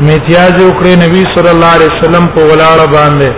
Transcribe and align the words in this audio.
میتیاز 0.00 0.54
وکړي 0.62 0.94
نبی 1.00 1.20
صلی 1.34 1.48
الله 1.50 1.68
علیه 1.74 1.88
وسلم 1.92 2.26
په 2.34 2.40
ولاړه 2.50 2.86
باندې 2.94 3.30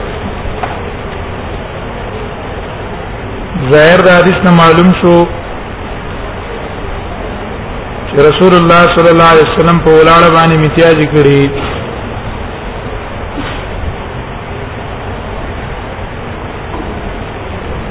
ظاهر 3.72 3.98
د 4.06 4.08
حدیث 4.16 4.38
نه 4.46 4.50
معلوم 4.56 4.90
شو 5.00 5.14
چې 8.08 8.16
رسول 8.30 8.54
الله 8.58 8.82
صلی 8.96 9.08
الله 9.12 9.28
علیه 9.36 9.46
وسلم 9.54 9.78
په 9.86 9.90
ولاړه 10.00 10.28
باندې 10.38 10.58
میتیاز 10.64 10.98
کړي 11.14 11.42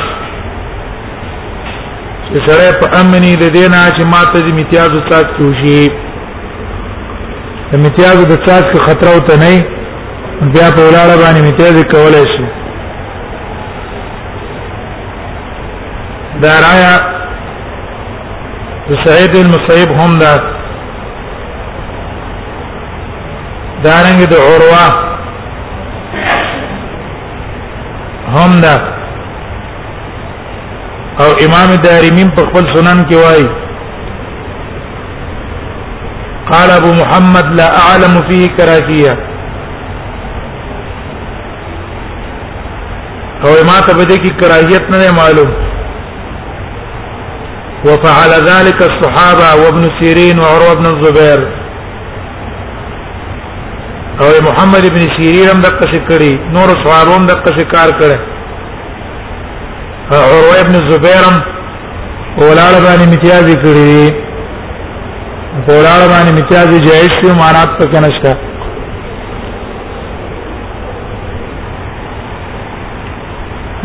سره 2.48 2.70
په 2.82 2.88
امني 3.02 3.34
د 3.36 3.44
دینا 3.58 3.82
چې 3.96 4.04
ماته 4.14 4.40
د 4.46 4.48
امتیاز 4.56 4.90
او 4.98 5.02
تاک 5.12 5.28
توشي 5.38 5.82
د 7.70 7.74
امتیاز 7.80 8.18
د 8.32 8.36
تاک 8.48 8.68
خطر 8.86 9.08
او 9.14 9.20
ته 9.28 9.36
نه 9.44 9.56
بیا 10.54 10.68
په 10.76 10.82
ولاړه 10.88 11.16
باندې 11.24 11.40
امتیاز 11.46 11.76
کولای 11.92 12.26
شي 12.34 12.46
دا 16.42 16.54
رایا 16.66 16.94
د 18.90 19.04
سعید 19.06 19.34
المصیب 19.42 19.90
هم 20.02 20.12
دا 20.22 20.34
دارنګ 23.86 24.20
د 24.28 24.30
دا 24.32 24.36
عروه 24.52 24.86
هم 28.36 28.54
دا 28.64 28.76
او 31.24 31.30
امام 31.46 31.70
دارمیم 31.86 32.30
په 32.36 32.42
خپل 32.50 32.64
سنن 32.74 33.00
کې 33.10 33.16
وایي 33.24 33.48
قال 36.52 36.70
ابو 36.78 36.92
محمد 37.02 37.48
لا 37.58 37.66
اعلم 37.84 38.14
فيه 38.30 38.46
كراهيه 38.60 39.14
او 43.50 43.54
ما 43.72 43.78
ته 43.90 43.94
بده 44.00 44.18
کی 44.28 44.32
کراهیت 44.44 44.86
نه 44.96 45.10
معلوم 45.20 45.52
وفعل 47.90 48.32
ذلك 48.50 48.80
الصحابه 48.90 49.48
وابن 49.66 49.84
سيرين 50.02 50.40
وعروه 50.46 50.74
بن 50.82 50.86
الزبير 50.94 51.40
او 54.22 54.30
محمد 54.50 54.84
ابن 54.94 55.04
سيرين 55.18 55.48
هم 55.52 55.62
دغه 55.70 55.86
څه 55.92 56.02
کړی 56.10 56.34
نور 56.60 56.68
صحابه 56.88 57.14
هم 57.18 57.26
دغه 57.26 57.60
څه 57.60 57.66
کار 57.78 57.90
کړی 58.04 58.20
عروه 60.12 60.60
ابن 60.60 60.76
زبیرم 60.90 61.36
اولاړ 62.42 62.74
باندې 62.86 63.04
امتیاز 63.08 63.48
کړی 63.64 63.98
اولاړ 65.70 66.00
باندې 66.12 66.32
امتیاز 66.36 66.70
جایز 66.88 67.12
دی 67.24 67.32
مانات 67.40 67.70
پکې 67.80 68.00
نشته 68.08 68.38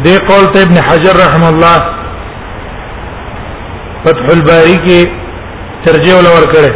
دی 0.07 0.15
قول 0.29 0.47
ته 0.55 0.63
ابن 0.67 0.77
حجر 0.91 1.15
رحم 1.27 1.45
الله 1.45 1.77
فتح 4.05 4.27
الباری 4.37 4.77
کې 4.87 5.11
ترجمه 5.89 6.15
ولور 6.21 6.45
کړه 6.53 6.73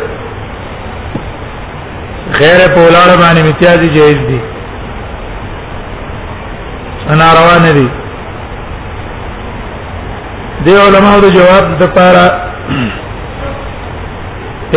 غیر 2.40 2.60
پولاړ 2.74 3.08
باندې 3.20 3.40
امتیاز 3.40 3.80
جایز 3.96 4.18
دی 4.28 4.38
انا 7.16 7.28
روان 7.40 7.66
دي 7.78 7.86
دی 10.66 10.72
علماء 10.74 11.18
د 11.24 11.30
جواب 11.38 11.64
د 11.80 11.90
پاره 11.96 12.24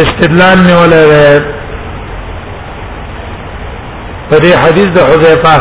استدلال 0.04 0.58
نه 0.68 0.74
ولای 0.82 1.08
په 4.30 4.36
دې 4.44 4.52
حدیث 4.64 4.90
د 4.98 5.00
حذیفه 5.12 5.56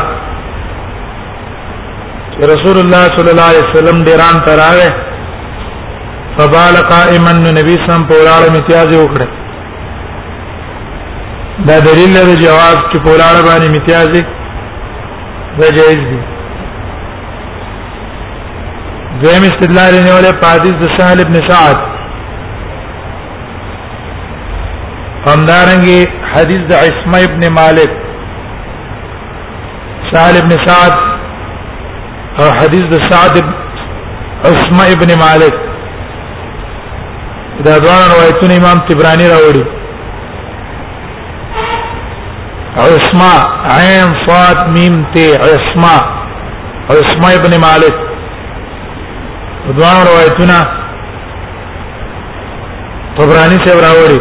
رسول 2.53 2.77
الله 2.83 3.03
صلی 3.17 3.31
الله 3.31 3.49
علیه 3.53 3.65
وسلم 3.71 3.97
ډیران 4.09 4.37
تراوه 4.49 4.91
فبال 6.41 6.75
قائما 6.95 7.33
نبی 7.59 7.77
سم 7.87 8.01
په 8.11 8.15
ولاړه 8.19 8.47
امتیاز 8.53 8.91
وکړه 9.03 9.29
دا 11.71 11.77
دلیل 11.89 12.13
دی 12.29 12.37
جواب 12.45 12.77
چې 12.91 12.99
په 13.05 13.11
ولاړه 13.13 13.43
باندې 13.49 13.67
امتیاز 13.69 14.07
دی 14.17 14.23
دا 15.61 15.69
جایز 15.79 16.01
دی 16.11 16.21
دویم 19.23 19.43
استدلال 19.45 19.95
نه 20.05 20.13
ولا 20.17 20.33
حدیث 20.49 20.75
د 20.83 20.89
سهل 20.99 21.19
ابن 21.21 21.35
سعد 21.49 21.79
همدارنګه 25.27 26.01
حدیث 26.33 26.63
د 26.71 26.73
عصمه 26.87 27.19
ابن 27.29 27.43
مالک 27.59 27.91
سهل 30.13 30.35
ابن 30.43 30.53
سعد 30.67 30.95
او 32.41 32.47
حدیث 32.63 32.85
د 32.97 33.05
سعد 33.11 33.39
عصمه 34.45 34.87
ابن 34.97 35.11
مالک 35.27 35.55
دا 37.65 37.79
دوه 37.83 37.99
روایتونه 38.17 38.55
امام 38.57 38.79
تبرانی 38.89 39.27
راوړي 39.33 39.65
عصمه 42.89 43.35
عين 43.79 44.09
صاد 44.27 44.59
ميم 44.77 44.95
ت 45.15 45.17
عصمه 45.49 45.97
عصمه 46.95 47.29
ابن 47.41 47.53
مالک 47.67 48.07
دوا 49.79 49.91
روایتونه 50.07 50.57
طبرانی 53.19 53.59
سے 53.67 53.71
راوړي 53.87 54.21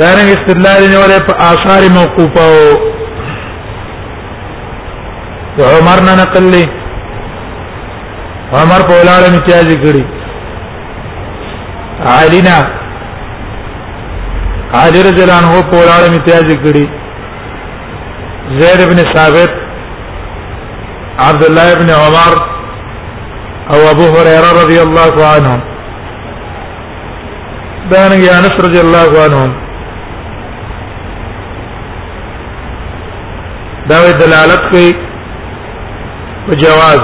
دارنګ 0.00 0.28
استدلال 0.36 0.80
نه 0.92 0.98
ولې 1.02 1.20
په 1.28 1.32
آثار 1.52 1.82
موقوفه 1.98 2.44
او 5.58 5.64
عمر 5.78 5.98
نه 6.08 6.12
نقل 6.22 6.44
لي 6.56 6.64
عمر 8.52 8.80
په 8.88 8.94
ولاړه 8.98 9.26
امتیاز 9.32 9.66
کړی 9.86 10.04
علی 12.22 12.40
نه 12.48 12.58
علی 14.84 15.00
رضی 15.10 15.22
الله 15.24 15.38
عنه 15.42 15.50
په 15.70 15.76
ولاړه 15.80 16.06
امتیاز 16.12 16.46
کړی 16.64 16.84
زید 18.62 18.78
ابن 18.86 18.98
ثابت 19.16 19.52
عبد 21.18 21.44
الله 21.44 21.74
بن 21.74 21.90
عمر 21.90 22.32
او 23.74 23.90
ابو 23.90 24.02
هريره 24.04 24.52
رضي 24.62 24.82
الله 24.82 25.26
عنهم 25.26 25.60
دان 27.90 28.12
انس 28.12 28.50
رضي 28.60 28.80
الله 28.80 29.22
عنهم 29.24 29.52
دا 33.88 34.10
دلالت 34.12 34.60
کوي 34.70 34.94
په 36.48 36.54
جواز 36.54 37.00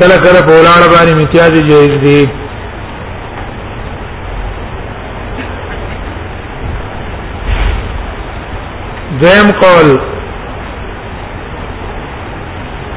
کله 0.00 0.16
کله 0.18 0.40
په 0.40 0.52
ولاړ 0.58 0.82
باندې 0.90 1.12
امتیاز 1.12 1.52
جوړ 1.52 1.88
دی 2.04 2.20
دیم 9.20 9.50
قول 9.60 10.15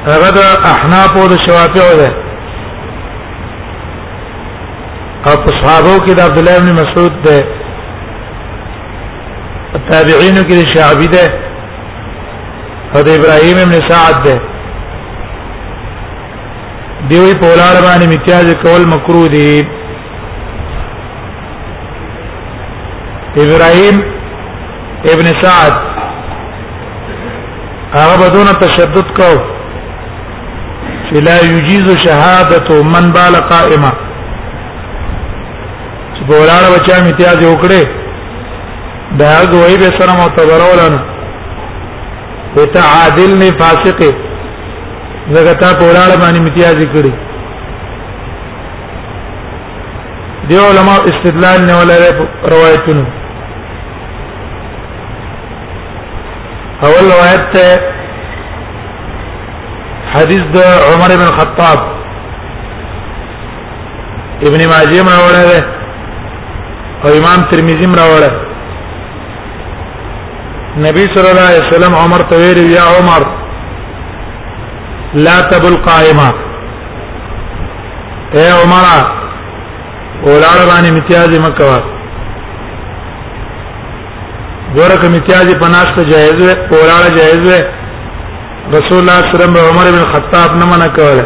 هغه 0.08 0.28
د 0.36 0.38
احناف 0.72 1.10
او 1.20 1.24
د 1.32 1.36
شوافیو 1.46 1.90
ده 2.00 2.08
او 5.26 5.34
په 5.44 5.50
صحابه 5.60 5.94
کې 6.04 6.12
د 6.16 6.20
عبد 6.26 6.38
الله 6.38 6.58
بن 6.60 6.72
مسعود 6.80 7.14
ده 7.26 7.38
تابعین 9.90 10.36
کې 10.48 10.54
د 10.56 10.62
شعبی 10.74 11.06
ده 11.16 11.26
او 12.94 13.02
د 13.02 13.08
ابراهیم 13.18 13.58
بن 13.70 13.88
سعد 13.88 14.22
ده 14.24 14.40
دیوی 17.10 17.32
په 17.40 17.46
ولار 17.52 17.74
باندې 17.82 18.06
متیاج 18.14 18.48
کول 18.62 18.82
مکروه 18.94 19.28
دي 19.28 19.62
ابراهیم 23.44 23.96
ابن 25.12 25.32
سعد 25.42 25.74
هغه 27.94 28.14
بدون 28.28 28.46
تشدد 28.64 29.06
کوو 29.16 29.59
فلا 31.10 31.40
يجيز 31.42 31.86
شهادته 32.02 32.82
من 32.88 33.06
بال 33.14 33.36
قائما 33.52 33.88
چې 36.14 36.22
بولاړه 36.28 36.68
بچا 36.74 36.94
امتیاز 37.02 37.38
وکړي 37.50 37.82
دا 39.22 39.32
غوي 39.52 39.76
به 39.82 39.90
سره 39.98 40.12
معتبر 40.20 40.60
ولنه 40.66 41.02
وته 42.58 42.80
عادل 42.96 43.30
نه 43.42 43.50
فاسق 43.62 44.00
زګتا 45.30 45.68
بولاړه 45.80 46.20
باندې 46.20 46.38
امتیاز 46.42 46.76
کړی 46.96 47.12
دی 50.48 50.56
علماء 50.66 51.00
استدلال 51.14 51.60
نه 51.70 51.74
ولا 51.78 51.94
روایتونه 52.52 53.06
اول 56.88 57.04
روایت 57.12 57.44
ته 57.54 57.66
حدیث 60.14 60.44
د 60.54 60.56
عمر 60.90 61.10
بن 61.20 61.28
خطاب 61.38 61.78
ابن 64.46 64.60
ماجه 64.72 64.98
مروړه 65.08 65.42
ده 65.50 65.60
او 67.04 67.10
امام 67.18 67.40
ترمذی 67.50 67.86
مروړه 67.92 68.30
نبی 70.86 71.04
صلی 71.14 71.28
الله 71.32 71.46
علیه 71.50 71.64
وسلم 71.68 71.92
عمر 72.02 72.20
تویر 72.32 72.58
یا 72.76 72.84
عمر 72.98 73.22
لا 75.24 75.36
تبل 75.50 75.74
قائما 75.88 76.28
اے 78.34 78.50
عمر 78.62 78.86
اولاړ 80.24 80.58
باندې 80.70 80.88
امتیاز 80.92 81.30
مکوا 81.46 81.78
ګورکه 84.76 85.04
امتیاز 85.06 85.46
پناست 85.60 85.96
جایز 86.12 86.38
ہے 86.48 86.52
اولاړ 86.52 87.02
جایز 87.18 87.44
ہے 87.54 87.62
رسول 88.76 88.98
الله 89.02 89.18
صلی 89.30 89.32
الله 89.34 89.38
علیه 89.42 89.60
وسلم 89.60 89.68
عمر 89.70 89.86
بن 89.96 90.06
خطاب 90.14 90.50
نه 90.58 90.64
منع 90.72 90.86
کوله 90.98 91.24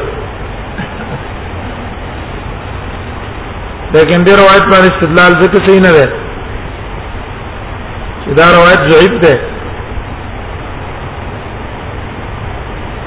لیکن 3.93 4.20
دې 4.26 4.32
روایت 4.43 4.64
باندې 4.73 4.91
استدلال 4.93 5.32
ځکه 5.43 5.56
صحیح 5.67 5.81
نه 5.87 5.91
ده 5.93 6.12
چې 8.25 8.31
دا 8.38 8.44
روایت 8.56 8.81
ضعیف 8.93 9.20
ده 9.23 9.41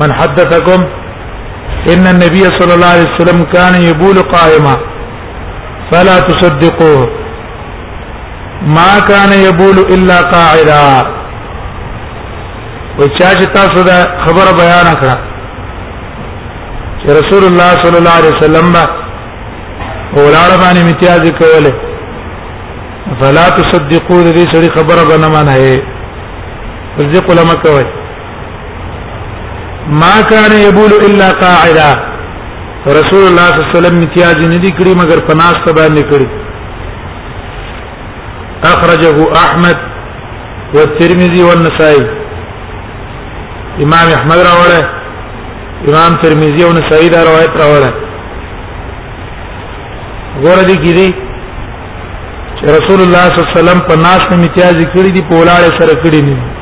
من 0.00 0.12
حدثكم 0.12 0.78
ان 1.92 2.06
النبي 2.14 2.44
صلى 2.58 2.74
الله 2.74 2.86
عليه 2.94 3.06
وسلم 3.14 3.42
كان 3.56 3.74
يبول 3.90 4.16
قائما 4.22 4.74
فلا 5.90 6.20
تصدقوه 6.30 7.06
ما 8.78 8.94
كان 9.10 9.30
يبول 9.48 9.76
الا 9.94 10.18
قاعدا 10.34 11.04
وچاچ 13.00 13.40
تاسو 13.54 13.82
دا 13.88 13.98
خبر 14.26 14.46
بیان 14.60 14.94
کړه 15.00 15.16
چې 17.00 17.06
رسول 17.20 17.44
الله 17.48 17.70
صلی 17.82 17.98
الله 17.98 18.16
علیه 18.20 18.34
وسلم 18.36 18.66
ولاړ 20.16 20.50
باندې 20.62 20.80
امتیاز 20.82 21.22
کوله 21.40 21.72
فلا 23.20 23.48
تصدقوا 23.58 24.22
دې 24.22 24.48
خبر 24.54 24.74
خبره 24.74 25.16
بنه 25.16 25.88
رزق 27.00 27.26
لما 27.38 27.54
کوي 27.64 27.84
ما 30.02 30.16
كان 30.32 30.52
يبول 30.68 30.92
الا 31.06 31.28
قاعدا 31.44 31.90
رسول 32.98 33.22
الله 33.30 33.46
صلی 33.46 33.60
الله 33.60 33.70
علیه 33.70 33.76
وسلم 33.78 33.94
امتیاز 33.98 34.36
نه 34.52 34.56
دي 34.64 34.70
کړی 34.78 34.92
مگر 35.02 35.18
پناست 35.28 35.68
باندې 35.78 36.02
کړی 36.10 36.26
اخرجه 38.72 39.10
احمد 39.44 39.78
والترمذي 40.74 41.42
والنسائي 41.48 42.00
امام 43.86 44.08
احمد 44.18 44.36
راوله 44.48 44.80
امام 45.88 46.12
ترمذي 46.22 46.62
او 46.64 46.72
نسائي 46.80 47.08
دا 47.08 47.20
روایت 47.30 47.54
راوله 47.62 47.92
ګوره 50.44 50.62
دي 50.66 50.76
کیدی 50.84 51.08
رسول 52.62 53.00
الله 53.04 53.24
صلی 53.30 53.40
الله 53.40 53.50
علیه 53.50 53.60
وسلم 53.60 53.78
په 53.88 53.96
ناس 54.06 54.22
په 54.28 54.34
امتیاز 54.34 54.76
کړی 54.94 55.10
دی 55.16 55.22
په 55.22 55.34
ولاړ 55.40 55.64
سره 55.80 56.02
کړی 56.02 56.20
نه 56.28 56.54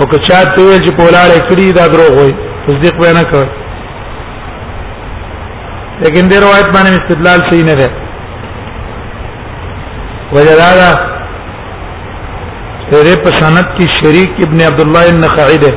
او 0.00 0.06
که 0.06 0.18
چا 0.18 0.44
ته 0.44 0.62
ویل 0.64 0.78
چې 0.84 0.92
پولاړه 0.98 1.40
کړی 1.48 1.72
دا 1.78 1.86
دروغ 1.92 2.14
وای 2.18 2.32
تصدیق 2.66 2.94
و 3.02 3.06
نه 3.18 3.22
کړ 3.30 3.44
لیکن 6.02 6.28
دې 6.28 6.36
روایت 6.44 6.68
باندې 6.74 6.92
استدلال 7.00 7.40
صحیح 7.50 7.64
نه 7.68 7.74
ده 7.74 7.90
وجدادا 10.36 10.90
تیرے 12.92 13.12
پسند 13.26 13.66
کی 13.80 13.86
شریک 13.96 14.30
ابن 14.46 14.60
عبد 14.70 14.80
الله 14.86 15.10
النخعی 15.14 15.58
ده 15.64 15.72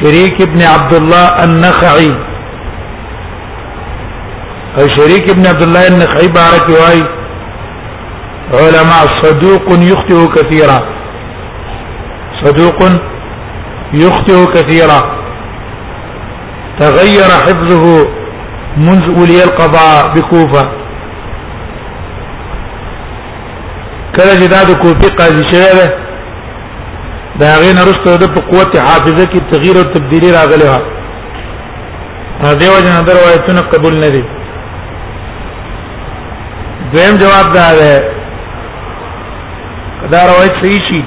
شریک 0.00 0.40
ابن 0.48 0.60
عبد 0.74 0.94
الله 1.00 1.26
النخعی 1.46 2.10
او 4.78 4.82
شریک 5.00 5.28
ابن 5.36 5.46
عبد 5.56 5.62
الله 5.68 5.86
النخعی 5.94 6.28
بارک 6.38 6.66
وای 6.78 6.98
علماء 8.64 9.02
صدوق 9.22 9.64
يخطئ 9.90 10.26
كثيرا 10.36 10.80
صدوق 12.44 12.78
يخطئ 13.94 14.44
كثيرا 14.54 15.00
تغير 16.80 17.28
حفظه 17.44 18.04
منذ 18.76 19.18
أولي 19.18 19.44
القضاء 19.44 20.14
بكوفة 20.14 20.62
کله 24.16 24.34
چې 24.40 24.48
دا 24.50 24.62
د 24.68 24.72
کوفي 24.82 25.08
قاضي 25.18 25.42
شوی 25.50 25.70
دی 25.74 25.86
دا 27.40 27.50
غین 27.60 27.78
رسته 27.88 28.16
د 28.22 28.32
په 28.36 28.40
قوت 28.50 28.76
حافظه 28.78 29.24
کې 29.32 29.40
تغییر 29.52 29.76
او 29.78 29.84
تبدیلی 29.94 30.30
راغلی 30.32 30.68
و 30.68 30.72
هغه 32.46 32.66
وجه 32.76 32.90
نه 32.94 33.00
دروایتونه 33.10 33.60
قبول 33.74 34.00
نه 34.00 34.08
دي 34.08 34.24
دویم 36.92 37.14
جواب 37.22 37.46
دا 37.54 37.66
دی 37.80 37.92
دا 40.12 40.18
روایت 40.32 40.54
صحیح 40.62 40.80
شي 40.90 41.02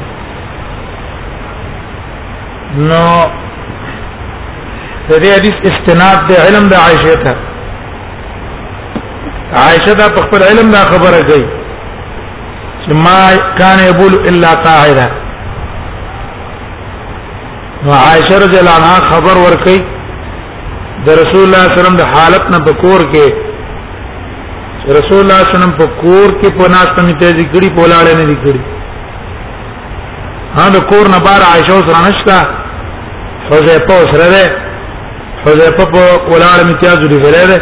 نو 2.78 3.06
د 5.10 5.12
دې 5.24 5.32
حدیث 5.38 5.56
استناد 5.70 6.18
د 6.30 6.46
علم 6.46 6.70
د 6.70 6.74
عائشه 6.84 7.16
ته 7.26 7.32
عائشه 9.64 9.94
دا 10.02 10.08
په 10.16 10.22
خپل 10.26 10.44
علم 10.44 10.72
دا 10.76 10.82
خبره 10.92 11.20
کوي 11.30 11.44
چې 12.86 12.94
ما 13.04 13.18
کان 13.58 13.80
یبول 13.90 14.16
الا 14.30 14.54
قاعده 14.68 15.08
نو 17.86 17.92
عائشه 18.00 18.36
رضی 18.46 18.58
الله 18.60 18.76
عنها 18.78 19.00
خبر 19.12 19.38
ورکړي 19.46 19.80
د 21.06 21.10
رسول 21.22 21.44
الله 21.46 21.62
صلی 21.62 21.62
الله 21.62 21.64
علیه 21.66 21.80
وسلم 21.82 21.96
د 22.02 22.06
حالت 22.16 22.50
نه 22.56 22.60
بکور 22.70 23.06
کې 23.14 23.28
رسول 24.98 25.20
الله 25.22 25.40
صلی 25.44 25.56
الله 25.56 25.60
علیه 25.60 25.60
وسلم 25.60 25.78
په 25.84 25.86
کور 26.02 26.28
کې 26.42 26.50
په 26.58 26.70
ناس 26.78 26.90
ته 26.96 27.02
میته 27.06 27.28
ذکرې 27.40 27.70
په 27.78 27.88
لاړې 27.92 28.14
نه 28.20 28.26
ذکرې 28.34 28.62
ها 30.58 30.66
د 30.74 30.80
کور 30.90 31.06
نه 31.16 31.20
بار 31.30 31.42
عائشه 31.52 31.78
سره 31.86 32.00
نشته 32.10 32.63
حذیفه 33.52 33.98
سره 34.12 34.28
ده 34.34 34.44
حذیفه 35.46 35.86
په 35.94 36.02
کولار 36.30 36.58
امتیاز 36.64 36.98
لري 37.04 37.18
ویلې 37.24 37.48
ده 37.52 37.60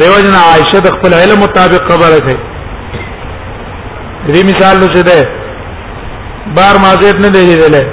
دیو 0.00 0.14
جن 0.24 0.34
عائشه 0.48 0.78
د 0.86 0.88
خپل 0.96 1.12
علم 1.20 1.38
مطابق 1.44 1.82
خبره 1.92 2.18
ده 2.26 2.34
دې 4.34 4.42
مثال 4.50 4.74
لږه 4.82 5.02
ده 5.10 5.18
بار 6.56 6.74
مازیت 6.84 7.16
نه 7.24 7.28
دی 7.34 7.40
لیدلې 7.50 7.84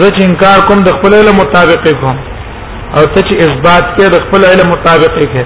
زه 0.00 0.08
چې 0.14 0.22
انکار 0.30 0.58
کوم 0.68 0.80
د 0.80 0.88
خپل 0.96 1.10
علم 1.18 1.34
مطابق 1.42 1.88
کوم 2.02 2.18
او 2.96 3.02
ته 3.14 3.20
چې 3.28 3.34
اثبات 3.44 3.84
کې 3.96 4.04
د 4.14 4.16
خپل 4.24 4.40
علم 4.50 4.66
مطابق 4.72 5.12
کې 5.20 5.44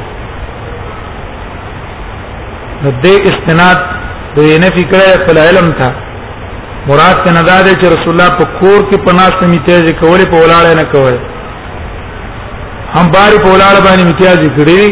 نو 2.82 2.90
دې 3.04 3.14
استناد 3.30 3.78
د 4.36 4.48
نفي 4.64 4.84
کړه 4.90 5.10
په 5.26 5.32
علم 5.48 5.66
تھا 5.80 5.90
مراد 6.90 7.16
ته 7.24 7.30
نه 7.38 7.42
دا 7.50 7.56
دی 7.66 7.72
چې 7.80 7.86
رسول 7.94 8.12
الله 8.14 8.30
په 8.38 8.44
کور 8.60 8.78
کې 8.88 8.98
پناست 9.08 9.40
میتیاج 9.54 9.86
کولې 10.02 10.26
په 10.34 10.44
ولاړ 10.44 10.78
نه 10.80 10.84
کولې 10.94 11.20
هم 12.94 13.06
بار 13.16 13.30
په 13.42 13.48
ولاړ 13.54 13.74
باندې 13.86 14.04
میتیاج 14.10 14.40
کړې 14.56 14.82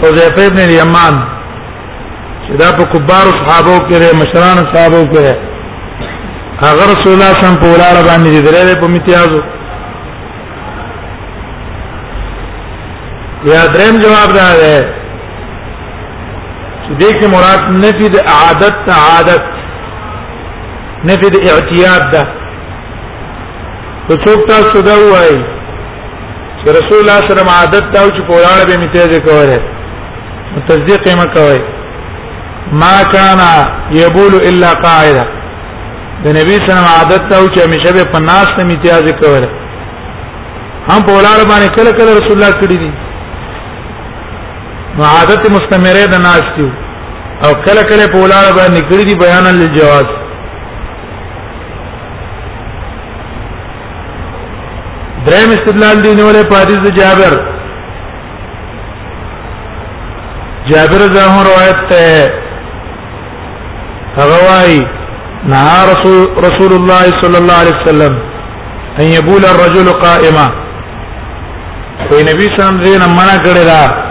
حذیفه 0.00 0.42
ابن 0.48 0.58
الیمان 0.68 1.14
چې 2.44 2.52
دا 2.62 2.68
په 2.78 2.84
کبار 2.92 3.26
صحابه 3.40 3.76
کې 3.88 3.98
مشران 4.22 4.58
صحابه 4.72 5.02
کې 5.12 5.26
هغه 6.64 6.82
رسول 6.90 7.12
الله 7.14 7.32
صلی 7.32 7.36
الله 7.36 7.36
علیه 7.42 7.44
وسلم 7.44 7.60
په 7.62 7.68
ولاړ 7.74 7.96
باندې 8.08 8.48
درې 8.48 8.80
په 8.82 8.88
میتیاجو 8.96 9.40
یا 13.48 13.58
دریم 13.74 13.96
جواب 14.02 14.28
دا 14.38 14.46
دی 14.60 14.76
چې 16.86 16.92
دې 17.00 17.10
کې 17.18 17.26
مراد 17.34 17.60
نفي 17.84 18.06
د 18.14 18.16
عادت 18.36 18.74
تعادت 18.88 19.44
نفي 21.10 21.28
د 21.34 21.36
اعتیاد 21.52 22.02
ده 22.14 22.22
په 24.08 24.14
څوک 24.24 24.38
تاسو 24.50 24.76
دا 24.88 24.96
وایي 25.12 25.38
چې 26.60 26.66
رسول 26.78 26.98
الله 27.00 27.16
صلی 27.16 27.16
الله 27.16 27.16
علیه 27.26 27.30
وسلم 27.34 27.50
عادت 27.60 27.84
دا 27.94 28.02
چې 28.14 28.20
پوراړ 28.32 28.58
به 28.68 28.74
میته 28.82 29.16
کوله 29.28 29.58
تصدیق 30.68 31.08
یې 31.08 31.14
مکوي 31.22 31.60
ما 32.84 32.96
كان 33.16 33.38
يبول 34.02 34.32
الا 34.50 34.70
قاعده 34.86 35.22
د 36.24 36.28
نبی 36.40 36.54
صلی 36.54 36.54
الله 36.54 36.54
علیه 36.60 36.60
وسلم 36.60 36.94
عادت 36.98 37.22
دا 37.28 37.38
چې 37.52 37.64
همیشه 37.66 37.90
به 37.96 38.02
پناست 38.12 38.56
میته 38.68 39.00
کوله 39.24 39.48
هم 40.90 41.00
پوراړ 41.06 41.38
باندې 41.50 41.70
کله 41.76 41.90
کله 41.92 42.10
رسول 42.20 42.42
الله 42.42 42.60
کړی 42.62 42.78
دي 42.86 42.92
عادت 45.04 45.48
مستمره 45.52 46.04
د 46.10 46.14
ناشتیو 46.26 46.68
او 47.44 47.52
کله 47.64 47.82
کله 47.88 48.04
په 48.12 48.18
ولاړه 48.22 48.52
باندې 48.58 48.80
کړی 48.88 49.04
دی 49.08 49.14
بیان 49.22 49.44
للجواز 49.56 50.04
دریم 55.26 55.50
استدلال 55.56 56.02
دی 56.04 56.14
نیولې 56.14 56.46
په 56.50 56.56
حدیث 56.56 56.90
جابر 57.00 57.36
جابر 60.70 61.04
زه 61.16 61.42
روایت 61.50 61.78
ته 61.90 62.32
هغه 64.16 64.38
وايي 64.50 64.80
نه 65.52 65.62
رسول 65.92 66.24
رسول 66.46 66.72
الله 66.72 67.02
صلی 67.22 67.38
الله 67.38 67.54
علیه 67.62 67.76
وسلم 67.82 68.14
ان 69.00 69.06
يبول 69.06 69.44
الرجل 69.44 69.92
قائما 69.92 70.50
وي 72.10 72.22
نبی 72.32 72.46
سم 72.56 72.84
زین 72.86 73.00
منع 73.00 73.44
کړی 73.44 73.66
دا 73.72 74.05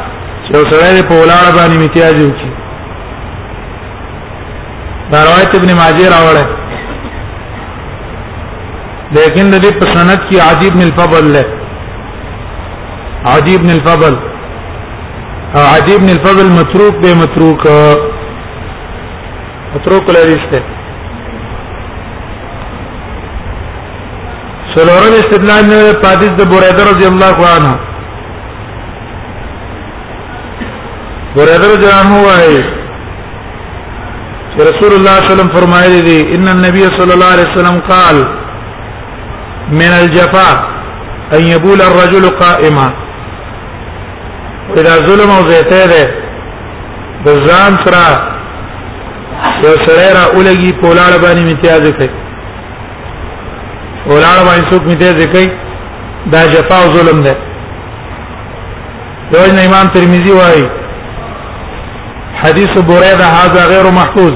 چې 0.48 0.62
سره 0.72 1.06
په 1.10 1.16
ولاړ 1.22 1.46
باندې 1.58 1.76
امتیاز 1.82 2.16
وکړي 2.22 2.50
دا 5.12 5.20
روایت 5.30 5.52
ابن 5.60 5.70
ماجه 5.80 6.06
راوړل 6.14 6.50
لیکن 9.18 9.46
د 9.54 9.64
دې 9.64 9.72
په 9.80 9.86
سند 9.96 10.12
کې 10.30 10.38
عدی 10.50 10.68
بن 10.76 10.82
الفضل 10.88 11.26
له 11.36 11.44
عدی 13.36 13.56
بن 13.64 13.70
الفضل 13.78 14.16
او 15.58 15.64
عدی 15.76 15.96
بن 16.04 16.10
الفضل 16.18 16.48
متروک 16.60 16.96
به 17.06 17.14
متروک 17.24 17.64
متروک 19.76 20.06
لریس 20.18 20.46
ته 20.52 20.62
سلورم 24.78 25.14
استدلال 25.24 25.64
نه 25.74 25.94
پادیس 26.08 26.34
د 26.40 26.50
بوریده 26.56 26.84
رضی 26.94 27.06
الله 27.12 27.38
عنه 27.58 27.92
ورادر 31.38 31.76
جان 31.82 32.08
هوای 32.08 32.58
رسول 34.58 34.92
الله 34.92 34.92
صلی 34.92 34.96
الله 34.96 35.16
علیه 35.16 35.36
وسلم 35.36 35.56
فرمایلی 35.56 36.02
دی 36.02 36.34
ان 36.36 36.48
النبي 36.48 36.82
صلی 36.84 37.12
الله 37.14 37.32
علیه 37.36 37.50
وسلم 37.54 37.80
قال 37.90 38.16
من 39.72 39.92
الجفاء 40.02 40.58
ان 41.36 41.44
يبول 41.48 41.82
الرجل 41.82 42.30
قائما 42.30 42.92
اذا 44.78 44.96
ظلم 45.06 45.30
او 45.32 45.48
زیته 45.48 45.88
ده 45.88 46.10
د 47.26 47.28
ځان 47.48 47.74
سره 47.84 48.32
یو 49.64 49.76
سره 49.86 50.08
را 50.16 50.26
اولګي 50.34 50.74
پولاړ 50.82 51.22
باندې 51.22 51.42
امتیاز 51.42 51.82
کوي 51.92 52.10
پولاړ 54.08 54.40
باندې 54.48 54.72
څوک 54.74 54.82
امتیاز 54.82 55.28
کوي 55.34 55.48
دا 56.32 56.46
جفا 56.48 56.78
او 56.86 56.94
ظلم 56.94 57.24
ده 57.24 57.36
دوی 59.32 59.52
نه 59.56 59.62
امام 59.66 59.88
ترمذی 59.94 60.32
وایي 60.32 60.85
حدیث 62.46 62.74
بوریده 62.90 63.26
هاذا 63.38 63.62
غیر 63.72 63.86
محفوظ 64.00 64.34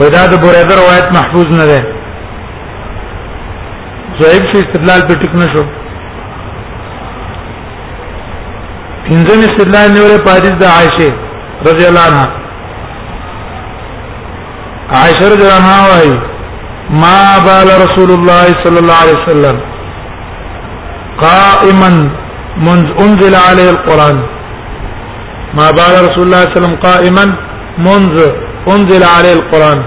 ودا 0.00 0.24
د 0.26 0.34
بوریده 0.44 0.74
روایت 0.82 1.06
محفوظ 1.18 1.46
نه 1.58 1.66
ده 1.70 1.80
ضعیف 4.20 4.44
سے 4.52 4.58
استدلال 4.64 5.00
پر 5.08 5.16
ټک 5.24 5.32
نشو 5.42 5.62
پنځم 9.06 9.38
استدلال 9.48 9.88
نیولې 9.96 10.20
په 10.24 10.30
حدیث 10.38 10.56
د 10.62 10.64
عائشه 10.76 11.08
رضی 11.68 11.86
الله 11.86 12.04
عنها 12.08 12.28
عائشه 15.02 15.24
رضی 15.34 15.44
الله 15.44 15.56
عنها 15.62 15.88
وايي 15.92 16.14
ما 17.02 17.20
بال 17.46 17.68
رسول 17.84 18.10
الله 18.16 18.44
صلى 18.64 18.78
الله 18.82 18.98
عليه 19.02 19.16
وسلم 19.24 19.56
قائما 21.24 21.90
منذ 22.66 22.86
انزل 23.06 23.34
عليه 23.48 23.70
القران 23.76 24.22
ما 25.58 25.70
بال 25.78 25.92
رسول 26.06 26.24
الله 26.26 26.42
صلی 26.42 26.48
الله 26.48 26.48
علیه 26.48 26.58
وسلم 26.60 26.76
قائما 26.86 27.24
منذ 27.86 28.16
انزل 28.74 29.02
عليه 29.16 29.32
القران 29.38 29.78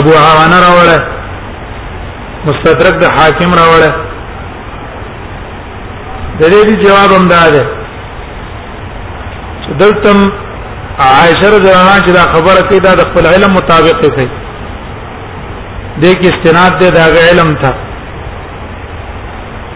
ابو 0.00 0.10
عوانه 0.28 0.58
راوړه 0.64 1.00
مستدرک 2.46 2.94
د 3.02 3.04
حاکم 3.16 3.50
راوړه 3.60 3.90
د 6.40 6.44
دې 6.44 6.86
جواب 6.86 7.10
هم 7.18 7.28
دا 7.28 7.42
ده 7.54 7.64
دلتم 9.82 10.18
عائشه 11.02 11.48
رضی 11.48 11.68
الله 11.68 11.84
عنها 11.84 12.06
چې 12.06 12.10
دا 12.18 12.22
خبره 12.34 12.60
کوي 12.68 12.80
دا 12.80 12.94
د 12.98 13.06
خپل 13.10 13.26
علم 13.26 13.50
مطابق 13.58 14.00
کوي 14.02 14.26
دې 14.26 16.12
کې 16.18 16.26
استناد 16.30 16.78
ده 16.80 16.90
دا 16.96 17.30
علم 17.30 17.50
تھا 17.62 17.72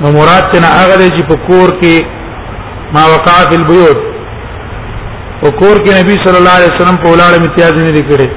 نو 0.01 0.11
مراد 0.19 0.51
تنا 0.53 0.67
هغه 0.75 1.09
چې 1.17 1.27
په 1.31 1.37
کور 1.49 1.75
کې 1.81 2.07
ما 2.95 3.05
وقع 3.15 3.37
فی 3.51 3.57
البیوت 3.57 3.99
او 5.43 5.51
کور 5.51 5.77
کې 5.77 6.03
نبی 6.03 6.17
صلی 6.25 6.39
الله 6.41 6.55
علیه 6.59 6.73
وسلم 6.77 6.97
په 7.03 7.09
ولاړه 7.11 7.37
امتیاز 7.41 7.73
نه 7.73 7.91
لیکړي 7.99 8.29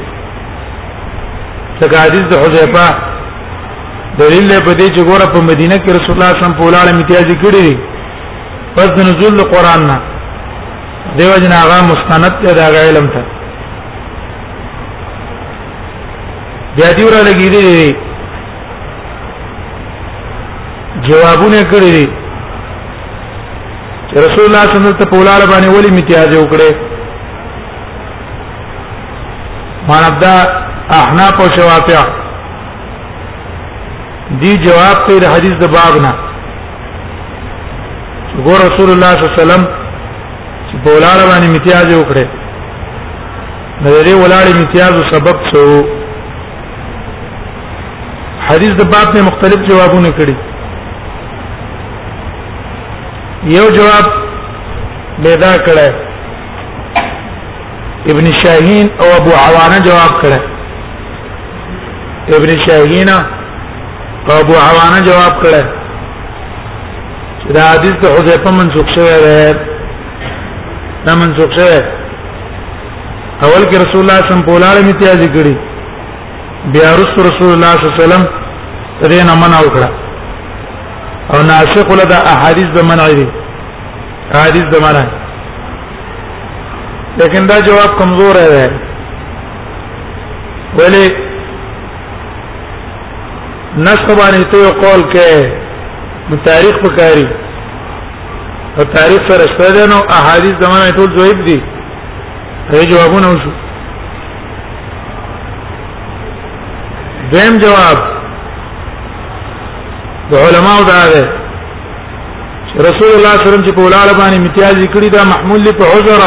څنګه 1.82 1.98
حدیث 2.06 2.24
د 2.32 2.36
حذیفه 2.44 2.88
دلیل 4.20 4.48
په 4.66 4.74
دې 4.80 4.88
چې 4.96 5.02
ګوره 5.10 5.28
په 5.36 5.42
مدینه 5.52 5.76
کې 5.76 5.90
رسول 5.98 6.16
الله 6.16 6.28
صلی 6.32 6.34
الله 6.34 6.34
علیه 6.36 6.44
وسلم 6.46 6.58
په 6.62 6.66
ولاړه 6.68 6.92
امتیاز 6.96 7.26
کړی 7.44 7.78
پس 8.76 8.88
د 8.88 9.00
نزول 9.08 9.50
قران 9.54 9.82
نه 9.90 9.98
دیو 11.18 11.36
جن 11.40 11.52
هغه 11.52 11.82
مستند 11.88 12.34
دی 12.46 12.54
دا 12.54 12.66
علم 12.68 13.08
ته 13.14 13.24
بیا 16.76 16.92
دی 16.98 17.04
ور 17.04 17.16
لګی 17.30 17.50
دی 17.56 17.92
جوابونه 21.08 21.64
کړی 21.72 21.92
دی 21.96 22.06
رسول 24.26 24.46
الله 24.48 24.64
صلی 24.66 24.78
الله 24.78 24.78
علیه 24.78 24.78
وسلم 24.78 24.98
ته 25.00 25.06
پولاړ 25.12 25.42
باندې 25.52 25.68
ولې 25.76 25.90
امتیاز 25.90 26.38
وکړي 26.38 26.72
مانبدا 29.88 30.34
احناف 31.00 31.34
او 31.42 31.48
شوافع 31.58 32.04
دی 34.42 34.56
جواب 34.66 35.08
کوي 35.08 35.20
د 35.20 35.26
حدیث 35.34 35.54
د 35.60 35.66
باب 35.78 36.02
نه 36.06 36.14
ګور 38.48 38.60
رسول 38.72 38.90
الله 38.90 39.12
صلی 39.14 39.24
الله 39.24 39.36
علیه 39.42 39.44
وسلم 39.44 39.81
چې 40.72 40.78
په 40.84 40.90
ولاړ 40.96 41.18
باندې 41.30 41.46
امتیاز 41.50 41.88
وکړي 42.00 42.26
نو 43.82 43.88
لري 43.96 44.14
ولاړ 44.18 44.46
امتیاز 44.56 44.94
سبب 45.14 45.36
شو 45.52 45.66
حدیث 48.50 48.72
د 48.78 48.82
باب 48.94 49.08
نه 49.16 49.22
مختلف 49.30 49.60
جوابونه 49.70 50.10
کړي 50.20 50.36
یو 53.56 53.66
جواب 53.78 54.06
پیدا 55.24 55.54
کړه 55.66 55.88
ابن 58.12 58.26
شاهین 58.44 58.86
او 59.02 59.06
ابو 59.20 59.32
عوانه 59.48 59.78
جواب 59.88 60.14
کړه 60.24 60.40
ابن 62.36 62.50
شاهین 62.68 63.10
او 63.16 64.36
ابو 64.40 64.54
عوانه 64.70 65.02
جواب 65.10 65.36
کړه 65.44 65.62
دا 67.60 67.66
حدیث 67.74 67.94
د 68.04 68.06
حذیفه 68.18 68.50
منسوخ 68.58 68.88
شوی 68.96 69.18
دی 69.28 69.42
دا 71.06 71.14
منسوخ 71.20 71.52
شوی 71.58 71.78
اول 73.46 73.64
کې 73.70 73.76
رسول 73.84 74.02
الله 74.04 74.20
سم 74.32 74.40
په 74.50 74.54
لاله 74.64 74.80
امتیاز 74.86 75.22
کړی 75.36 75.56
بیا 76.76 76.90
رسول 77.02 77.24
رسول 77.30 77.52
الله 77.56 77.72
صلی 77.72 77.84
الله 77.88 77.96
علیه 77.96 78.04
وسلم 78.04 78.24
دې 79.10 79.22
نه 79.30 79.34
منع 79.44 79.60
وکړه 79.66 79.90
او 81.34 81.38
ناسخ 81.52 81.88
له 82.00 82.06
د 82.14 82.30
احادیث 82.34 82.70
به 82.78 82.84
منع 82.92 83.08
دي 83.22 83.28
احادیث 84.36 84.68
به 84.74 84.80
منع 84.86 85.04
لیکن 87.22 87.48
دا 87.50 87.56
جواب 87.72 87.92
کمزور 88.02 88.36
ہے 88.42 88.64
ولی 90.80 91.04
نسخ 93.88 94.06
باندې 94.22 94.42
ته 94.54 94.76
قول 94.84 95.02
کې 95.16 96.40
تاریخ 96.50 96.76
پکاري 96.84 97.30
او 98.80 98.84
تاریخ 98.84 99.20
سره 99.30 99.46
شته 99.52 99.74
ده 99.76 99.86
نو 99.94 100.00
احادیث 100.10 100.54
زمانه 100.62 100.92
ټول 100.92 101.16
ضعیف 101.20 101.46
دي 101.48 101.62
هغه 102.70 102.86
جوابونه 102.86 103.28
وشو 103.30 103.52
دیم 107.34 107.58
جواب 107.64 107.98
د 110.32 110.34
علماو 110.46 110.84
دا 110.92 111.04
ده 111.14 111.28
چې 112.72 112.80
رسول 112.88 113.12
الله 113.16 113.34
صلی 113.36 113.42
الله 113.42 113.54
علیه 113.54 113.54
وسلم 113.54 113.66
چې 113.68 113.76
په 113.76 113.82
ولاله 113.82 114.14
باندې 114.20 114.36
امتیاز 114.42 114.76
کړی 114.96 115.10
دا 115.18 115.24
محمول 115.34 115.64
له 115.64 115.72
په 115.72 115.86
عذر 115.94 116.20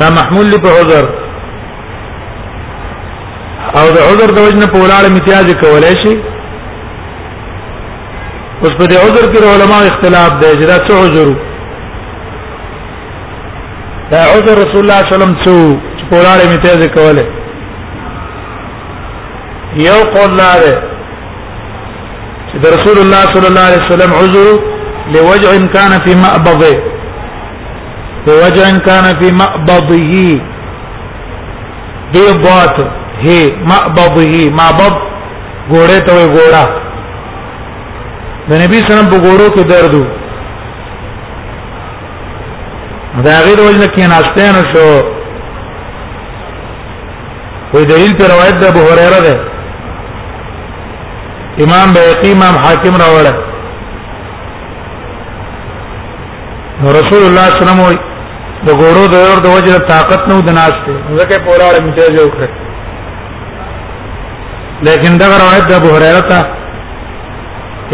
دا 0.00 0.10
محمول 0.18 0.46
له 0.50 0.58
په 0.64 0.68
عذر 0.80 1.06
او 3.78 3.86
د 3.96 3.98
عذر 4.08 4.32
د 4.34 4.38
وجنه 4.46 4.66
په 4.66 4.78
ولاله 4.82 5.06
امتیاز 5.12 5.46
کولای 5.62 5.96
شي 6.04 6.16
اوس 8.62 8.72
په 8.78 8.84
دې 8.90 8.96
عذر 9.04 9.24
کې 9.32 9.40
علماء 9.54 9.82
اختلاف 9.92 10.30
دی 10.40 10.48
چې 10.58 10.66
دا 10.70 10.76
څه 10.86 10.92
عذر 11.04 11.28
دا 14.12 14.20
عذر 14.34 14.54
رسول 14.64 14.80
الله 14.84 14.98
صلی 15.02 15.14
الله 15.14 15.14
علیه 15.16 15.16
وسلم 15.16 15.34
څو 15.44 15.56
چې 15.98 16.04
په 16.10 16.16
لاره 16.24 16.48
می 16.52 16.86
ته 16.86 16.88
کوله 16.98 17.24
یو 19.82 19.98
قول 20.14 20.30
لاره 20.40 20.74
چې 22.50 22.58
د 22.62 22.66
رسول 22.76 22.98
الله 23.02 23.22
صلی 23.34 23.46
الله 23.46 23.66
علیه 23.68 23.84
وسلم 23.88 24.12
عذر 24.22 24.58
لوجع 25.14 25.50
كان 25.76 25.92
في 26.04 26.14
مأبضه 26.14 26.76
لوجع 28.26 28.64
كان 28.88 29.04
في 29.20 29.30
مأبضه 29.42 30.24
دې 32.16 32.26
بوت 32.44 32.84
هي 33.26 33.40
مأبضه 33.70 34.50
مأبض 34.60 34.94
ګوره 35.72 35.98
ته 36.06 36.12
وي 36.16 36.28
ګوره 36.36 36.86
د 38.48 38.52
نبی 38.62 38.76
سلام 38.88 39.06
په 39.12 39.18
ګورو 39.26 39.46
کې 39.54 39.62
دردو 39.70 40.02
دا 43.26 43.34
غیر 43.46 43.60
وجنه 43.66 43.88
کې 43.94 44.02
ناشته 44.12 44.42
نه 44.56 44.62
شو 44.72 44.88
وی 47.72 47.82
دلیل 47.90 48.12
په 48.20 48.24
روایت 48.32 48.56
د 48.62 48.70
ابو 48.72 48.82
هريره 48.90 49.20
ده 49.26 49.34
امام 51.64 51.88
بیقی 51.96 52.30
امام 52.36 52.54
حاکم 52.64 52.94
راوړه 53.02 53.34
رسول 57.00 57.22
الله 57.26 57.46
صلی 57.48 57.62
الله 57.62 57.72
علیه 57.72 57.82
وسلم 57.82 58.68
د 58.68 58.78
ګورو 58.82 59.02
د 59.12 59.16
اور 59.28 59.38
د 59.42 59.56
وجه 59.56 59.78
طاقت 59.92 60.22
نو 60.30 60.40
د 60.48 60.56
ناشته 60.60 60.92
ځکه 61.20 61.36
پوراړه 61.44 61.80
امتیاز 61.84 62.14
وکړه 62.24 62.50
لیکن 64.86 65.18
دا 65.22 65.26
روایت 65.44 65.66
د 65.68 65.72
ابو 65.80 65.90
هريره 65.96 66.24
ته 66.30 66.40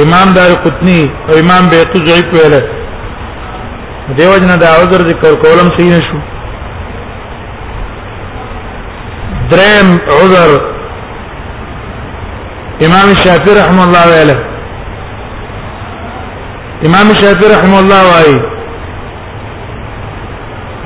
امام 0.02 0.32
دار 0.32 0.54
قطنی 0.54 1.10
او 1.28 1.34
امام 1.38 1.68
بیتو 1.70 1.98
ضعیف 2.06 2.26
ویل 2.34 2.54
دیو 4.18 4.36
جن 4.38 4.56
دا 4.60 4.66
عذر 4.76 5.02
ذکر 5.10 5.34
کولم 5.42 5.68
صحیح 5.78 5.92
نشو 5.96 6.18
دریم 9.50 9.90
عذر 10.20 10.50
امام 12.86 13.14
شافعی 13.24 13.54
رحم 13.60 13.78
الله 13.86 14.04
ویل 14.10 14.30
امام 16.86 17.14
شافعی 17.20 17.48
رحم 17.54 17.74
الله 17.74 18.02
وای 18.10 18.34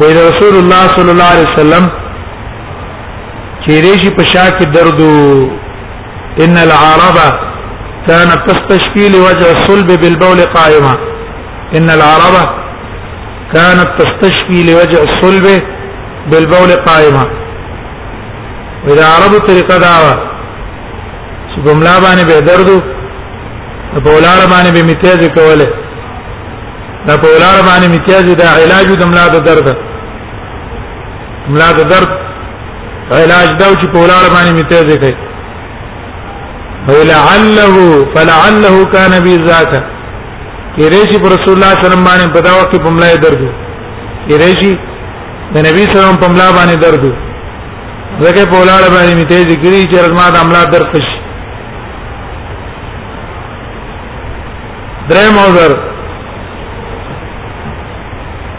وی 0.00 0.12
رسول 0.14 0.56
الله 0.60 0.84
صلی 0.96 1.10
الله 1.10 1.28
علیه 1.32 1.46
وسلم 1.52 1.90
چیرې 3.66 3.98
شي 4.00 4.10
په 4.10 4.24
شا 4.24 4.50
کې 4.50 4.64
درد 4.64 5.00
ان 6.42 6.56
العربه 6.56 7.48
كانت 8.08 8.38
تستشفي 8.50 9.08
لوجه 9.14 9.46
الصلب 9.52 9.86
بالبول 10.00 10.40
قائمة 10.40 10.92
إن 11.76 11.90
العرب 11.90 12.34
كانت 13.54 13.88
تستشفي 13.98 14.62
لوجه 14.70 14.98
الصلب 15.02 15.62
بالبول 16.30 16.70
قائمة 16.88 17.22
وإذا 18.84 19.06
عرب 19.14 19.32
طريقة 19.48 19.78
دعوة 19.78 20.14
جمله 21.66 22.00
باندې 22.00 22.24
به 22.24 22.38
درد 22.38 22.70
په 24.04 24.10
ولاره 24.16 24.46
باندې 24.50 24.70
به 24.74 24.80
امتیاز 24.80 25.28
کوله 25.36 25.66
دا 27.06 27.16
په 27.16 27.28
ولاره 27.28 27.60
باندې 27.68 27.84
امتیاز 27.84 28.24
دا 28.24 28.48
علاج 28.62 28.92
د 28.98 29.04
ملا 29.10 29.28
د 29.28 29.38
درد 29.48 29.76
ملا 31.48 31.72
د 31.72 31.82
درد 31.92 32.10
علاج 33.12 33.48
دا 33.58 33.66
چې 33.80 33.86
په 33.92 33.98
ولاره 33.98 34.28
باندې 34.34 34.50
امتیاز 34.52 34.84
کوي 35.02 35.14
ولعله 36.96 37.76
فلعله 38.14 38.76
كان 38.94 39.12
بي 39.26 39.34
ذاك 39.50 39.72
کریشی 40.78 41.16
پر 41.22 41.30
رسول 41.34 41.54
الله 41.56 41.66
صلى 41.72 41.76
الله 41.76 41.86
عليه 41.86 41.86
وسلم 41.88 42.04
باندې 42.10 42.28
په 42.36 42.40
دا 42.46 42.52
وخت 42.58 42.72
په 42.84 42.90
ملای 42.96 43.16
درد 43.24 43.40
کریشی 44.28 44.72
د 45.54 45.56
نبی 45.66 45.82
صلی 45.84 45.98
الله 45.98 46.06
علیه 46.06 46.18
وسلم 46.18 46.22
په 46.24 46.28
ملا 46.34 46.48
باندې 46.58 46.78
درد 46.84 47.04
زکه 48.26 48.44
په 48.50 48.56
ولاړ 48.60 48.82
باندې 48.94 49.14
می 49.18 49.24
تیز 49.32 49.46
کری 49.64 49.80
چې 49.90 49.96
رحمت 50.06 50.32
د 50.32 50.36
عملا 50.42 50.64
در 50.64 50.84
پش 50.92 51.06
درم 55.08 55.32
موزر 55.38 55.70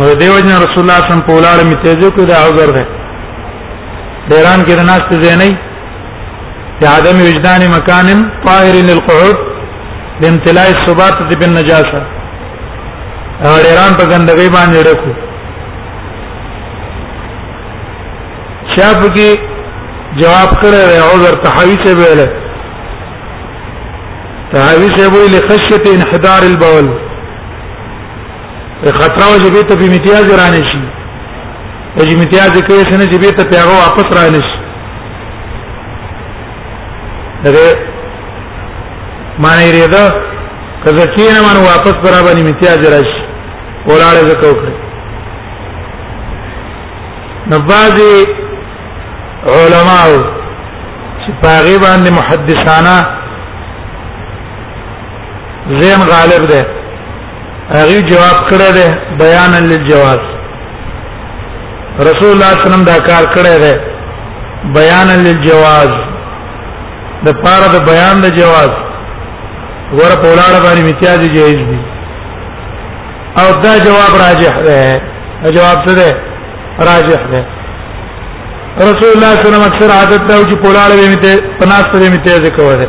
نو 0.00 0.06
دیو 0.20 0.36
جن 0.44 0.52
رسول 0.64 0.82
الله 0.84 1.00
صم 1.08 1.18
په 1.26 1.30
ولاړ 1.38 1.58
می 1.70 1.74
تیزو 1.84 2.08
کې 2.16 2.24
دا 2.30 2.36
عذر 2.46 2.70
ده 2.76 2.84
ډیران 4.30 4.60
کې 4.68 4.74
د 4.78 4.82
ناس 4.90 5.02
ته 5.08 5.16
زینې 5.24 5.52
چې 6.78 6.86
عدم 6.98 7.16
وجدان 7.28 7.60
مکان 7.74 8.08
طاهر 8.46 8.76
للقعود 8.90 9.36
بامتلاء 10.22 10.64
الثبات 10.74 11.16
بالنجاسه 11.42 12.00
او 13.46 13.54
ډیران 13.66 13.92
په 14.00 14.04
ګندګۍ 14.12 14.48
باندې 14.56 14.80
ډکو 14.88 15.10
شاپ 18.74 19.00
کې 19.14 19.28
جواب 20.24 20.50
کړه 20.64 21.06
عذر 21.12 21.32
تحوی 21.46 21.76
سے 21.86 21.94
ویله 22.02 22.28
تحوی 24.56 24.88
سے 24.98 25.04
ویل 25.14 25.34
خشیت 25.48 25.84
انحدار 25.96 26.42
البول 26.52 26.94
خطر 28.90 29.22
او 29.28 29.38
جبې 29.38 29.62
ته 29.68 29.74
به 29.76 29.84
امتیاز 29.86 30.30
رانه 30.30 30.60
شي 30.72 30.80
او 31.98 32.04
جبې 32.04 32.18
امتیاز 32.20 32.50
کوي 32.52 32.84
چې 32.84 32.94
نه 32.98 33.04
جبې 33.10 33.32
ته 33.38 33.44
پیغه 33.44 33.72
واپس 33.78 34.06
رانه 34.18 34.38
شي 34.40 34.62
دغه 37.44 37.66
معنی 39.38 39.72
ریدا 39.72 40.06
کله 40.84 41.04
چې 41.14 41.32
نه 41.32 41.40
مانو 41.46 41.60
واپس 41.66 41.92
برابر 42.06 42.40
امتیاز 42.42 42.78
راشي 42.94 43.22
ولاړې 43.86 44.30
زکو 44.30 44.52
کړ 44.60 44.72
نبازي 47.48 48.26
علماء 49.54 50.12
چې 51.20 51.32
پاغي 51.42 51.78
باندې 51.78 52.12
محدثانه 52.12 52.96
زین 55.78 56.06
غالب 56.06 56.48
ده 56.48 56.81
هغه 57.78 58.00
جواب 58.10 58.36
کړه 58.48 58.70
ده 58.78 58.88
بیان 59.20 59.52
للجواز 59.70 60.22
رسول 62.08 62.30
الله 62.32 62.48
صلی 62.48 62.56
الله 62.58 62.64
علیه 62.64 62.66
وسلم 62.68 62.84
دا 62.92 62.96
کار 63.10 63.24
کړی 63.34 63.56
ده 63.64 63.74
بیان 64.76 65.08
للجواز 65.24 65.90
د 67.26 67.38
پاره 67.44 67.68
د 67.74 67.84
بیان 67.90 68.16
د 68.24 68.34
جواز 68.38 68.70
ور 69.96 70.12
په 70.20 70.26
ولاړ 70.32 70.52
باندې 70.64 70.82
متیا 70.88 71.14
دي 71.22 71.28
جایز 71.36 71.60
دي 71.70 71.78
او 73.40 73.46
دا 73.64 73.72
جواب 73.86 74.12
راجح 74.26 74.54
ده 74.66 74.82
جواب 75.58 75.78
څه 75.86 75.92
ده 76.00 76.08
راجح 76.90 77.20
ده 77.34 77.40
رسول 78.86 79.12
الله 79.14 79.32
صلی 79.34 79.46
الله 79.46 79.56
علیه 79.56 79.66
وسلم 79.66 79.68
اکثر 79.70 79.90
عادت 80.00 80.22
دا 80.30 80.36
چې 80.48 80.56
پولاړ 80.64 80.88
به 80.98 81.08
میته 81.12 81.32
پناست 81.62 81.90
به 81.96 82.08
میته 82.14 82.32
ذکر 82.48 82.62
وره 82.62 82.88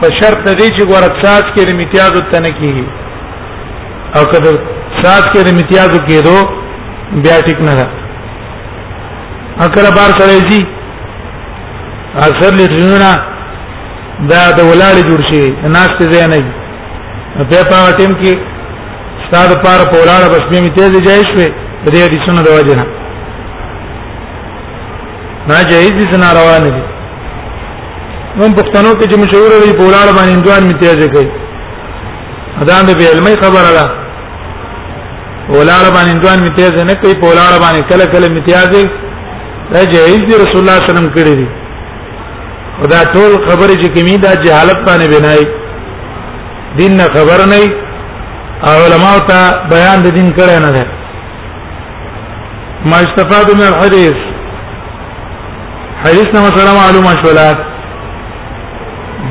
په 0.00 0.06
شرط 0.18 0.42
دی 0.58 0.66
چې 0.76 0.82
ګور 0.90 1.04
سات 1.22 1.44
کې 1.54 1.62
امتیاز 1.74 2.10
وتنه 2.16 2.50
کیږي 2.60 2.86
او 4.16 4.22
کله 4.32 4.52
سات 5.02 5.24
کې 5.32 5.40
امتیاز 5.52 5.92
کېدو 6.08 6.36
بیا 7.26 7.36
ټیک 7.46 7.60
نه 7.68 7.74
ده 7.80 7.86
اکر 9.68 9.84
بار 9.96 10.10
کړی 10.20 10.48
دي 10.50 10.60
اکثر 12.28 12.52
لټونه 12.60 13.10
دا 14.30 14.42
د 14.58 14.60
ولاړ 14.70 14.94
جوړ 15.08 15.20
شي 15.30 15.50
ناس 15.78 15.90
ته 16.02 16.10
ځای 16.12 16.26
نه 16.34 16.44
په 17.44 17.56
پاوټیم 17.72 18.12
کې 18.20 18.34
ستاسو 19.26 19.52
لپاره 19.54 19.84
په 19.90 19.96
ولاړ 20.02 20.22
بس 20.36 20.42
به 20.52 20.58
امتیاز 20.62 20.92
جایز 21.10 21.26
وي 21.38 21.50
په 21.84 21.88
دې 21.92 22.00
حدیثونو 22.06 22.40
د 22.46 22.48
وجه 22.56 22.74
نه 22.80 22.86
نه 25.48 25.58
جایز 25.70 25.92
دي 26.00 26.04
نه 26.22 26.28
روان 26.38 26.62
دي 26.66 26.72
هم 28.40 28.50
پښتنو 28.58 28.90
کې 28.98 29.06
چې 29.10 29.16
مشهور 29.24 29.50
وي 29.62 29.72
په 29.78 29.84
ولاړ 29.88 30.06
باندې 30.16 30.32
اندوان 30.36 30.62
میتیازه 30.70 31.06
کوي 31.14 31.28
اذان 32.62 32.84
به 32.98 33.04
علمي 33.12 33.34
خبره 33.44 33.70
ده 33.78 33.84
ولاړ 35.56 35.84
باندې 35.96 36.10
اندوان 36.16 36.38
میتیازه 36.46 36.82
نه 36.90 36.94
کوي 37.00 37.14
په 37.22 37.26
ولاړ 37.30 37.52
باندې 37.64 37.82
کله 37.90 38.04
کله 38.14 38.26
میتیازه 38.36 38.82
دا 39.74 39.82
جایز 39.94 40.20
دي 40.28 40.34
رسول 40.42 40.60
الله 40.62 40.78
صلی 40.78 40.80
الله 40.80 40.84
علیه 40.84 40.92
وسلم 40.94 41.10
کړی 41.16 41.34
دي 41.40 41.48
خدا 42.80 43.00
ټول 43.14 43.30
خبره 43.48 43.74
چې 43.82 43.88
کمی 43.96 44.16
دا 44.26 44.32
جهالت 44.44 44.78
باندې 44.88 45.06
بنای 45.14 45.42
دین 46.78 46.92
نه 47.00 47.06
خبر 47.14 47.40
نه 47.52 47.60
علماء 48.68 49.18
ته 49.28 49.38
بیان 49.72 49.98
د 50.02 50.06
دین 50.18 50.28
کړه 50.38 50.56
نه 50.66 50.70
ده 50.76 50.99
ما 52.84 52.96
يستفاد 53.00 53.50
من 53.54 53.62
الحديث 53.68 54.14
حديثنا 56.04 56.40
مثلا 56.52 56.72
معلومة 56.74 57.22
شولات 57.24 57.56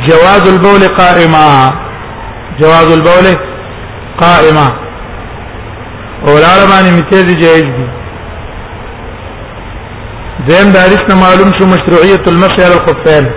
جواز 0.08 0.48
البول 0.54 0.88
قائما 0.96 1.70
جواز 2.60 2.92
البول 2.92 3.38
قائما 4.22 4.74
والعلماء 6.24 6.92
نمتازي 6.94 7.34
جائز 7.34 7.64
دي 7.64 7.90
زين 10.48 10.72
دارسنا 10.72 11.16
معلوم 11.16 11.52
شو 11.60 11.66
مشروعية 11.68 12.22
المسح 12.28 12.66
على 12.66 12.74
الخفين 12.76 13.32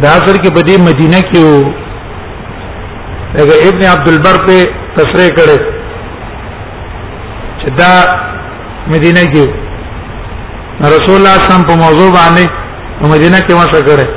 د 0.03 0.05
اصل 0.19 0.37
کې 0.43 0.51
بدی 0.57 0.77
مدینه 0.89 1.21
کې 1.31 1.41
وو 1.47 1.59
دغه 3.39 3.55
ابن 3.69 3.83
عبد 3.95 4.09
البر 4.15 4.37
په 4.47 4.55
تصریح 4.97 5.31
کړي 5.39 5.59
چې 7.61 7.69
دا 7.81 7.93
مدینه 8.95 9.25
کې 9.33 9.47
رسول 10.97 11.17
الله 11.19 11.37
صم 11.51 11.61
په 11.71 11.75
موضوع 11.85 12.11
باندې 12.19 12.45
مدینه 13.15 13.39
کې 13.47 13.55
وسه 13.61 13.81
کړي 13.89 14.09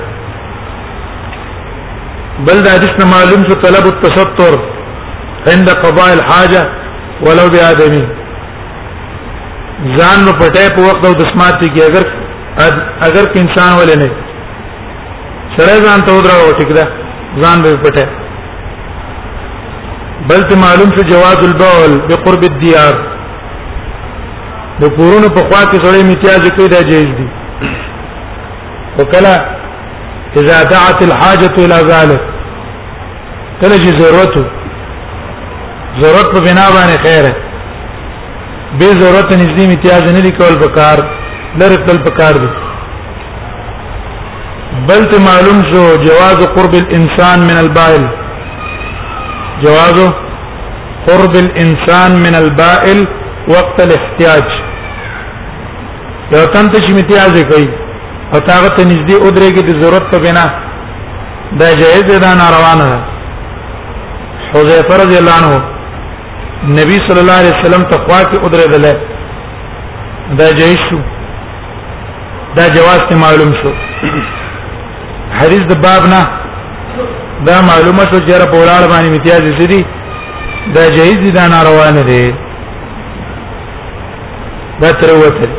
بل 2.48 2.58
دا 2.66 2.72
حدیث 2.78 2.96
معلوم 3.16 3.42
شو 3.50 3.56
طلب 3.66 3.86
التستر 3.94 4.54
عند 5.54 5.68
قضاء 5.84 6.12
الحاجه 6.18 6.62
ولو 7.28 7.46
بآدمي 7.54 8.06
ځان 9.98 10.18
نو 10.28 10.32
پټه 10.40 10.66
په 10.76 10.82
وخت 10.88 11.04
او 11.08 11.14
د 11.20 11.28
سماعت 11.32 11.58
کې 11.62 11.82
اگر 11.90 12.06
اگر 13.08 13.24
که 13.34 13.40
انسان 13.42 13.72
ولې 13.80 13.98
نه 14.02 14.10
سره 15.58 15.74
ځان 15.90 16.00
ته 16.08 16.12
ودرو 16.18 16.58
ټیک 16.58 16.72
ده 16.80 16.84
ځان 17.44 17.58
به 17.66 17.72
پټه 17.84 18.06
بل 20.32 20.42
ته 20.52 20.56
معلوم 20.66 20.90
شو 20.98 21.04
جواز 21.12 21.40
البول 21.52 21.92
بقرب 22.12 22.44
الديار 22.50 22.94
د 24.82 24.94
کورونو 25.00 25.30
په 25.30 25.42
خوا 25.50 25.62
کې 25.70 25.78
سړی 25.84 26.02
امتیاز 26.06 26.42
کوي 26.60 26.68
دا 26.76 26.82
جایز 26.94 27.10
دي 27.22 27.28
وکلا 29.00 29.36
اذا 30.40 30.64
دعت 30.72 31.04
الحاجه 31.04 31.54
الى 31.64 31.78
ذلك 31.92 32.22
کله 33.62 33.76
چې 33.78 34.00
ضرورت 34.00 34.34
ضرورت 36.02 36.28
په 36.34 36.40
بنا 36.48 36.66
باندې 36.76 37.02
خیره 37.06 37.40
به 38.78 38.86
ضرورت 39.02 39.32
نږدې 39.32 39.64
امتیاز 39.66 40.04
نه 40.14 40.22
لیکول 40.24 40.56
پکار 40.64 40.98
لره 41.60 41.78
تل 41.88 41.98
پکار 42.08 42.34
دي 42.42 42.50
بل 44.90 45.04
ته 45.14 45.20
معلوم 45.30 45.60
شو 45.72 45.86
جواز 46.04 46.40
قرب 46.58 46.74
الانسان 46.80 47.40
من 47.50 47.58
البائل 47.64 48.04
جواز 49.64 50.02
قرب 51.08 51.36
الانسان 51.40 52.12
من 52.26 52.36
البائل 52.42 52.98
وقت 53.48 53.82
الاحتياج 53.88 54.48
یو 56.32 56.46
تن 56.46 56.70
ته 56.72 56.82
چې 56.82 56.92
امتیاز 56.92 57.42
کوي 57.54 57.68
او 58.32 58.40
هغه 58.40 58.68
ته 58.76 58.84
نږدې 58.90 59.24
او 59.24 59.30
درې 59.30 59.52
کې 59.56 59.64
د 59.72 59.82
ضرورت 59.84 60.12
په 60.14 60.20
بنا 60.28 60.46
دا 61.62 61.74
جایز 61.82 62.04
ده 62.14 62.18
دا 62.28 62.32
ناروا 62.44 62.72
نه 62.82 62.92
حذیفه 64.54 64.94
رضی 65.06 65.18
الله 65.22 65.38
عنه 65.44 65.69
نبی 66.68 66.96
صلی 67.08 67.20
الله 67.20 67.34
علیه 67.42 67.52
وسلم 67.62 67.82
ته 67.92 67.98
خوا 68.06 68.24
کې 68.24 68.40
ودرېدل 68.44 69.00
دا 70.40 70.50
جایز 70.58 70.78
شو 70.90 71.00
دا 72.58 72.66
جواز 72.74 73.00
ته 73.12 73.18
معلوم 73.20 73.50
شو 73.60 73.72
حدیث 75.40 75.62
د 75.70 75.80
باب 75.86 76.04
نه 76.16 76.22
دا 77.48 77.62
معلومه 77.70 78.04
شو 78.12 78.20
چې 78.28 78.40
را 78.40 78.46
په 78.52 78.58
ولاړ 78.58 78.90
باندې 78.90 79.08
امتیاز 79.10 79.42
یې 79.42 79.60
سړي 79.62 79.82
دا 80.76 80.88
جایز 80.98 81.18
دي 81.24 81.32
دا 81.40 81.48
ناروا 81.48 81.90
نه 81.92 82.02
دي 82.12 82.22
دا 84.82 84.90
تر 84.92 85.16
وته 85.22 85.50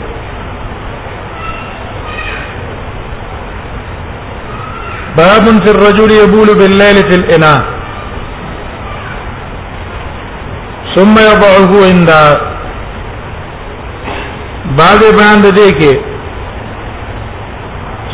باب 5.17 5.45
في 5.65 5.71
الرجل 5.71 6.11
يبول 6.11 6.55
بالليل 6.59 6.97
في 7.11 7.15
الإناء 7.17 7.80
ثم 10.95 11.15
يضعه 11.23 11.83
عند 11.87 12.11
بعد 14.79 15.03
باند 15.19 15.45
دې 15.59 15.69
کې 15.81 15.95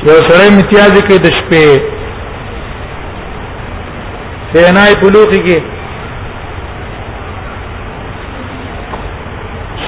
یو 0.09 0.19
سره 0.29 0.41
امتیاز 0.53 0.93
کې 1.09 1.17
د 1.27 1.29
شپې 1.37 1.67
فینای 4.53 4.93
بلوغ 5.05 5.31
کې 5.47 5.59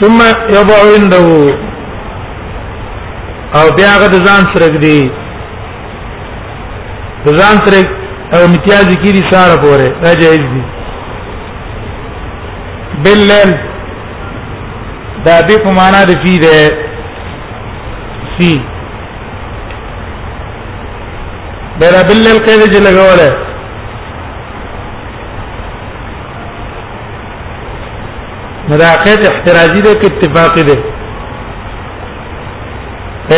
ثم 0.01 0.19
يضع 0.57 0.77
عنده 0.95 1.29
او 3.59 3.65
بیا 3.83 3.93
غد 4.03 4.15
ځان 4.27 4.43
سره 4.55 4.71
دې 4.81 5.11
ځان 7.37 7.57
سره 7.67 7.81
امتیاز 8.45 8.89
کې 8.89 9.13
دي 9.21 9.25
ساره 9.31 9.57
پوره 9.67 9.89
دا 10.05 10.11
جایز 10.25 10.45
دي 10.57 10.65
باللیل 13.05 13.51
دا 15.25 15.37
به 15.49 15.57
په 15.65 15.71
معنا 15.79 16.03
د 16.11 16.13
فی 16.23 16.35
ده 16.45 16.55
سی 18.37 18.53
بیره 21.81 22.01
باللیل 22.09 22.39
کې 22.45 22.71
دې 22.73 22.81
لګوله 22.87 23.29
مراقب 28.71 29.21
احترازی 29.29 29.83
ده 29.87 29.93
کې 30.01 30.07
اتفاق 30.07 30.55
ده 30.69 30.77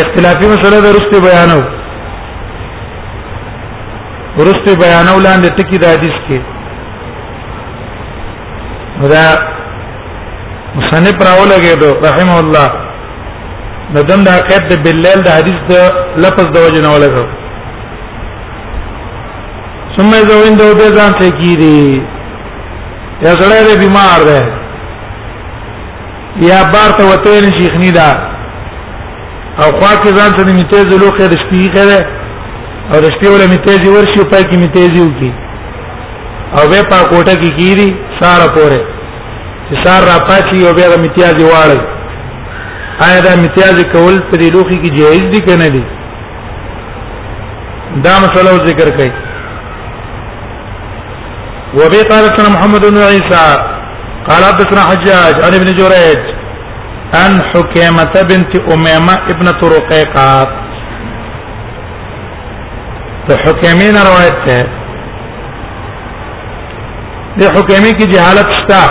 اختلافي 0.03 0.45
مسله 0.53 0.77
ده 0.85 0.89
رسته 0.97 1.17
بیانو 1.27 1.59
ورسته 4.39 4.71
بیانو 4.81 5.15
لاندې 5.27 5.47
ټکی 5.57 5.77
د 5.79 5.85
حدیث 5.93 6.17
کې 6.27 6.59
دا 9.09 9.25
مصنف 10.75 11.15
راولګېدو 11.27 11.89
رحمه 12.05 12.39
الله 12.39 12.67
د 13.95 14.05
دم 14.09 14.21
د 14.23 14.29
عقید 14.39 14.61
د 14.69 14.73
بلال 14.83 15.19
د 15.25 15.35
حدیث 15.37 15.59
د 15.69 15.73
لفظ 16.25 16.47
د 16.53 16.57
وجه 16.65 16.81
نه 16.85 16.89
ولګو 16.93 17.25
ثم 19.95 20.11
زوین 20.29 20.55
دو 20.57 20.75
به 20.77 20.87
ځان 20.97 21.11
ته 21.19 21.29
کیری 21.41 22.01
یا 23.25 23.31
سره 23.39 23.57
د 23.67 23.71
بیمار 23.83 24.19
ده 24.29 24.39
یا 26.49 26.59
بار 26.73 26.89
ته 26.97 27.03
وته 27.11 27.41
نه 27.41 27.51
شیخنی 27.59 27.91
دا 27.99 28.09
او 29.61 29.67
خوا 29.79 29.93
کې 30.01 30.09
ځان 30.17 30.31
ته 30.35 30.43
میته 30.53 30.79
زلوخه 30.89 31.27
د 31.27 31.33
شپې 31.41 31.61
خره 31.73 31.99
او 32.91 33.01
د 33.01 33.05
شپې 33.13 33.27
ولا 33.33 33.45
میته 33.51 33.91
ورشي 33.93 34.19
او 34.19 34.25
پای 34.33 34.43
کې 34.49 34.57
میته 34.57 34.87
وږي 34.87 35.50
او 36.57 36.63
به 36.71 36.79
په 36.91 36.97
کوټه 37.11 37.35
کې 37.41 37.49
کیری 37.59 37.89
سار 38.19 38.41
پورې 38.55 38.81
چې 39.67 39.73
سار 39.83 40.01
را 40.09 40.17
پاتې 40.29 40.55
او 40.67 40.73
بیا 40.77 40.87
د 40.89 40.93
امتیاز 40.99 41.35
واړی 41.47 41.79
آیا 43.05 43.19
د 43.25 43.27
امتیاز 43.37 43.75
کول 43.93 44.15
په 44.29 44.35
دې 44.41 44.47
لوخي 44.55 44.77
کې 44.83 44.89
جایز 44.99 45.23
دي 45.33 45.39
کنه 45.47 45.67
دي 45.75 45.83
دا 48.05 48.13
مسله 48.23 48.51
ذکر 48.69 48.87
کړي 48.97 49.11
وبه 51.79 52.01
قال 52.11 52.25
سنا 52.35 52.49
محمد 52.55 52.81
بن 52.91 52.97
عيسى 53.11 53.43
قال 54.29 54.41
حدثنا 54.49 54.81
حجاج 54.91 55.35
عن 55.45 55.53
ابن 55.59 55.69
جريج 55.79 56.19
عن 57.19 57.31
حكيمة 57.53 58.13
بنت 58.29 58.51
أميمة 58.73 59.15
ابنة 59.33 59.61
رقيقات 59.77 60.47
حكيمين 63.45 63.95
روايته 64.09 64.80
د 67.39 67.41
حکمي 67.55 67.91
کې 67.99 68.07
جهالت 68.13 68.49
شتا 68.59 68.81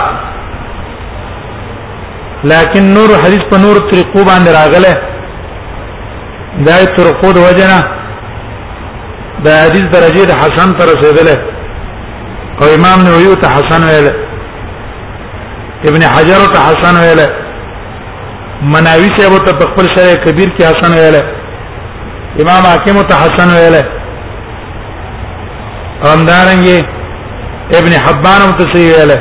لکن 2.51 2.83
نور 2.93 3.09
حدیث 3.23 3.43
په 3.49 3.57
نور 3.65 3.75
طریقو 3.89 4.21
باندې 4.29 4.51
راغله 4.57 4.93
دا 6.67 6.77
طریقو 6.97 7.27
د 7.37 7.43
وجنه 7.47 7.77
دا 9.47 9.53
حدیث 9.65 9.85
درجه 9.95 10.23
د 10.31 10.39
حسن 10.41 10.69
تر 10.79 10.85
رسیدله 10.93 11.37
او 12.61 12.65
امام 12.77 12.99
نووي 13.07 13.35
ته 13.43 13.47
حسن 13.57 13.81
ویل 13.89 14.07
ابن 15.91 16.01
حجر 16.13 16.41
ته 16.55 16.59
حسن 16.69 16.95
ویل 17.03 17.21
مناوي 18.73 19.09
صاحب 19.17 19.45
ته 19.45 19.51
خپل 19.69 19.85
شرع 19.95 20.15
کبیر 20.25 20.49
کې 20.57 20.63
حسن 20.63 20.91
ویل 20.97 21.15
امام 22.45 22.61
حاکم 22.71 23.01
ته 23.13 23.21
حسن 23.23 23.49
ویل 23.57 23.77
همدارنګه 26.05 26.97
ابن 27.79 27.93
حبان 28.05 28.41
متسيله 28.51 29.17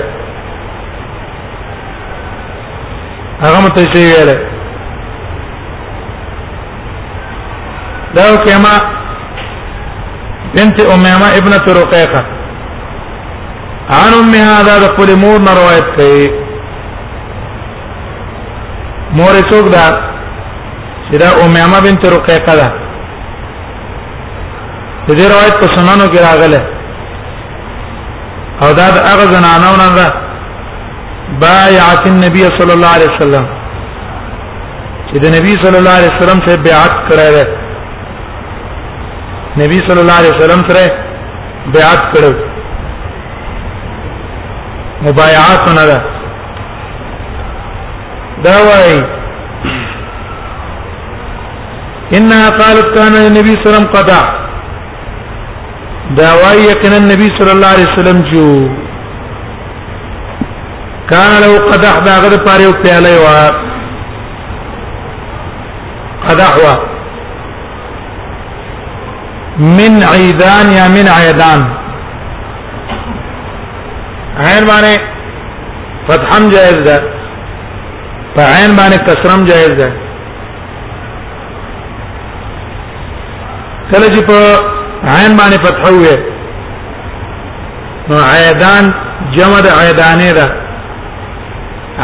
هغه 3.42 3.60
متسيله 3.66 4.34
لو 8.16 8.38
كما 8.44 8.74
بنت 10.54 10.80
أميمة 10.80 11.28
ابنه 11.38 11.64
رقيقه 11.80 12.22
عن 13.98 14.12
ام 14.20 14.34
هذا 14.34 14.74
د 14.80 14.88
مور 15.22 15.38
نه 15.46 15.52
روایت 15.60 15.86
مور 19.18 19.34
څوک 19.50 19.64
دا 19.74 19.86
چې 21.10 21.16
دا 21.22 21.80
بنت 21.86 22.06
رقيقه 22.16 22.56
ده 22.56 22.68
دې 25.08 25.26
روایت 25.34 25.54
په 25.60 25.66
سنانو 25.76 26.06
کې 26.14 26.20
راغله 26.28 26.79
او 28.64 28.68
دا 28.78 28.86
د 28.94 28.96
هغه 29.10 29.24
زنانو 29.34 29.70
نه 29.82 29.88
ده 29.96 30.06
بایعت 31.46 32.02
النبي 32.12 32.42
صلی 32.58 32.72
الله 32.76 32.92
علیه 32.96 33.10
وسلم 33.14 33.44
چې 35.08 35.16
د 35.24 35.26
نبی 35.36 35.52
صلی 35.62 35.78
الله 35.80 35.94
علیه 35.98 36.12
وسلم 36.16 36.38
سره 36.46 36.56
بیعت 36.66 36.92
کړی 37.08 37.28
ده 37.36 37.44
نبی 39.62 39.78
صلی 39.86 40.00
الله 40.02 40.16
علیه 40.20 40.32
وسلم 40.36 40.60
سره 40.68 40.84
بیعت 41.74 42.00
کړو 42.12 42.32
مبایعات 45.06 45.62
نه 45.78 45.84
ده 45.90 45.98
دا 48.44 48.54
وایي 48.68 49.00
انها 52.16 52.50
قالت 52.50 52.86
كان 52.98 53.12
النبي 53.26 53.52
صلى 53.54 53.66
الله 53.66 53.74
عليه 53.74 53.90
وسلم 53.90 53.90
قضى 53.96 54.39
دا 56.18 56.30
وایي 56.42 56.62
یقینا 56.66 56.98
نبی 56.98 57.26
صلی 57.38 57.50
الله 57.50 57.66
علیه 57.74 57.86
وسلم 57.88 58.20
جو 58.30 58.44
کان 61.10 61.32
لو 61.42 61.50
قدح 61.72 61.96
دا 62.06 62.14
غد 62.22 62.34
پاره 62.46 62.64
او 62.64 62.72
پیاله 62.82 63.14
وا 63.24 63.36
قدح 66.28 66.54
وا 66.62 66.72
من 69.78 70.02
عیدان 70.08 70.72
یا 70.72 70.88
من 70.96 71.08
عیدان 71.18 71.62
عین 74.48 74.64
باندې 74.66 75.00
فتحم 76.08 76.48
جائز 76.54 76.76
ده 76.88 76.96
په 78.34 78.42
عین 78.42 78.76
باندې 78.80 78.98
کسرم 79.06 79.44
جائز 79.52 79.70
ده 79.82 79.88
کله 83.92 84.06
چې 84.14 84.26
په 84.26 84.69
عین 85.08 85.36
باندې 85.36 85.58
فتح 85.64 85.82
وې 85.92 86.16
نو 88.10 88.16
عیدان 88.32 88.84
جمع 89.36 89.60
د 89.66 89.68
عیدانې 89.68 90.30
ده 90.38 90.46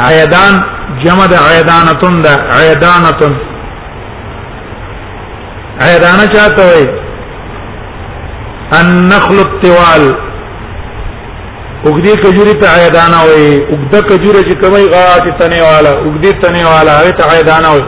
عیدان 0.04 0.54
جمع 1.04 1.24
د 1.32 1.34
عیدانتون 1.48 2.14
ده 2.22 2.34
عیدانتون 2.58 3.32
عیدانه 5.82 6.24
چاته 6.26 6.62
وې 6.70 6.84
النخل 8.80 9.36
الطوال 9.46 10.04
وګدي 11.84 12.12
کجوري 12.22 12.54
ته 12.60 12.66
عیدانه 12.74 13.16
وې 13.24 13.46
وګده 13.72 14.00
کجوره 14.08 14.42
چې 14.50 14.56
کوي 14.62 14.86
غاټ 14.94 15.24
تنه 15.40 15.60
والا 15.68 15.92
وګدي 16.04 16.32
تنه 16.42 16.62
والا 16.68 16.92
هغه 17.00 17.10
ته 17.20 17.24
عیدانه 17.36 17.68
وې 17.72 17.84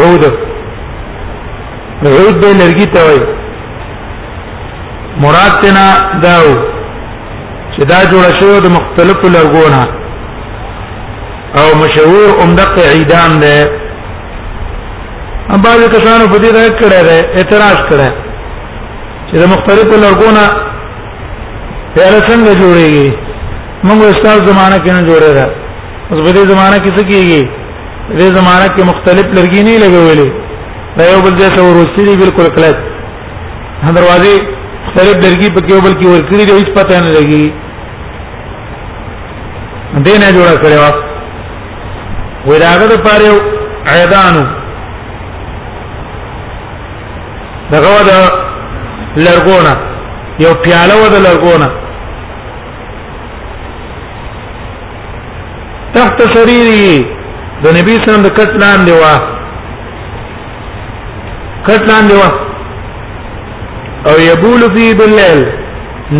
عود 0.00 0.22
عود 2.02 2.40
به 2.40 2.52
لرګي 2.60 2.94
ته 2.94 3.00
وایي 3.06 3.33
مراد 5.22 5.52
تنا 5.62 5.86
داو 6.22 6.46
چې 7.74 7.84
دا 7.90 7.98
جوړ 8.12 8.24
شوی 8.40 8.60
د 8.62 8.68
مختلفو 8.76 9.28
لرګونه 9.36 9.82
او 11.62 11.66
مشهور 11.82 12.28
عمدق 12.44 12.72
عیدان 12.94 13.36
ده 13.40 13.68
ام 15.54 15.60
بعض 15.66 15.82
کسانو 15.88 16.24
په 16.26 16.38
دې 16.38 16.52
راځ 16.56 16.72
کړه 16.80 17.00
ده 17.08 17.18
اعتراض 17.36 17.80
کړه 17.90 18.08
چې 19.28 19.34
د 19.44 19.52
مختلفو 19.52 19.94
لرګونه 20.04 20.42
پیاله 21.94 22.20
څنګه 22.28 22.52
جوړیږي 22.60 23.12
موږ 23.84 24.00
استاد 24.14 24.48
زمانہ 24.50 24.80
کې 24.84 24.92
نه 24.92 25.02
جوړه 25.08 25.32
ده 25.38 25.46
اوس 26.10 26.20
په 26.22 26.30
دې 26.34 26.46
زمانہ 26.52 26.76
کې 26.84 26.90
څه 26.96 27.02
کیږي 27.10 27.42
دې 28.18 28.34
زمانہ 28.38 28.66
کې 28.76 28.82
مختلف 28.90 29.26
لرګي 29.38 29.62
نه 29.66 29.76
لګولې 29.84 30.28
دا 30.98 31.08
یو 31.10 31.22
بل 31.28 31.34
ځای 31.40 31.50
ته 31.56 31.60
ورسېږي 31.62 32.20
بالکل 32.20 32.46
کلک 32.56 32.76
دروازه 33.94 34.53
سره 34.94 35.12
درګي 35.24 35.48
په 35.56 35.60
کې 35.66 35.74
بل 35.84 35.94
کې 36.00 36.06
ورکړي 36.06 36.44
دی 36.44 36.54
هیڅ 36.58 36.68
پته 36.76 37.00
نه 37.00 37.10
لګي 37.16 37.44
دې 40.04 40.14
نه 40.22 40.28
جوړ 40.36 40.50
کړو 40.62 40.88
وراغه 42.48 42.86
د 42.92 42.94
پاره 43.06 43.32
اعدانو 43.94 44.44
دغه 47.72 47.92
د 48.10 48.12
لرګونه 49.24 49.72
یو 50.44 50.52
پیاله 50.64 50.94
و 51.02 51.08
د 51.14 51.16
لرګونه 51.26 51.68
تحت 55.94 56.26
سريري 56.34 57.06
د 57.64 57.76
نبی 57.78 57.94
سره 58.06 58.22
د 58.22 58.28
کټ 58.38 58.50
لاندې 58.62 58.92
و 59.00 59.04
کټ 61.68 61.80
لاندې 61.92 62.14
و 62.22 62.52
او 64.10 64.16
یبول 64.20 64.62
فی 64.76 64.84
باللیل 64.96 65.40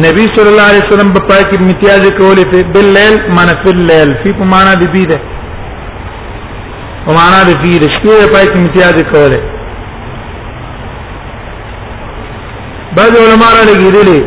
نبی 0.04 0.24
صلی 0.36 0.48
الله 0.52 0.62
علیه 0.72 0.82
وسلم 0.88 1.08
په 1.16 1.20
پای 1.30 1.42
کې 1.48 1.56
امتیاز 1.62 2.02
کولې 2.18 2.44
په 2.52 2.58
باللیل 2.76 3.14
معنا 3.38 3.54
فی 3.64 3.70
الليل 3.72 4.10
فی 4.24 4.30
په 4.38 4.44
معنا 4.52 4.72
د 4.84 4.86
بی 4.94 5.04
ده 5.10 5.18
په 7.08 7.12
معنا 7.18 7.40
د 7.50 7.52
بی 7.66 7.74
ده 7.84 7.88
شپې 7.96 8.12
په 8.20 8.28
پای 8.36 8.46
کې 8.48 8.56
امتیاز 8.60 8.94
کولې 9.12 9.40
بعض 12.96 13.12
علماء 13.26 13.52
را 13.58 13.62
لګیدلې 13.70 14.20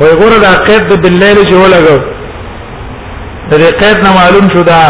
وای 0.00 0.12
غره 0.20 0.38
د 0.46 0.48
عقید 0.54 0.82
د 0.92 0.94
باللیل 1.06 1.38
چې 1.44 1.54
ولګو 1.64 1.98
د 3.50 3.52
عقید 3.70 3.96
نه 4.08 4.12
معلوم 4.20 4.46
شو 4.54 4.62
دا 4.72 4.82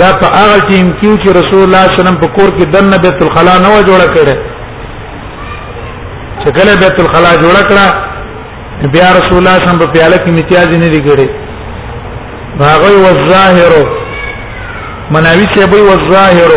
دا 0.00 0.10
په 0.20 0.26
هغه 0.38 0.56
ټیم 0.68 0.86
کې 1.00 1.10
چې 1.22 1.28
رسول 1.40 1.62
الله 1.64 1.82
صلی 1.84 1.92
الله 1.92 1.92
علیه 1.92 2.00
وسلم 2.00 2.20
په 2.22 2.28
کور 2.36 2.48
کې 2.58 2.64
دنه 2.74 2.96
بیت 3.04 3.22
الخلا 3.22 3.54
نه 3.64 3.68
و 3.76 3.82
جوړ 3.88 4.02
کړه 4.16 4.36
چې 6.46 6.52
کله 6.58 6.72
بیت 6.82 6.96
الخلا 7.04 7.30
جوړ 7.42 7.56
کړه 7.70 7.86
بیا 8.96 9.06
رسول 9.18 9.38
الله 9.40 9.54
صلی 9.62 9.68
صم 9.70 9.78
په 9.84 9.94
پیاله 9.94 10.16
کې 10.16 10.30
امتیاز 10.32 10.68
نه 10.82 10.88
دی 10.94 11.00
کړی 11.06 11.26
هغه 12.70 12.88
و 13.04 13.08
ظاهر 13.30 13.72
مناوی 15.16 15.46
چې 15.54 15.60
به 15.70 15.80
و 15.90 15.94
ظاهر 16.12 16.52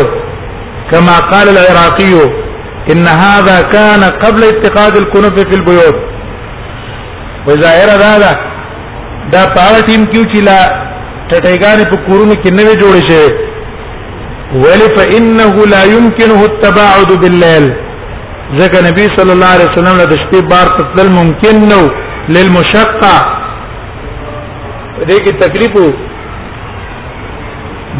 كما 0.92 1.16
قال 1.32 1.48
العراقي 1.54 2.12
ان 2.92 3.02
هذا 3.24 3.56
كان 3.74 4.02
قبل 4.22 4.40
اتخاذ 4.50 4.94
الكنف 5.02 5.36
في 5.50 5.54
البيوت 5.58 5.98
وظاهر 7.46 7.90
هذا 8.08 8.32
دا 9.32 9.42
پاړه 9.56 9.80
ټیم 9.88 10.02
کیو 10.12 10.22
چې 10.32 10.40
لا 10.48 10.60
ټټېګانې 11.30 11.84
په 11.90 11.96
کورونو 12.08 12.34
کې 12.42 12.50
نه 12.58 12.64
جوړې 12.82 13.02
شي 13.10 13.24
ولی 14.66 14.88
فانه 14.96 15.64
لا 15.72 15.82
يمكنه 15.88 16.44
التباعد 16.44 17.10
بالليل 17.24 17.70
ځکه 18.58 18.78
نبی 18.86 19.02
صلی 19.16 19.30
الله 19.32 19.50
علیه 19.56 19.66
وسلم 19.72 19.96
له 20.02 20.06
شپې 20.22 20.40
بار 20.52 20.66
تل 20.96 21.08
ممکن 21.16 21.58
نو 21.72 21.82
للمشقه 22.36 23.12
دې 25.08 25.18
کې 25.26 25.38
تکلیف 25.44 25.72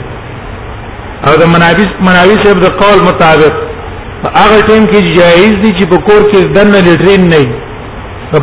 او 1.28 1.34
د 1.42 1.44
منابس 1.54 1.90
مناوی 2.08 2.36
صاحب 2.44 2.58
د 2.66 2.68
قول 2.82 2.98
مطابق 3.10 3.54
هغه 4.36 4.60
ټیم 4.68 4.86
کې 4.92 5.16
جایز 5.20 5.54
دي 5.64 5.70
چې 5.80 5.90
په 5.92 5.98
کور 6.08 6.22
کې 6.32 6.40
دن 6.58 6.68
نه 6.76 6.80
لټرین 6.88 7.22
نه 7.34 7.42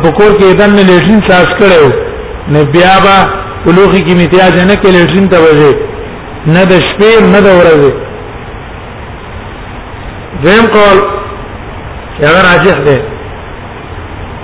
په 0.05 0.09
کور 0.19 0.31
کې 0.39 0.45
دن 0.61 0.71
نه 0.75 0.83
لټرین 0.91 1.19
ساس 1.27 1.47
کړو 1.59 1.87
نه 2.55 2.61
بیا 2.77 2.93
با 3.07 3.17
ولوخي 3.67 4.01
کې 4.05 4.15
نتیاج 4.23 4.53
نه 4.69 4.75
کې 4.81 4.89
لټرین 4.97 5.25
ته 5.35 5.39
وځي 5.45 5.71
نه 6.53 6.63
د 6.71 6.73
شپې 6.87 7.11
نه 7.35 7.39
د 7.49 7.51
ورځې 7.59 7.93
دیم 10.45 10.65
قول 10.77 10.99
هغه 12.23 12.41
راجح 12.53 12.77
دی 12.87 12.97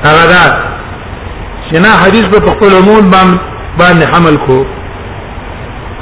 هغه 0.06 0.26
دا 0.34 0.46
چې 1.70 1.76
نه 1.84 1.88
حدیث 2.02 2.24
په 2.24 2.52
خپل 2.52 2.72
عموم 2.80 3.12
باندې 3.80 4.08
حمل 4.16 4.36
کو 4.48 4.58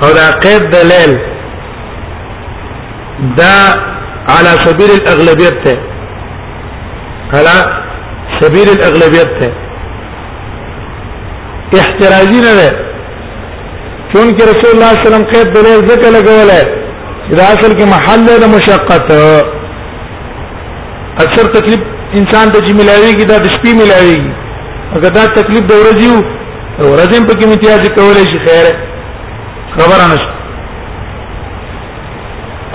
او 0.04 0.12
دا 0.14 0.30
قید 0.44 0.62
دلیل 0.72 1.14
دا 3.38 3.76
على 4.30 4.52
سبيل 4.66 4.92
الاغلبيه 5.02 5.50
ته 5.64 5.76
على 7.34 7.84
سبيل 8.42 8.70
الاغلبيه 8.70 9.40
ته 9.40 9.50
احترازی 11.80 12.42
نه 12.42 12.54
ده 12.60 12.70
چون 14.14 14.28
کې 14.32 14.44
رسول 14.44 14.72
الله 14.74 14.92
صلی 14.94 15.06
الله 15.06 15.08
علیه 15.08 15.08
وسلم 15.08 15.32
قید 15.34 15.48
دلیل 15.54 15.88
ذکر 15.92 16.10
لګولای 16.18 16.76
دا 17.38 17.44
اصل 17.54 17.72
کې 17.78 17.84
محل 17.84 18.40
د 18.40 18.46
مشقت 18.58 19.12
اکثر 21.24 21.48
تکلیف 21.54 21.80
انسان 22.20 22.52
ته 22.52 22.60
چې 22.68 22.72
ملایويږي 22.80 23.26
دا 23.32 23.38
د 23.46 23.48
شپې 23.56 23.72
ملایويږي 23.82 24.32
اگر 25.00 25.12
دا 25.18 25.24
تکلیف 25.38 25.64
د 25.72 25.82
ورځې 25.82 26.08
وو 26.14 26.22
ورځې 26.96 27.20
په 27.32 27.36
کې 27.40 27.44
امتیاز 27.50 27.82
کولای 27.98 28.24
شي 28.32 28.40
خیره 28.46 28.74
خبره 29.74 30.06
نشته 30.14 30.32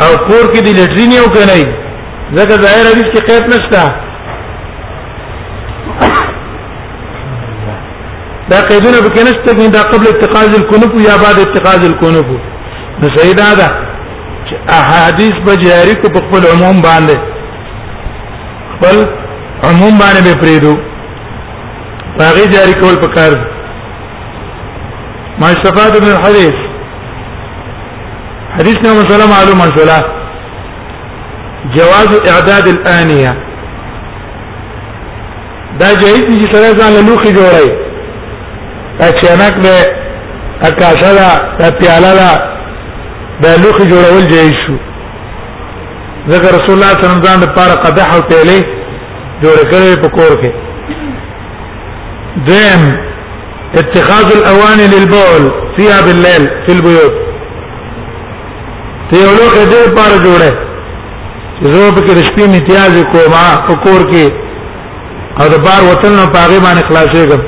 او 0.05 0.11
کور 0.29 0.45
کې 0.53 0.61
د 0.69 0.71
لټرین 0.81 1.11
یو 1.21 1.27
کنه 1.39 1.57
زګه 2.39 2.57
ظاهر 2.67 2.85
حدیث 2.93 3.09
کې 3.15 3.23
قید 3.33 3.45
نشته 3.57 3.83
دا 8.55 8.59
قیدونه 8.71 8.99
به 9.05 9.11
کې 9.15 9.23
نشته 9.29 9.51
دا 9.83 9.85
قبل 9.93 10.07
اتقاز 10.15 10.51
الكنوب 10.63 10.93
یا 11.11 11.15
بعد 11.29 11.39
اتقاز 11.49 11.83
الكنوب 11.93 12.29
نو 13.03 13.07
سیدا 13.21 13.49
دا 13.61 13.69
چې 14.47 14.55
احادیث 14.83 15.37
به 15.47 15.55
جاری 15.71 15.95
کو 16.03 16.09
په 16.17 16.21
خپل 16.27 16.43
عموم 16.57 16.79
باندې 16.89 17.17
خپل 18.75 18.97
عموم 19.69 19.99
باندې 19.99 20.21
به 20.25 20.35
پریدو 20.43 20.75
باغی 22.19 22.45
جاری 22.53 22.73
کول 22.73 22.95
پکار 23.05 23.37
ما 25.39 25.47
استفاده 25.53 26.07
من 26.07 26.13
الحديث 26.17 26.51
حديثنا 28.59 28.91
مثلا 29.01 29.27
معلوم 29.35 29.59
مثلا 29.73 29.99
جواز 31.77 32.21
اعداد 32.29 32.69
الانيه 32.69 33.37
دا 35.81 35.95
جهیز 35.95 36.25
دي 36.31 36.47
چې 36.47 36.53
سره 36.53 36.79
ځان 36.79 36.93
له 36.93 37.09
لوخي 37.13 37.35
جوړي 37.35 37.73
اچانک 39.01 39.63
به 39.63 39.87
اکاسه 40.63 41.39
دا 41.61 41.71
پیاله 41.71 42.15
دا 42.19 42.33
د 43.43 43.47
لوخي 43.67 43.85
جوړول 43.91 44.27
جهیز 44.33 44.55
شو 44.67 44.77
ذکر 46.29 46.49
رسول 46.59 46.75
الله 46.77 46.91
صلی 46.93 47.07
الله 47.07 47.17
علیه 47.17 47.31
وسلم 47.31 47.43
لپاره 47.45 47.75
قدح 47.85 48.15
او 48.15 48.21
پیلې 48.21 48.61
جوړ 49.43 49.59
کړې 49.71 50.03
په 50.03 50.09
کور 50.17 50.33
کې 50.43 50.51
دیم 52.49 52.83
اتخاذ 53.81 54.27
الاواني 54.37 54.87
للبول 54.95 55.43
فيها 55.77 55.99
بالليل 56.07 56.43
في 56.67 56.73
البيوت 56.77 57.15
ته 59.11 59.17
یو 59.25 59.31
لوک 59.39 59.55
دې 59.73 59.89
لپاره 59.89 60.17
جوړه 60.25 60.53
زه 61.63 61.95
په 61.95 62.01
کې 62.01 62.13
رښتې 62.19 62.43
امتیاز 62.43 62.93
کوم 63.13 63.31
په 63.69 63.75
کور 63.89 64.07
کې 64.11 64.33
او 65.41 65.49
د 65.57 65.63
بار 65.67 65.81
وطن 65.91 66.13
نه 66.21 66.27
پاغه 66.27 66.59
باندې 66.65 66.85
خلاصېږم 66.89 67.41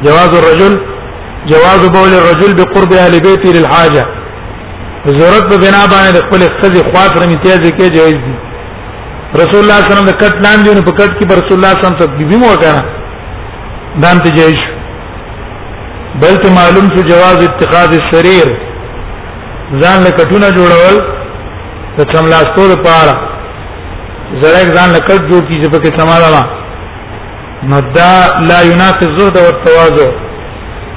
جواز 0.04 0.30
الرجل 0.40 0.74
جواز 1.52 1.86
بول 1.96 2.10
الرجل 2.20 2.52
بقرب 2.54 2.92
اهل 2.92 3.20
بيته 3.20 3.50
للحاجه 3.56 4.04
ضرورت 5.08 5.44
په 5.52 5.56
بنا 5.64 5.82
باندې 5.92 6.14
د 6.16 6.20
خپل 6.26 6.40
خځې 6.60 6.82
خواص 6.90 7.10
را 7.20 7.26
امتیاز 7.30 7.60
کوي 7.78 7.88
جایز 7.98 8.14
دي 8.14 8.34
رسول 9.42 9.60
الله 9.64 9.80
صلی 9.82 9.92
الله 9.92 10.00
علیه 10.00 10.08
وسلم 10.10 10.10
د 10.12 10.16
کټ 10.22 10.34
لاندې 10.46 10.70
نو 10.76 10.82
په 10.88 10.92
کټ 11.00 11.10
کې 11.18 11.24
رسول 11.40 11.56
الله 11.58 11.70
صلی 11.70 11.80
الله 11.84 11.96
علیه 11.96 12.02
وسلم 12.02 12.18
بیبي 12.18 12.36
مو 12.36 12.48
کړه 12.62 12.80
دانته 14.04 14.30
جایز 14.38 14.60
بل 16.22 16.34
ته 16.42 16.48
معلوم 16.58 16.86
شو 16.94 17.02
جواز 17.12 17.36
اتخاذ 17.48 18.00
السرير 18.00 18.69
ځان 19.78 19.98
له 20.06 20.10
کټونه 20.18 20.48
جوړول 20.58 20.96
د 21.98 22.00
چملاستو 22.12 22.62
لپاره 22.72 23.12
زړه 24.42 24.62
ځان 24.76 24.88
له 24.96 25.00
کټ 25.08 25.20
جوړ 25.30 25.42
کیږي 25.50 25.68
په 25.72 25.78
کې 25.82 25.90
سمالا 25.98 26.42
نو 27.70 27.78
دا 27.96 28.12
لا 28.48 28.58
ينافي 28.72 29.04
الزهد 29.10 29.36
والتواضع 29.44 30.08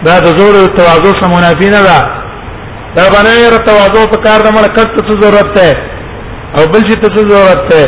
دا 0.05 0.15
د 0.25 0.27
زور 0.37 0.53
او 0.61 0.67
تواضع 0.77 1.11
سره 1.19 1.27
منافي 1.35 1.67
نه 1.75 1.81
ده 1.87 1.99
دا 2.95 3.03
باندې 3.13 3.49
ر 3.53 3.57
تواضع 3.69 4.01
په 4.13 4.17
کار 4.25 4.39
د 4.45 4.49
مړ 4.55 4.63
کټ 4.77 4.87
ته 4.95 5.13
ضرورت 5.23 5.49
ده 5.57 5.69
او 6.57 6.61
بل 6.73 6.81
شي 6.87 6.95
ته 7.03 7.07
ضرورت 7.29 7.61
ده 7.71 7.83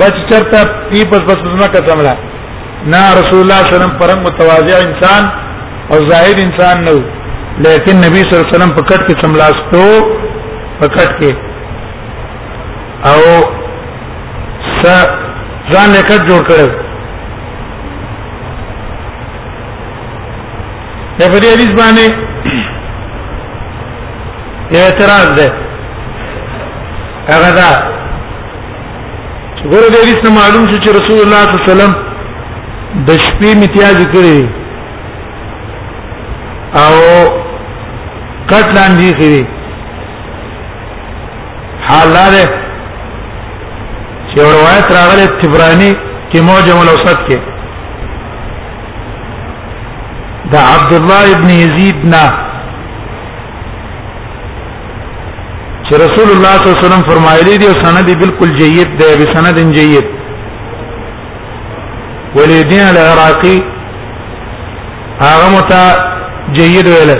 بچ 0.00 0.14
چرته 0.30 0.60
پی 0.90 1.00
بس 1.10 1.22
بس 1.28 1.38
نه 1.60 1.66
کتملا 1.76 2.14
نه 2.92 3.00
رسول 3.20 3.40
الله 3.42 3.58
صلی 3.60 3.74
الله 3.74 3.76
علیه 3.76 3.76
وسلم 3.76 3.98
پرم 4.00 4.18
متواضع 4.28 4.76
انسان 4.88 5.22
او 5.90 5.96
زاهد 6.10 6.36
انسان 6.48 6.76
نه 6.86 7.00
لیکن 7.66 7.96
نبی 8.00 8.18
صلی 8.18 8.36
الله 8.36 8.48
علیه 8.48 8.56
وسلم 8.56 8.72
په 8.76 8.82
کټ 8.88 9.00
کې 9.06 9.14
سملاستو 9.22 9.84
په 10.80 10.86
کټ 10.96 11.10
کې 11.20 11.30
او 13.12 13.22
س 14.82 14.84
ځان 15.72 15.88
له 15.94 16.02
کټ 16.10 16.20
جوړ 16.28 16.40
کړو 16.50 16.66
د 21.20 21.22
دې 21.32 21.48
حدیث 21.54 21.70
باندې 21.80 22.06
یو 24.76 24.82
اعتراض 24.84 25.28
ده 25.40 25.48
هغه 27.32 27.50
دا 27.58 27.70
ګوره 29.70 29.88
دې 29.92 29.98
حدیث 30.06 30.18
معلوم 30.38 30.64
شو 30.70 30.76
چې 30.82 30.90
رسول 30.98 31.20
الله 31.24 31.40
صلی 31.42 31.42
الله 31.42 31.42
علیه 31.64 31.72
وسلم 31.72 31.92
د 33.06 33.10
شپې 33.26 33.48
امتیاز 33.56 33.96
کړی 34.14 34.38
کټ 38.50 38.66
لاندې 38.76 39.08
خري 39.18 39.42
حال 41.86 42.08
لاره 42.16 42.44
چې 44.30 44.36
روایت 44.54 44.86
راغله 44.96 45.26
تبرانی 45.42 45.90
کې 46.30 46.40
موجم 46.48 46.78
الاوسط 46.84 47.18
کې 47.28 47.38
دا 50.52 50.60
عبد 50.74 50.92
الله 51.00 51.22
ابن 51.36 51.50
یزید 51.62 51.98
نا 52.14 52.24
چې 55.86 55.94
رسول 55.94 56.28
الله 56.34 56.54
صلی 56.56 56.64
الله 56.66 56.74
علیه 56.78 56.88
وسلم 56.88 57.08
فرمایلی 57.12 57.54
دی 57.62 57.66
او 57.70 57.74
سند 57.86 58.08
بالکل 58.26 58.50
جيد 58.60 58.88
دی 59.00 59.12
به 59.24 59.28
سند 59.38 59.56
جيد 59.80 60.04
ولید 62.36 62.70
العراقي 62.90 63.56
هغه 65.22 65.46
مت 65.56 65.72
جيد 66.60 66.86
ویل 66.92 67.10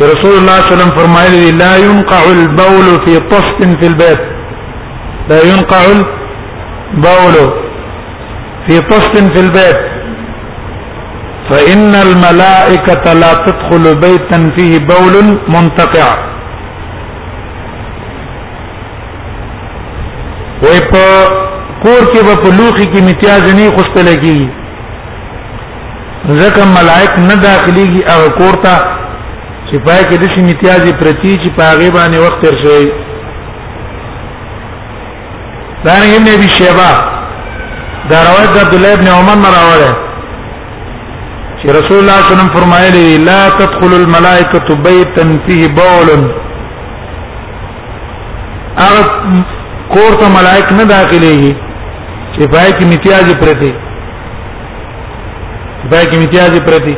رسول 0.00 0.32
الله 0.38 0.56
صلی 0.60 0.60
الله 0.60 0.74
علیه 0.74 0.94
وسلم 0.94 0.98
فرمایلی 1.00 1.50
لا 1.58 1.76
ينقع 1.78 2.20
البول 2.30 2.88
في 3.04 3.12
طفت 3.30 3.60
في 3.80 3.86
البيت 3.86 4.22
لا 5.28 5.38
ينقع 5.50 5.80
البول 5.84 7.36
في 8.66 8.78
طفت 8.80 9.16
في 9.34 9.40
البيت 9.40 9.76
فإن 11.50 11.94
الملائكة 11.94 13.12
لا 13.12 13.32
تدخل 13.46 13.94
بيتا 14.00 14.50
فيه 14.56 14.78
بول 14.78 15.14
منتقع 15.48 16.08
وي 20.62 20.80
په 20.92 21.06
کور 21.82 22.12
کې 22.12 22.22
به 22.26 22.34
په 22.34 22.52
لوخي 22.58 22.84
کې 22.84 22.98
امتیاز 23.02 23.54
نه 23.54 23.70
خوستل 23.76 24.12
کیږي 24.20 24.46
ځکه 26.28 26.64
ملائک 26.80 27.18
نه 27.18 27.34
داخليږي 27.34 28.04
او 28.12 28.28
کور 28.38 28.62
ته 28.62 28.95
چې 29.70 29.76
پای 29.86 30.02
کې 30.08 30.16
د 30.22 30.24
شي 30.32 30.40
امتیازي 30.40 30.92
پرتی 31.00 31.32
چې 31.42 31.48
پاغه 31.58 31.88
باندې 31.96 32.18
وخت 32.24 32.38
تر 32.46 32.54
شوی 32.64 32.86
دا 35.86 35.94
نه 36.02 36.08
ابن 36.16 36.28
ابي 36.34 36.48
شيبه 36.58 36.92
دا 38.12 38.18
روایت 38.28 38.54
عبد 38.64 38.74
الله 38.78 38.92
ابن 38.98 39.08
عمر 39.16 39.36
مراوله 39.44 39.92
چې 41.60 41.66
رسول 41.78 41.98
الله 41.98 41.98
صلی 41.98 42.00
الله 42.02 42.18
علیه 42.26 42.34
وسلم 42.34 42.54
فرمایلی 42.58 43.06
لا 43.30 43.40
تدخل 43.62 43.92
الملائکه 43.96 44.68
بیتا 44.86 45.24
فيه 45.48 45.62
بول 45.80 46.08
هغه 48.82 49.02
کور 49.96 50.12
ته 50.20 50.28
ملائک 50.38 50.66
نه 50.72 50.84
داخليږي 50.92 51.54
چې 52.36 52.42
پای 52.54 52.68
کې 52.72 52.82
امتیازي 52.86 53.34
پرتی 53.42 53.72
پای 55.90 56.06
کې 56.06 56.16
امتیازي 56.22 56.60
پرتی 56.70 56.96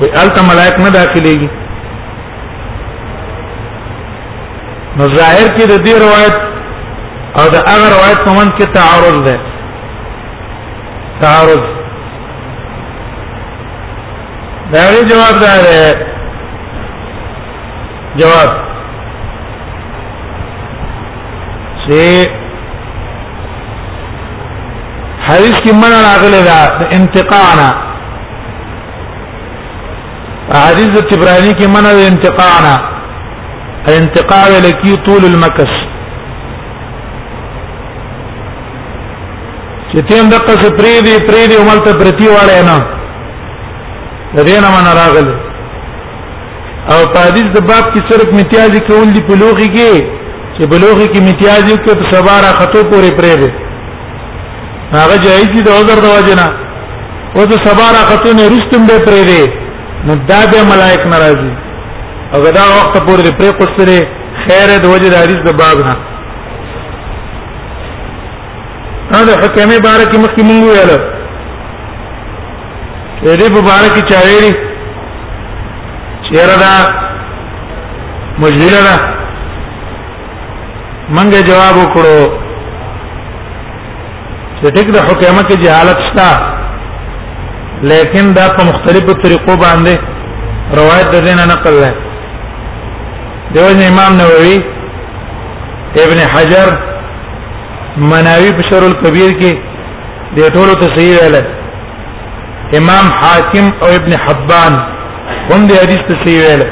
وی 0.00 0.08
آلتا 0.20 0.40
ملائک 0.48 0.80
نه 0.80 0.88
داخليږي 0.90 1.50
نو 4.98 5.04
ظاهر 5.16 5.52
کې 5.56 5.66
د 5.66 5.84
دې 5.84 5.92
روایت 6.02 6.36
او 7.40 7.46
د 7.50 7.54
هغه 7.68 7.86
روایت 7.96 8.20
په 8.24 8.32
منځ 8.32 8.50
کې 8.58 8.66
تعارض 8.74 9.20
ده 9.26 9.40
تعارض 11.20 11.76
دا 14.74 14.84
لري 14.90 15.08
جواب 15.14 15.38
ده 15.44 15.56
جواب 18.20 18.54
چې 21.84 22.28
حدیث 25.28 25.58
کې 25.60 25.72
منع 25.82 25.98
راغلی 26.10 26.44
دا 26.52 26.60
انتقانا 27.00 27.68
احادیث 30.56 30.90
د 30.96 31.00
تبرانی 31.12 31.52
کې 31.58 31.66
منع 31.76 31.92
د 31.98 32.06
انتقانا 32.10 32.74
انتقال 33.96 34.52
لکی 34.66 34.94
طول 35.08 35.24
المکس 35.30 35.74
چې 39.90 39.98
تیم 40.10 40.30
دغه 40.34 40.52
څه 40.62 40.68
پری 40.78 40.94
دی 41.06 41.14
پری 41.30 41.42
دی 41.52 41.56
عمر 41.64 41.78
ته 41.88 41.92
پرتی 42.02 42.28
واله 42.34 42.58
نه 42.68 42.78
د 44.36 44.40
دې 44.48 44.56
نه 44.64 44.68
من 44.76 44.86
راغل 45.00 45.28
او 46.94 47.00
حدیث 47.18 47.52
د 47.56 47.68
باب 47.68 47.92
کې 47.92 48.08
صرف 48.10 48.28
امتیاز 48.36 48.80
کول 48.88 49.12
دی 49.12 49.22
په 49.28 49.34
لوغي 49.44 49.68
کې 49.76 50.16
چې 50.56 50.64
بلوغي 50.72 51.06
کې 51.12 51.18
امتیاز 51.22 51.70
کې 51.70 52.00
په 52.00 52.14
سبارا 52.14 52.50
خطو 52.62 52.80
پورې 52.90 53.10
پری 53.18 53.34
دی 53.42 53.50
هغه 54.98 55.16
جایز 55.28 55.48
دی 55.54 55.62
د 55.68 55.78
عذر 55.78 55.98
د 56.08 56.16
وجنه 56.16 56.46
او 57.36 57.46
د 57.54 57.64
سبارا 57.68 58.02
خطو 58.10 58.32
نه 58.40 58.44
رستم 58.56 58.82
به 58.90 58.98
پری 59.06 59.22
دی 59.30 59.40
نو 60.08 60.14
دا 60.28 60.40
به 60.52 60.62
ملائک 60.70 61.02
ناراضي 61.06 61.52
او 62.34 62.40
دا 62.58 62.64
وخت 62.76 62.96
پورې 63.06 63.30
پرې 63.38 63.50
پښتره 63.60 63.98
خیر 64.44 64.68
د 64.82 64.84
وجه 64.92 65.08
د 65.10 65.14
حدیث 65.22 65.40
د 65.46 65.48
باب 65.60 65.76
نه 65.88 65.94
دا 69.28 69.34
حکمه 69.42 69.76
بارک 69.86 70.10
مخکې 70.24 70.40
مونږ 70.48 70.60
ویل 70.66 70.90
دې 73.40 73.48
په 73.54 73.60
بارک 73.70 73.94
چا 74.10 74.18
ویلي 74.28 74.52
چیرې 76.26 76.56
دا 76.64 76.74
مجدله 78.42 78.82
دا 78.88 78.96
مونږ 81.14 81.28
جواب 81.50 81.74
وکړو 81.82 82.20
چې 84.56 84.66
ټیک 84.74 84.88
د 84.92 84.98
حکمه 85.10 85.42
کې 85.48 85.56
جهالت 85.64 85.98
شته 86.08 86.28
لیکن 87.82 88.32
دا 88.34 88.48
په 88.56 88.64
مختلفو 88.64 89.12
طریقو 89.22 89.56
باندې 89.60 89.94
روایت 90.78 91.06
د 91.14 91.16
دینه 91.26 91.44
نقل 91.52 91.72
لري 91.80 92.00
دیوژن 93.54 93.82
امام 93.88 94.12
نووي 94.18 94.56
ابن 96.04 96.18
حجر 96.34 96.68
مناوي 98.12 98.50
په 98.60 98.64
شر 98.70 98.82
الكبير 98.86 99.30
کې 99.40 99.52
د 100.38 100.40
ټولو 100.54 100.72
تصحیح 100.82 101.10
ویل 101.20 101.34
امام 102.78 103.04
حاکم 103.22 103.66
او 103.86 103.90
ابن 103.96 104.12
حبان 104.26 104.72
هم 105.50 105.66
د 105.70 105.72
حدیث 105.82 106.00
تصحیح 106.10 106.38
ویل 106.44 106.62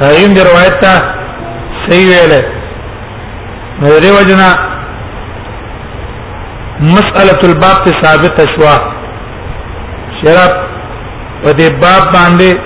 هغه 0.00 0.34
د 0.38 0.40
روایت 0.48 0.74
ته 0.86 0.94
صحیح 1.82 2.06
ویل 2.06 2.32
نو 3.82 3.90
دیوژن 4.06 4.40
مسألة 6.80 7.40
الباب 7.48 7.76
ثابتة 8.02 8.42
شواه 8.54 8.80
شراب 10.22 10.50
په 11.42 11.50
دې 11.58 11.68
باب 11.84 12.12
باندې 12.12 12.56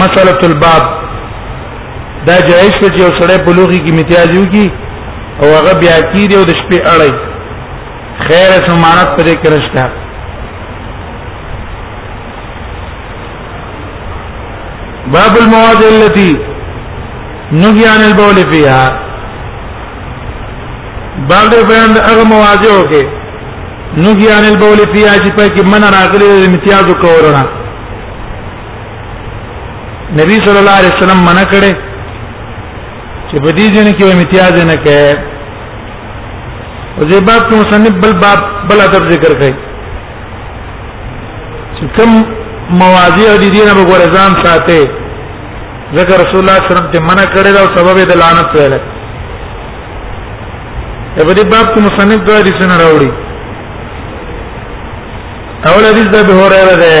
مسله 0.00 0.38
الباب 0.50 0.82
دا 2.26 2.36
جایز 2.48 2.72
چې 2.76 3.02
یو 3.02 3.10
سړی 3.18 3.36
بلوغي 3.48 3.78
کې 3.78 3.90
امتیاز 3.90 4.30
وکي 4.40 4.70
او 5.42 5.46
هغه 5.58 5.72
بیا 5.82 5.96
کیږي 6.12 6.34
او 6.38 6.44
د 6.44 6.52
شپې 6.60 6.80
اړي 6.94 7.12
خیر 8.26 8.50
سمانت 8.68 9.08
پرې 9.18 9.34
کرشتا 9.44 9.84
باب 15.14 15.32
المواد 15.40 15.80
التي 15.92 16.30
نهي 17.52 17.86
عن 17.86 18.02
البول 18.08 18.38
فيها 18.52 18.88
باب 21.32 21.50
بیان 21.70 21.94
د 21.94 21.98
هغه 22.10 22.22
مواضع 22.34 22.76
کې 22.90 23.21
نهي 23.96 24.32
عن 24.32 24.44
البول 24.44 24.78
فيها 24.94 25.14
چې 25.24 25.30
په 25.36 25.46
کې 25.54 25.62
من 25.68 25.84
راغلي 25.98 26.28
د 26.28 26.46
امتیاز 26.48 26.86
کورونه 27.04 27.42
نبی 30.20 30.36
صلی 30.44 30.58
الله 30.60 30.76
علیه 30.80 30.92
وسلم 30.96 31.18
منع 31.28 31.42
کړي 31.52 31.72
چې 33.30 33.36
په 33.44 33.50
دې 33.50 33.66
ځین 33.74 33.88
کې 33.98 34.04
امتیاز 34.14 34.54
نه 34.70 34.76
کوي 34.86 35.14
او 36.98 37.02
دې 37.10 37.18
باب 37.28 37.42
ته 37.50 37.56
مصنف 37.60 37.92
بل 38.04 38.12
باب 38.22 38.38
بل 38.68 38.80
ادب 38.80 39.10
ذکر 39.12 39.32
کوي 39.40 39.54
چې 41.76 41.84
کوم 41.96 42.10
مواضیع 42.84 43.30
د 43.36 43.52
دین 43.56 43.68
په 43.78 43.84
ګورزان 43.90 44.32
ساته 44.44 44.80
ذکر 45.98 46.16
رسول 46.22 46.40
الله 46.44 46.58
صلی 46.58 46.70
الله 46.70 46.78
علیه 46.78 46.78
وسلم 46.78 46.92
ته 46.92 47.00
منع 47.10 47.24
کړي 47.34 47.52
او 47.60 47.66
سبب 47.76 47.96
د 48.10 48.12
لعنت 48.22 48.50
ویل 48.56 48.74
په 51.26 51.34
دې 51.34 51.44
باب 51.54 51.66
کې 51.74 51.80
مصنف 51.88 52.20
دوه 52.28 52.38
حدیثونه 52.42 52.74
راوړي 52.84 53.21
اول 55.70 55.84
حدیث 55.86 56.06
د 56.12 56.16
ابو 56.24 56.34
هريره 56.42 56.74
ده 56.82 56.96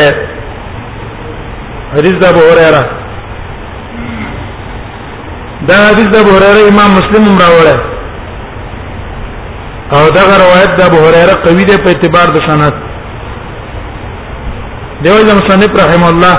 حدیث 1.94 2.16
د 2.22 2.24
ابو 2.32 2.42
هريره 2.50 2.82
دا 5.70 5.78
حدیث 5.90 6.08
د 6.12 6.16
ابو 6.24 6.30
هريره 6.36 6.60
امام 6.70 6.90
مسلم 6.98 7.24
راوړل 7.44 7.80
او 9.96 10.04
دا 10.16 10.22
روایت 10.44 10.70
د 10.76 10.80
ابو 10.90 10.98
هريره 11.06 11.34
قوی 11.46 11.64
ده 11.70 11.76
په 11.84 11.88
اعتبار 11.92 12.28
د 12.36 12.46
سند 12.50 12.74
دیو 15.02 15.18
د 15.28 15.30
مصنف 15.40 15.72
رحم 15.84 16.04
الله 16.12 16.34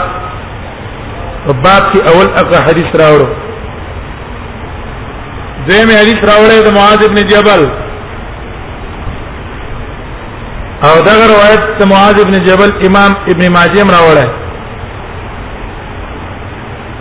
په 1.46 1.52
باب 1.66 1.84
کې 1.92 2.00
اول 2.12 2.28
هغه 2.40 2.58
حدیث 2.68 2.90
راوړو 3.02 3.28
دویم 5.68 5.90
حدیث 6.02 6.20
راوړل 6.32 6.60
د 6.68 6.76
معاذ 6.78 7.00
ابن 7.10 7.20
جبل 7.34 7.72
او 10.90 10.96
دا 11.08 11.14
روایت 11.32 11.62
د 11.80 11.90
معاذ 11.92 12.18
ابن 12.26 12.34
جبل 12.48 12.70
امام 12.88 13.12
ابن 13.34 13.44
ماجه 13.56 13.84
راوړل 13.96 14.30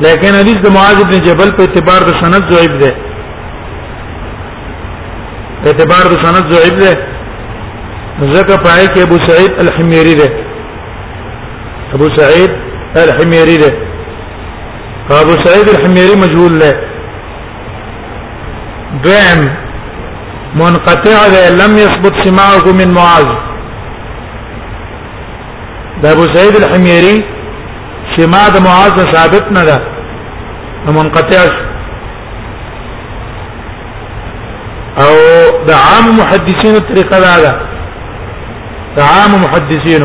لیکن 0.07 0.33
حدیث 0.41 0.59
د 0.67 0.73
معاذ 0.77 0.99
ابن 1.05 1.17
جبل 1.29 1.49
په 1.57 1.63
اعتبار 1.67 2.01
د 2.11 2.21
سند 2.21 2.37
ضعیف 2.53 2.75
ده 2.85 2.91
په 5.65 5.67
اعتبار 5.73 6.05
د 6.15 6.25
سند 6.27 6.39
ضعیف 6.55 6.75
ده 6.85 6.93
ځکه 8.37 8.55
پای 8.67 8.87
کې 8.93 9.01
ابو 9.09 9.17
سعید 9.29 9.53
الحميري 9.67 10.15
ده 10.25 10.29
ابو 11.95 12.07
سعید 12.21 12.53
الحميري 13.07 13.57
ده 13.63 13.71
ابو 15.23 15.35
سعید 15.47 15.69
الحميري 15.77 16.15
مجهول 16.27 16.55
ده 16.63 16.71
دائم 19.05 19.41
منقطع 20.67 21.19
ده 21.37 21.43
لم 21.63 21.73
يثبت 21.87 22.15
سماعه 22.29 22.67
من 22.81 22.89
معاذ 23.01 23.41
د 26.01 26.05
ابو 26.15 26.25
سعید 26.35 26.55
الحميري 26.59 27.17
سما 28.17 28.43
د 28.55 28.65
معاذ 28.67 28.95
ثابت 29.15 29.47
نه 29.57 29.63
ده 29.69 29.79
منقطع 30.99 31.43
او 35.05 35.13
د 35.69 35.71
عام 35.87 36.07
محدثین 36.21 36.75
طریقه 36.89 37.19
دا 37.27 37.35
ده 37.45 37.53
د 38.97 39.05
عام 39.13 39.33
محدثین 39.45 40.03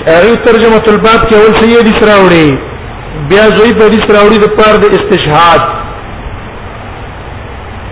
شعری 0.00 0.34
ترجمه 0.48 0.82
الباب 0.90 1.20
کې 1.28 1.34
اول 1.34 1.54
سید 1.60 1.86
اسراوړي 1.94 2.48
بیا 3.30 3.44
زوی 3.56 3.72
په 3.80 3.88
دې 3.90 3.98
اسراوړي 4.04 4.38
د 4.38 4.46
پاره 4.56 4.76
د 4.82 4.86
استشهاد 4.98 5.60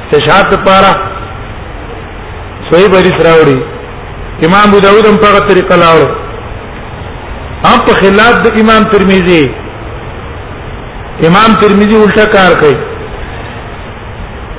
استشهاد 0.02 0.50
د 0.54 0.62
پاره 0.68 0.92
سوی 2.70 2.88
په 2.92 2.98
دې 3.04 3.10
اسراوړي 3.14 3.58
امام 4.44 4.68
ابو 4.68 4.78
داود 4.84 5.04
هم 5.06 5.16
په 5.20 5.38
طریقه 5.48 5.74
لاړو 5.82 6.06
هم 7.68 7.78
په 7.86 7.92
خلاف 8.00 8.34
د 8.46 8.48
امام 8.62 8.82
ترمذی 8.94 9.44
امام 11.28 11.50
ترمذی 11.60 11.96
الټا 12.02 12.26
کار 12.34 12.52
کوي 12.62 12.76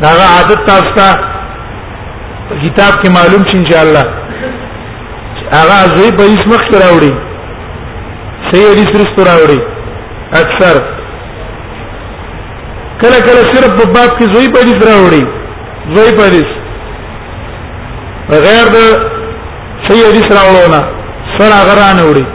دا 0.04 0.10
عادت 0.36 0.60
تاسو 0.70 0.90
ته 0.96 1.08
کتاب 2.62 2.94
کې 3.02 3.10
معلوم 3.18 3.44
شي 3.52 3.58
ان 3.58 3.66
شاء 3.72 3.82
الله 3.86 4.04
هغه 5.56 5.78
زوی 5.96 6.12
په 6.22 6.26
هیڅ 6.30 6.44
مخ 6.54 6.64
راوړي 6.82 7.14
صحیح 8.52 8.68
حدیث 8.72 8.90
رسو 9.02 9.20
راوړي 9.30 9.60
اکثر 10.40 10.76
کله 13.04 13.20
کله 13.30 13.42
صرف 13.54 13.72
په 13.82 13.86
باب 14.00 14.10
کې 14.18 14.26
زوی 14.34 14.48
په 14.58 14.66
حدیث 14.66 14.80
راوړي 14.90 15.24
زوی 15.98 16.12
په 16.22 16.28
حدیث 16.30 16.50
غیر 18.48 18.68
د 18.78 18.80
صحیح 19.90 20.06
حدیث 20.08 20.26
راوړونه 20.38 20.80
سره 21.38 21.58
غران 21.70 21.98
وړي 22.10 22.26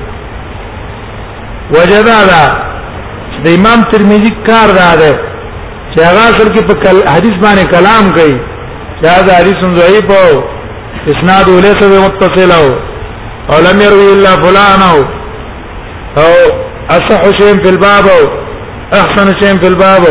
وجدادا 1.74 2.44
د 3.46 3.58
امام 3.58 3.80
ترمذی 3.92 4.30
کار 4.48 4.68
دا 4.80 4.88
ده 5.02 5.10
چې 5.92 5.98
هغه 6.08 6.22
اصل 6.30 6.48
کې 6.54 6.62
په 6.68 6.74
حدیث 7.16 7.34
باندې 7.44 7.64
کلام 7.74 8.04
کوي 8.16 8.36
دا 9.04 9.14
د 9.26 9.30
حدیث 9.40 9.60
ضعیف 9.78 10.08
او 10.24 10.30
اسناد 11.12 11.46
ولې 11.54 11.72
سره 11.80 11.96
متصل 12.04 12.50
او 12.60 12.66
لم 13.68 13.78
يروي 13.86 14.08
الا 14.14 14.32
فلان 14.44 14.80
او 14.90 14.98
اصح 16.96 17.22
شيء 17.38 17.56
في 17.64 17.70
الباب 17.76 18.04
او 18.18 18.22
احسن 19.00 19.32
شيء 19.40 19.58
في 19.62 19.66
الباب 19.72 20.04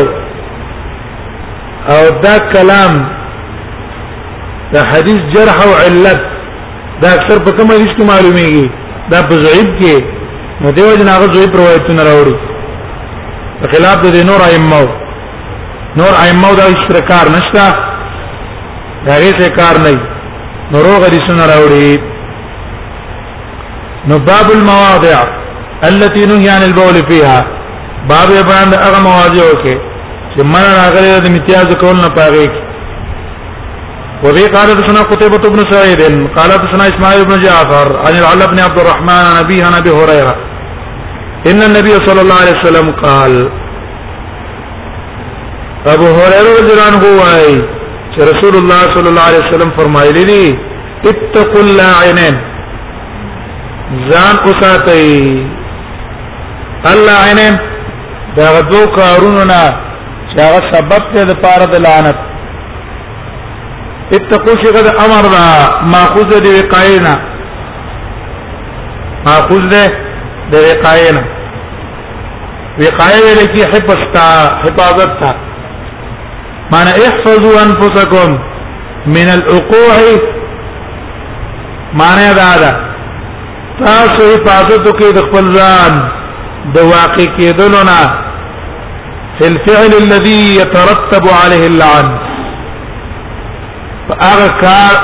او 1.94 2.02
دا 2.26 2.34
کلام 2.54 2.92
د 4.74 4.78
حدیث 4.92 5.18
جرح 5.34 5.56
او 5.66 5.72
علت 5.86 6.30
دا 7.02 7.08
اکثر 7.16 7.36
په 7.46 7.50
کوم 7.56 7.68
حدیث 7.74 7.92
کې 7.98 8.04
معلومیږي 8.12 8.66
دا 9.12 9.18
په 9.28 9.34
ضعیف 9.44 9.68
کې 9.80 9.94
نو 10.62 10.68
دیو 10.76 10.90
جن 11.00 11.08
هغه 11.14 11.26
ضعیف 11.34 11.50
روایتونه 11.60 12.00
راوړي 12.08 12.36
په 13.60 13.64
خلاف 13.72 13.96
د 14.02 14.06
نور 14.30 14.40
ائمه 14.50 14.82
نور 16.00 16.12
ائمه 16.24 16.50
دا 16.60 16.64
اشتراکار 16.74 17.26
نشته 17.36 17.64
دا 19.06 19.14
هیڅ 19.24 19.38
کار 19.60 19.74
نه 19.86 19.92
نو 20.74 20.78
روغ 20.86 21.00
حدیثونه 21.06 21.44
راوړي 21.52 21.90
نو 24.10 24.16
باب 24.30 24.46
المواضع 24.58 25.18
التي 25.90 26.22
نهي 26.32 26.48
عن 26.56 26.62
البول 26.68 26.96
فيها 27.12 27.38
باب 28.12 28.28
بیان 28.50 28.66
د 28.70 28.74
هغه 28.86 28.98
مواضع 29.08 29.46
کې 29.62 29.74
چې 30.32 30.40
من 30.54 30.64
راغلي 30.80 31.08
د 31.12 31.16
امتیاز 31.32 31.66
کول 31.84 31.96
نه 32.04 32.08
پاره 32.20 32.46
کې 32.46 32.71
وبه 34.24 34.46
قال 34.54 34.70
حدثنا 34.72 35.02
قتيبة 35.02 35.38
بن 35.38 35.70
سعيد 35.70 36.00
قال 36.38 36.52
حدثنا 36.52 36.84
اسماعيل 36.96 37.24
بن 37.24 37.40
جعفر 37.40 37.98
عن 38.00 38.12
العلاء 38.18 38.48
بن 38.48 38.58
عبد 38.60 38.78
الرحمن 38.78 39.08
عن 39.10 39.36
ابيه 39.44 39.64
عن 39.64 39.74
ابي 39.74 39.90
هريره 39.90 40.34
ان 41.46 41.62
النبي 41.62 41.94
صلى 42.06 42.20
الله 42.20 42.34
عليه 42.34 42.58
وسلم 42.60 42.90
قال 42.90 43.32
ابو 45.86 46.04
هريره 46.06 46.52
رضی 46.60 46.70
الله 46.72 46.86
عنه 46.90 46.98
وايي 47.22 47.58
چې 48.14 48.18
رسول 48.20 48.54
الله 48.56 48.80
صلی 48.94 49.08
الله 49.08 49.24
علیه 49.28 49.42
وسلم 49.48 49.70
فرمایلی 49.78 50.24
دي 50.24 50.58
اتقوا 51.10 51.62
اللاعنين 51.66 52.34
ځان 54.10 54.34
اوساتئ 54.46 55.20
اللاعنين 56.94 57.54
دا 58.36 58.46
غدو 58.56 58.86
کارونه 58.96 59.44
نه 59.44 59.64
چې 60.32 60.40
هغه 60.42 60.60
سبب 60.74 61.02
ته 61.14 61.22
د 61.30 61.32
پاره 61.42 61.64
د 61.64 61.74
لعنت 61.76 62.31
اتقوا 64.16 64.54
شغد 64.64 64.86
امر 65.04 65.24
دا 65.36 65.44
ماخوذ 65.94 66.30
دي 66.44 66.50
وقاینا 66.58 67.12
ماخوذ 69.26 69.64
دي 69.74 69.84
د 70.52 70.54
وقاینا 70.68 71.22
وقایه 72.82 73.30
لكي 73.40 73.62
حفظتا 73.72 74.26
حفاظتا 74.62 74.82
حفاظت 74.82 75.38
معنى 76.72 76.92
احفظوا 77.08 77.56
انفسكم 77.66 78.38
من 79.16 79.28
الوقوع 79.36 79.94
معنى 82.00 82.26
دا 82.40 82.50
دا 82.62 82.72
تاسو 83.84 84.22
حفاظت 84.34 84.84
کوي 84.98 85.12
د 85.20 85.24
خپل 85.28 85.44
ځان 85.58 85.92
د 86.76 86.84
واقع 86.92 87.26
کېدلو 87.38 87.80
نه 87.90 88.00
فی 89.40 89.44
الفعل 89.52 89.92
الذي 90.02 90.38
يترتب 90.60 91.24
عليه 91.42 91.66
اللعن 91.70 92.12
هغه 94.26 94.46
کار 94.64 94.94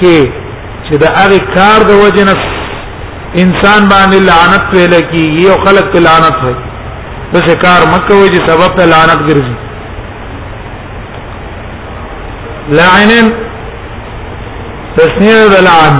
کې 0.00 0.18
چې 0.86 0.96
د 1.02 1.16
هغه 1.18 1.40
کار 1.56 1.80
د 1.90 2.02
وجنه 2.04 2.34
انسان 3.44 3.82
باندې 3.88 4.18
لعنت 4.28 4.64
ویل 4.74 4.94
کیږي 5.12 5.42
او 5.52 5.56
خلق 5.66 5.86
په 5.94 6.00
لعنت 6.06 6.36
وي 6.46 6.54
بس 7.32 7.48
کار 7.64 7.80
مکه 7.94 8.14
وي 8.14 8.28
چې 8.28 8.42
سبب 8.50 8.76
ته 8.80 8.84
لعنت 8.84 9.20
ګرځي 9.30 9.56
لعنن 12.80 13.26
تسنیه 14.96 15.42
د 15.54 15.64
لعن 15.70 15.98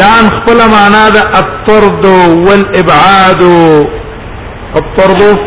لعن 0.00 0.24
خپل 0.36 0.58
معنا 0.74 1.06
د 1.14 1.20
الطرد 1.40 2.06
والابعاد 2.48 3.42
الطرد 4.80 5.38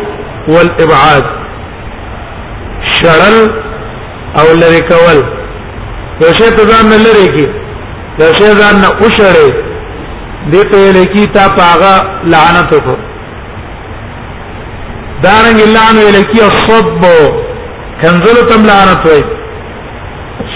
والابعاد 0.48 1.24
شرل 2.96 3.38
او 4.40 4.52
لری 4.60 4.80
کول 4.88 5.18
یو 6.20 6.28
شی 6.38 6.48
ته 6.56 6.64
ځان 6.72 6.86
نه 6.92 6.96
لری 7.06 7.28
کی 7.34 7.44
یو 8.22 8.30
شی 8.38 8.48
ځان 8.60 8.74
نه 8.82 8.88
اوشړې 9.00 9.50
دې 10.52 10.62
ته 10.72 10.80
لکی 10.96 11.24
تا 11.36 11.44
پاغا 11.58 11.92
لعنت 12.34 12.70
کو 12.88 12.94
دارنګ 15.24 15.58
لعنت 15.74 16.08
لکی 16.16 16.40
الصب 16.48 17.04
کنزل 18.02 18.38
تم 18.50 18.60
لعنت 18.72 19.06
وای 19.10 19.22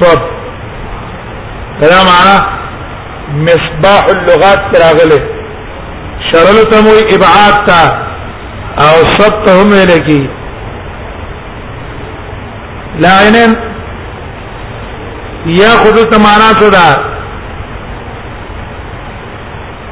صب 0.03 0.21
دا 1.85 1.99
معنا 2.11 2.37
مصباح 3.49 4.03
اللغات 4.17 4.61
تراغله 4.73 5.21
شرل 6.33 6.59
تم 6.75 6.87
ابعاد 7.15 7.55
تا 7.71 7.81
او 8.87 8.93
سب 9.19 9.41
ته 9.49 9.59
هم 9.63 9.73
لکی 9.95 10.21
لعنت 13.09 13.67
یا 15.47 15.69
خود 15.83 15.95
ته 16.11 16.19
معنا 16.19 16.53
څه 16.61 16.71
ده 16.71 16.97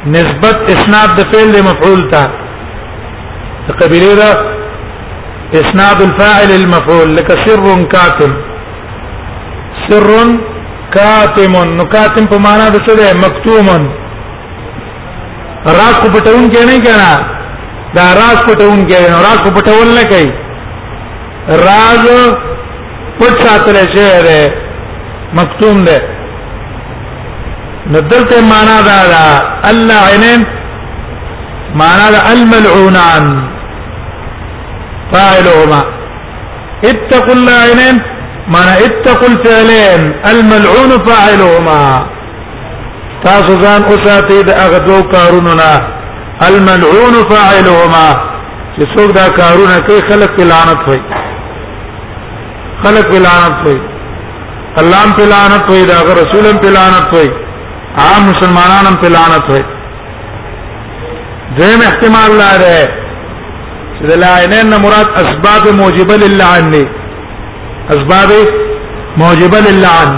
نسبت 0.06 0.56
اسناد 0.72 1.16
د 1.16 1.20
فعل 1.32 1.52
مفعول 1.68 2.10
ته 2.12 2.28
قبيله 3.80 4.14
ده 4.14 4.30
اسناد 5.62 6.02
الفاعل 6.02 6.50
المفعول 6.62 7.16
لك 7.16 7.30
سر 7.46 7.86
كاتم 7.94 8.30
سر 9.90 10.06
كاتم 10.94 11.56
نو 11.76 11.84
كاتم 11.84 12.26
په 12.26 12.38
معنا 12.38 12.68
د 12.70 12.76
څه 12.86 12.96
ده 12.96 13.14
مکتوم 13.24 13.88
راز 15.66 15.96
کو 16.02 16.08
پټون 16.08 16.44
کې 16.50 16.64
نه 16.66 16.78
کنا 16.84 17.10
دا 17.94 18.04
راز 18.20 18.38
پټون 18.46 18.86
کې 18.88 19.10
نه 19.10 19.16
راز 19.26 19.38
کو 19.44 19.50
پټول 19.60 19.88
نه 19.96 20.04
کوي 20.04 20.30
راز 21.64 22.06
پټ 23.20 23.42
ساتل 23.44 23.76
شي 23.92 24.67
مکتوم 25.34 25.78
ده 25.88 26.00
ندلته 27.92 28.40
معنا 28.50 28.80
دا 28.88 28.98
دا 29.12 29.24
اللعنين 29.70 30.40
معنا 31.74 32.10
دا 32.14 32.20
الملعونان 32.32 33.24
فاعلهما 35.12 35.82
اتقوا 36.84 37.34
اللعنين 37.34 37.96
معنى 38.54 38.72
اتقوا 38.86 39.28
الفعلين 39.28 40.00
الملعون 40.30 40.90
فاعلهما 41.06 41.80
تاسو 43.24 43.54
ځان 43.62 43.82
اوساتې 43.88 44.40
د 44.48 44.50
هغه 44.50 45.00
کارونو 45.14 45.54
نه 45.54 45.72
الملعون 46.48 47.14
فاعلهما 47.32 48.06
چې 48.78 48.82
څوک 48.94 49.10
دا 49.20 49.28
کارونه 49.28 49.78
کوي 49.86 50.00
خلق 50.10 50.30
په 50.36 50.42
لعنت 50.50 50.80
وي 50.88 51.00
خلق 52.84 53.06
په 53.12 53.18
لعنت 53.26 53.58
وي 53.66 53.78
اللهم 54.82 55.10
په 55.18 55.24
لعنت 55.32 55.64
وي 55.72 55.82
دا 55.90 55.96
رسولم 56.20 56.56
په 56.64 56.68
لعنت 56.76 57.08
وي 57.16 57.28
عام 58.04 58.22
مسلمانانم 58.30 58.94
په 59.02 59.08
لعنت 59.16 59.46
وي 59.52 59.62
دیم 61.58 61.80
احتمال 61.88 62.30
لا 62.42 62.50
ده 62.62 62.78
چې 63.96 64.02
د 64.10 64.20
لعنین 64.24 64.68
مراد 64.84 65.08
اسباب 65.22 65.62
موجبه 65.80 66.14
للعن 66.24 66.72
اسباب 67.94 68.30
موجبه 69.22 69.58
للعن 69.68 70.10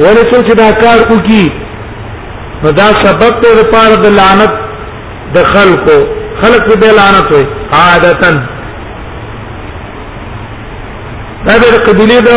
ولې 0.00 0.26
چې 0.46 0.52
دا 0.62 0.68
کار 0.82 0.98
وکي 1.12 1.44
نو 2.64 2.68
دا 2.82 2.88
سبب 3.04 3.30
ته 3.46 3.50
لپاره 3.62 3.94
د 4.04 4.18
لعنت 4.18 4.52
د 5.38 5.48
خلقو 5.54 5.98
خلق 6.44 6.66
به 6.84 6.88
لعنت 7.00 7.28
وي 7.36 7.42
عادتن 7.78 8.44
دا 11.46 11.54
د 11.62 11.64
قبيله 11.88 12.18
د 12.28 12.30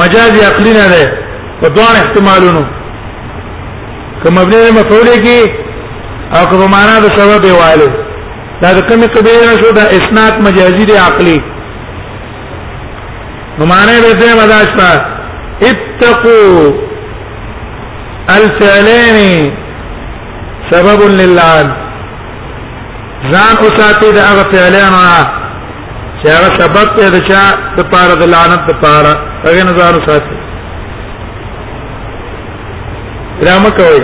مجازي 0.00 0.40
عقلی 0.50 0.72
نه 0.80 0.86
ده 0.92 1.02
په 1.60 1.66
دوه 1.76 1.90
احتمالونو 2.02 2.62
کوم 4.22 4.32
مبني 4.38 4.70
مفعول 4.78 5.08
کی 5.26 5.38
او 6.36 6.42
کوم 6.50 6.62
معنا 6.74 6.96
د 7.04 7.08
سبب 7.18 7.44
وایلو 7.58 7.88
دا 8.62 8.70
د 8.76 8.78
کومې 8.88 9.06
قبيله 9.16 9.42
نه 9.50 9.54
شو 9.62 9.70
دا 9.80 9.84
اسناد 9.98 10.34
مجازي 10.46 10.84
دی 10.90 10.96
عقلی 11.06 11.38
نو 13.58 13.62
معنی 13.72 14.00
به 14.04 14.12
دې 14.22 14.30
مداشتا 14.42 14.90
اتقوا 15.70 16.72
الفعلين 18.36 19.52
سبب 20.72 21.00
للعن 21.20 21.68
ځان 23.32 23.52
اوساتې 23.56 24.10
د 24.16 24.18
هغه 24.28 24.42
فعلانو 24.52 25.00
چې 26.22 26.28
هغه 26.36 26.48
سبب 26.62 26.86
ته 26.96 27.04
د 27.14 27.18
چا 27.28 27.42
د 27.76 27.80
پاره 27.92 28.14
د 28.20 28.24
لعنت 28.34 28.62
د 28.70 28.74
پاره 28.82 29.12
هغه 29.46 29.62
نه 29.68 29.72
ځان 29.78 29.94
ساتي 30.06 30.34
درامه 33.40 33.70
کوي 33.78 34.02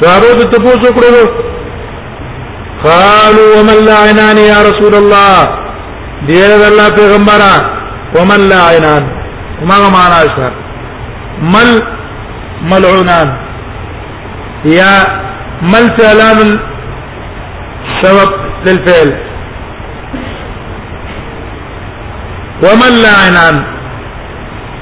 صحابه 0.00 0.30
د 0.40 0.42
تاسو 0.54 0.88
کړو 0.96 1.22
قالوا 2.86 3.46
ومن 3.56 3.78
لعنان 3.90 4.38
يا 4.52 4.58
رسول 4.68 4.94
الله 5.00 5.34
دیر 6.30 6.50
الله 6.70 6.88
پیغمبره 6.98 7.54
ومن 8.16 8.40
لعنان 8.54 9.02
ما 9.70 9.76
معنا 9.98 10.18
اشهر 10.26 10.52
مل 11.54 11.70
ملعونان 12.74 13.28
يا 14.74 14.92
مل 15.72 15.84
فعلان 15.96 16.52
سبب 18.02 18.30
للفعل 18.66 19.10
ومن 22.62 22.92
لا 23.02 23.10
عنان 23.24 23.56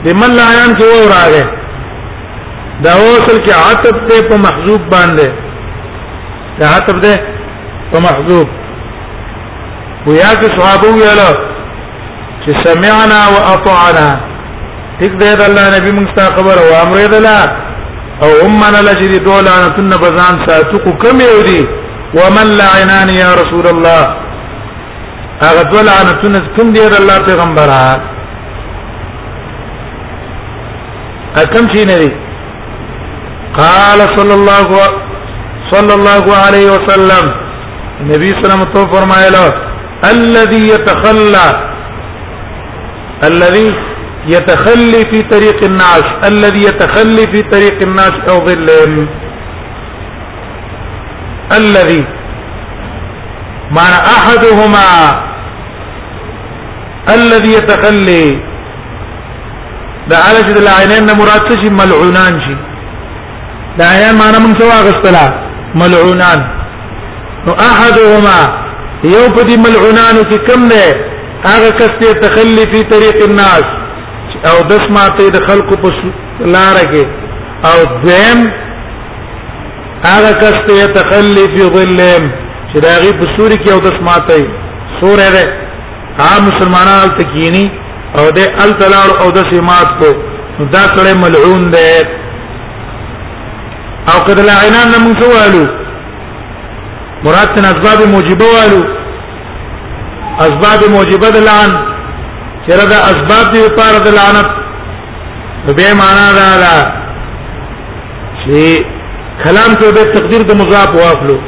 لمن 0.05 0.31
لا 0.37 0.45
عنان 0.51 0.70
کې 0.79 0.85
و 0.85 1.09
راغې 1.09 1.45
دا 2.87 2.91
اصل 3.01 3.37
کې 3.45 3.53
عتب 3.68 3.99
ته 4.11 4.29
په 4.29 4.37
محذوب 4.45 4.83
باندې 4.91 5.31
دا 6.61 6.66
عتب 6.77 7.01
ده 7.01 7.14
په 7.93 7.99
محذوب 8.07 8.49
ويا 10.07 10.35
کې 10.35 10.61
صحابه 10.61 10.89
ویلا 10.89 11.31
چې 11.37 12.66
سمعنا 12.66 13.20
واطعنا 13.35 14.09
ټیک 15.01 15.12
دی 15.22 15.33
دا 15.41 15.47
الله 15.51 15.79
نبی 15.79 15.91
موږ 15.97 16.14
ته 16.20 16.37
خبر 16.37 16.57
او 16.64 16.68
امر 16.85 17.07
دی 17.14 17.18
لا 17.29 17.39
او 18.27 18.31
امنا 18.47 18.81
لجری 18.91 19.18
دولانه 19.24 19.68
تن 19.81 19.89
بزان 20.05 20.35
ساتو 20.47 20.79
کوم 21.03 21.20
یو 21.31 21.41
دی 21.49 21.64
ومن 22.18 22.47
لعنان 22.61 23.09
يا 23.22 23.31
رسول 23.41 23.66
الله 23.72 24.26
هغه 25.45 25.62
ټول 25.70 25.84
لعنتونه 25.87 26.39
کوم 26.57 26.68
دی 26.74 26.80
الله 27.01 27.16
پیغمبره 27.28 27.82
اکم 31.43 31.64
شي 31.72 31.82
نه 31.91 31.97
دي 32.03 32.09
قال 33.59 33.99
صلى 34.16 34.34
الله 34.34 34.68
صلى 35.72 35.95
الله 35.99 36.24
عليه 36.47 36.66
وسلم 36.74 37.24
النبي 38.01 38.28
صلى 38.28 38.39
الله 38.39 38.57
عليه 38.57 38.62
وسلم 38.62 38.95
فرمایلا 38.95 39.45
الذي 40.12 40.62
يتخلى 40.68 41.47
الذي 43.30 43.66
يتخلي 44.30 45.03
في 45.12 45.22
طريق 45.34 45.62
الناس 45.70 46.05
الذي 46.30 46.62
يتخلي 46.64 47.24
في 47.37 47.43
طريق 47.53 47.82
الناس 47.91 48.12
او 48.30 48.37
ظلهم 48.49 49.07
الذي 51.61 52.05
معنى 53.70 53.99
احدهما 54.16 54.82
الذي 57.14 57.50
يتخلي 57.59 58.30
دا 60.11 60.16
علاج 60.30 60.48
د 60.57 60.59
العينين 60.62 61.07
نه 61.07 61.14
مراد 61.20 61.42
څه 61.48 61.54
شي 61.62 61.70
ملعونان 61.80 62.32
شي 62.44 62.54
د 63.78 63.80
عينين 63.92 64.14
معنا 64.22 64.38
موږ 64.44 64.52
څه 64.61 64.64
واغستلا 64.70 65.26
ملعونان 65.82 66.38
نو 67.46 67.52
احدهما 67.70 68.38
یو 69.14 69.24
په 69.34 69.42
دې 69.48 69.57
ملعونانو 69.64 70.22
کې 70.30 70.38
کم 70.48 70.61
نه 70.72 70.84
هغه 71.50 71.70
کس 71.80 71.92
ته 72.00 72.12
تخلي 72.24 72.64
په 72.72 72.80
طریق 72.92 73.16
الناس 73.28 73.64
او 74.50 74.57
دس 74.70 74.84
ماته 74.96 75.28
د 75.36 75.46
خلکو 75.48 75.74
په 75.82 75.90
لار 76.54 76.76
کې 76.92 77.04
او 77.70 77.78
ذم 78.09 78.38
هغه 80.11 80.32
کس 80.42 80.57
ته 80.68 80.88
تخلي 80.98 81.44
په 81.54 81.62
ظلم 81.76 82.22
چې 82.72 82.76
دا 82.86 82.92
غي 83.02 83.12
په 83.20 83.26
سوري 83.36 83.57
کې 83.64 83.70
او 83.74 83.78
دس 83.88 83.98
ماته 84.11 84.36
سورې 85.00 85.28
ده 85.36 85.44
عام 86.24 86.42
مسلمانان 86.48 87.08
تکینی 87.18 87.64
او 88.18 88.24
د 88.36 88.38
التلار 88.66 89.08
او 89.22 89.28
د 89.36 89.38
سمات 89.50 89.88
کو 90.02 90.10
دا 90.74 90.84
سره 90.94 91.10
ملعون 91.22 91.62
ده 91.74 91.88
او 94.12 94.18
قد 94.28 94.38
لعنان 94.46 94.90
من 95.06 95.12
سوالو 95.22 95.64
مراد 97.26 97.48
تن 97.56 97.64
اسباب 97.72 97.98
موجبه 98.14 98.46
والو 98.54 98.82
اسباب 100.46 100.80
موجبه 100.94 101.28
د 101.36 101.38
لعن 101.48 101.70
چیرې 102.66 102.86
دا 102.94 102.98
اسباب 103.12 103.44
دي 103.56 103.60
لپاره 103.66 103.98
د 104.08 104.10
لعنت 104.20 104.48
به 105.66 105.86
معنا 106.00 106.26
دا 106.38 106.50
دا 106.64 106.76
چې 108.42 108.84
کلام 109.44 109.70
کې 109.76 109.84
به 110.00 110.06
تقدیر 110.16 110.42
د 110.48 110.50
مضاف 110.64 110.88
واخلو 111.02 111.38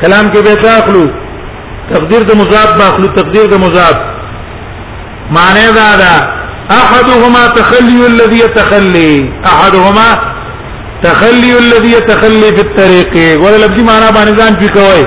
کلام 0.00 0.24
کې 0.32 0.40
به 0.46 0.54
تاخلو 0.68 1.06
تقدیر 1.94 2.22
د 2.30 2.32
مضاف 2.40 2.70
مخلوق 2.82 3.12
تقدیر 3.20 3.46
د 3.54 3.62
مضاف 3.64 3.96
معنی 5.36 5.66
دا 5.78 5.88
دا 6.02 6.14
احدهما 6.82 7.42
تخلي 7.58 7.98
الذي 8.12 8.38
يتخلي 8.46 9.12
احدهما 9.52 10.08
تخلي 11.06 11.52
الذي 11.62 11.92
يتخلي 11.98 12.48
في 12.56 12.62
الطريق 12.66 13.10
ولا 13.42 13.56
لفظي 13.62 13.82
معنی 13.90 14.08
باندې 14.16 14.36
ځان 14.40 14.52
پی 14.60 14.68
کوي 14.76 15.04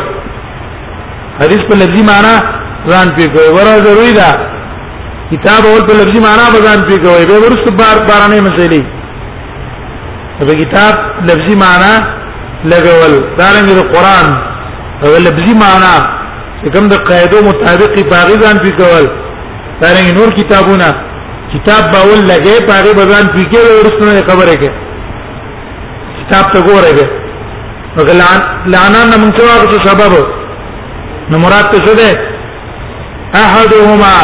حدیث 1.42 1.62
په 1.70 1.76
لفظي 1.82 2.04
معنی 2.12 2.34
ځان 2.92 3.08
پی 3.18 3.28
کوي 3.36 3.50
ورا 3.58 3.76
ضروری 3.86 4.14
ده 4.20 4.30
کتاب 5.32 5.66
اول 5.72 5.82
په 5.92 5.98
لفظي 6.00 6.20
معنی 6.26 6.66
ځان 6.68 6.80
پی 6.90 6.98
کوي 7.06 7.26
به 7.32 7.38
ورسره 7.46 7.72
بار 7.82 7.98
بار 8.10 8.24
نه 8.34 8.40
مسلې 8.48 8.84
په 10.40 10.54
کتاب 10.64 10.96
لفظي 11.32 11.56
معنی 11.66 11.94
لګول 12.74 13.12
دا 13.40 13.48
رنګ 13.56 13.68
د 13.78 13.82
قران 13.94 14.30
او 15.06 15.14
لفظي 15.28 15.54
معنی 15.64 16.22
کوم 16.72 16.88
د 16.92 16.96
قاعده 17.10 17.42
مطابق 17.50 17.94
باغی 18.12 18.36
ځان 18.44 18.58
پی 18.64 18.72
کول 18.78 19.06
ترنګ 19.82 20.08
نور 20.18 20.30
کتابونه 20.40 20.88
کتاب 21.54 21.90
باول 21.96 22.22
لګې 22.32 22.56
باغی 22.70 22.94
بزان 23.00 23.26
پی 23.36 23.44
کې 23.52 23.60
ورسره 23.80 24.26
خبره 24.30 24.54
کې 24.62 24.70
کتاب 26.20 26.46
ته 26.52 26.62
ګوره 26.68 26.92
کې 26.98 27.08
وګلان 27.98 28.42
لانا 28.76 29.02
نه 29.12 29.18
موږ 29.24 29.34
څه 29.38 29.44
واغ 29.46 29.70
سبب 29.88 30.14
نو 31.34 31.38
مراد 31.46 31.68
ته 31.74 31.80
څه 31.86 31.94
ده 32.00 32.10
احدهما 33.44 34.18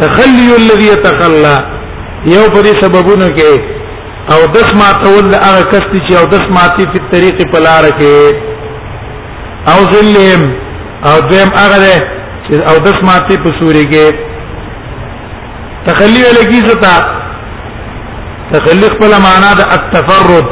تخلي 0.00 0.48
الذي 0.56 0.86
يتخلى 0.92 1.56
یو 2.26 2.50
په 2.54 2.60
دې 2.62 2.72
سببونو 2.82 3.28
کې 3.36 3.72
او 4.34 4.40
دس 4.56 4.68
ما 4.80 4.88
تول 5.06 5.32
هغه 5.34 5.64
کس 5.72 5.86
چې 6.06 6.20
او 6.20 6.26
دس 6.34 6.44
ماتي 6.58 6.84
په 6.96 7.14
طریق 7.14 7.36
په 7.54 7.58
لار 7.68 7.84
کې 7.98 8.36
او 9.72 9.78
ظلهم 9.94 10.44
او 11.06 11.20
دویم 11.20 11.48
هغه 11.56 11.78
ده 11.78 11.94
چې 12.46 12.70
او 12.70 12.76
د 12.78 12.86
سماعتي 13.00 13.36
په 13.44 13.48
سوري 13.60 13.84
کې 13.92 14.06
تخلي 15.86 16.20
ولګي 16.24 16.60
ستا 16.66 16.96
تخلي 18.52 18.88
خپل 18.94 19.10
معنا 19.24 19.48
د 19.60 19.72
التفرد 19.76 20.46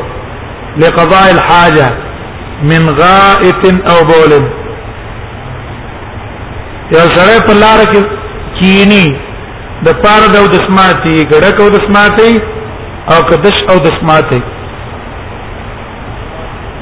لقضاء 0.84 1.24
الحاجه 1.34 1.88
من 2.72 2.88
غائط 2.98 3.64
او 3.94 3.96
بول 4.10 4.32
یو 6.92 7.04
سره 7.16 7.46
په 7.46 7.52
لار 7.62 7.86
کې 7.92 8.02
کینی 8.60 9.06
د 9.88 10.04
پاره 10.04 10.26
د 10.36 10.52
دسماتي 10.52 11.24
ګړک 11.24 11.60
او 11.60 11.68
دسماتي 11.68 12.40
او 13.12 13.22
کدش 13.32 13.60
او 13.70 13.76
دسماتي 13.88 14.40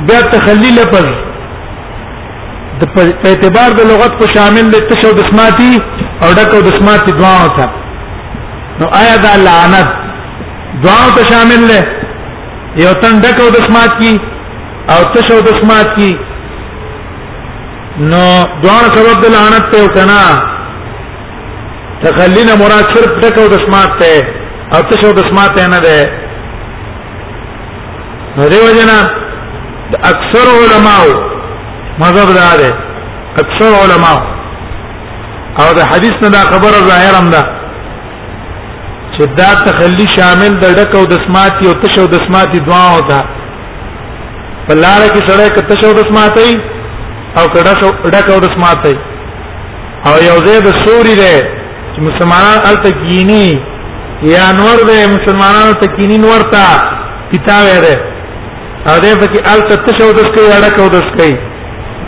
بیا 0.08 0.18
تخلي 0.32 0.70
لپاره 0.82 1.27
د 2.80 2.82
په 2.94 3.00
اعتبار 3.28 3.70
د 3.78 3.80
لغت 3.90 4.12
په 4.20 4.26
شامل 4.34 4.64
د 4.70 4.76
تشو 4.88 5.10
د 5.18 5.22
سماعتي 5.30 5.72
او 6.22 6.28
ډکو 6.38 6.58
د 6.66 6.70
سماعتي 6.78 7.12
دواو 7.20 7.48
ته 7.56 7.66
نو 8.80 8.86
آیا 9.00 9.16
دا 9.24 9.32
لعنت 9.46 9.88
دواو 10.84 11.10
ته 11.16 11.22
شامل 11.30 11.60
له 11.70 11.80
یو 12.82 12.92
تن 13.02 13.14
ډکو 13.24 13.46
د 13.56 13.64
سماعت 13.68 13.92
کی 14.00 14.12
او 14.94 15.00
تشو 15.14 15.38
د 15.48 15.58
سماعت 15.60 15.90
کی 15.98 16.10
نو 18.10 18.24
دواو 18.64 18.92
سبب 18.96 19.16
د 19.24 19.34
لعنت 19.36 19.64
ته 19.76 19.88
کنا 19.96 20.22
تخلینا 22.02 22.54
مراد 22.64 22.86
صرف 22.96 23.12
ډکو 23.22 23.44
د 23.54 23.64
سماعت 23.66 23.92
ته 24.00 24.14
او 24.76 24.80
تشو 24.92 25.10
د 25.20 25.30
سماعت 25.30 25.54
نه 25.74 25.78
ده 25.86 25.98
نو 28.36 28.44
دیو 28.54 28.66
جنا 28.78 28.98
اکثر 30.12 30.46
علماو 30.60 31.10
مذهب 32.00 32.28
دا 32.34 32.56
دی 32.62 32.70
اکثر 33.42 33.70
علما 33.84 34.12
او 35.62 35.66
د 35.78 35.88
حدیث 35.92 36.16
نه 36.22 36.28
دا 36.36 36.42
خبره 36.50 36.80
ظاهرم 36.90 37.30
ده 37.34 37.42
چې 39.14 39.22
دا 39.40 39.48
تخلي 39.66 40.06
شامل 40.16 40.54
د 40.62 40.76
ډکو 40.80 41.00
د 41.12 41.24
سماعتي 41.26 41.66
او 41.70 41.74
تشو 41.84 42.04
د 42.14 42.22
سماعتي 42.26 42.58
دعا 42.68 42.86
وتا 42.96 43.20
په 44.68 44.74
لار 44.82 45.00
کې 45.14 45.22
سره 45.30 45.46
ک 45.56 45.66
تشو 45.72 45.92
د 45.98 46.08
سماعتي 46.12 46.50
او 47.38 47.44
کډه 47.54 47.72
ډکو 48.16 48.36
د 48.46 48.54
سماعتي 48.56 48.94
او 50.06 50.14
یو 50.30 50.36
ځای 50.46 50.58
د 50.68 50.80
سوري 50.84 51.16
ده 51.24 51.34
چې 51.94 52.00
مسلمانان 52.10 52.58
ال 52.70 52.76
تکینی 52.88 53.48
یا 54.36 54.46
نور 54.62 54.78
ده 54.88 54.96
مسلمانانو 55.18 55.72
تکینی 55.82 56.18
نور 56.28 56.40
تا 56.54 56.64
کتاب 57.32 57.66
ده 57.86 57.96
او 58.88 58.94
دې 59.04 59.12
پکې 59.22 59.40
ال 59.52 59.60
تشو 59.70 60.12
د 60.22 60.28
سکي 60.30 60.64
ډکو 60.66 60.88
د 60.98 61.08
سکي 61.12 61.32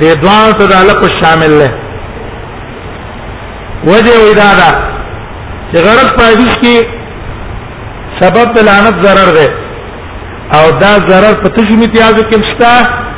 دې 0.00 0.10
دوه 0.22 0.52
ته 0.58 0.64
د 0.72 0.74
لپ 0.88 1.00
شامل 1.20 1.52
له 1.60 1.70
وجه 3.92 4.14
ودا 4.28 4.50
دا 4.60 4.70
چې 5.70 5.76
غرض 5.86 6.08
پادیش 6.20 6.54
کې 6.62 6.76
سبب 8.20 8.46
د 8.56 8.58
لعنت 8.68 8.94
zarar 9.06 9.28
ده 9.38 9.48
او 10.58 10.64
دا 10.82 10.92
zarar 11.10 11.34
په 11.42 11.48
تجمی 11.56 11.84
امتیازو 11.88 12.22
کې 12.28 12.36
مشتا 12.42 12.74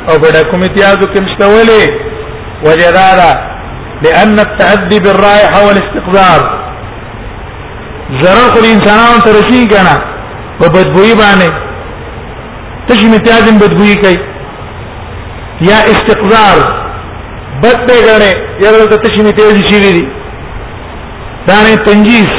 او 0.09 0.13
بڑا 0.23 0.41
کوم 0.51 0.61
امتیازو 0.67 1.05
کې 1.13 1.19
مشتا 1.25 1.45
ولې 1.55 1.83
وجه 2.67 2.89
دا 2.99 3.07
دا 3.21 3.31
لأن 4.05 4.39
التعدي 4.47 4.99
بالرائحة 5.03 5.57
والاستقذار 5.67 6.39
zarar 8.21 8.47
خو 8.53 8.59
انسانانو 8.75 9.19
ته 9.25 9.31
رسیږي 9.39 9.67
کنه 9.73 9.95
په 10.59 10.65
بدبوئی 10.75 11.13
باندې 11.21 11.49
تجمی 12.87 13.13
امتیاز 13.15 13.43
بدبوئی 13.63 13.95
کوي 14.03 14.19
یا 15.69 15.77
استقذار 15.93 16.57
بد 17.63 17.79
به 17.87 17.95
غړې 18.07 18.31
یره 18.65 18.85
د 18.91 18.95
تشې 19.03 19.21
می 19.25 19.31
تیزی 19.37 19.63
شي 19.69 19.77
لري 19.85 20.05
دا 21.47 21.57
نه 21.65 21.75
تنجیس 21.87 22.31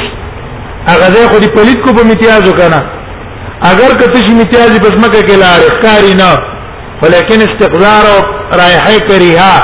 هغه 0.89 1.07
زه 1.13 1.27
خو 1.29 1.37
دې 1.43 1.47
پلیت 1.57 1.79
کو 1.85 1.89
په 1.95 2.01
امتیاز 2.01 2.43
وکنه 2.49 2.79
اگر 3.71 3.91
که 3.99 4.05
تشې 4.15 4.33
می 4.39 4.45
تیزی 4.51 4.79
بس 4.85 4.95
مکه 5.03 5.21
کې 5.27 5.35
لاړ 5.43 5.59
کاری 5.85 6.13
نه 6.21 6.31
ولیکن 7.01 7.39
استقذار 7.47 8.03
او 8.13 8.19
رایحه 8.59 8.99
کریها 9.09 9.55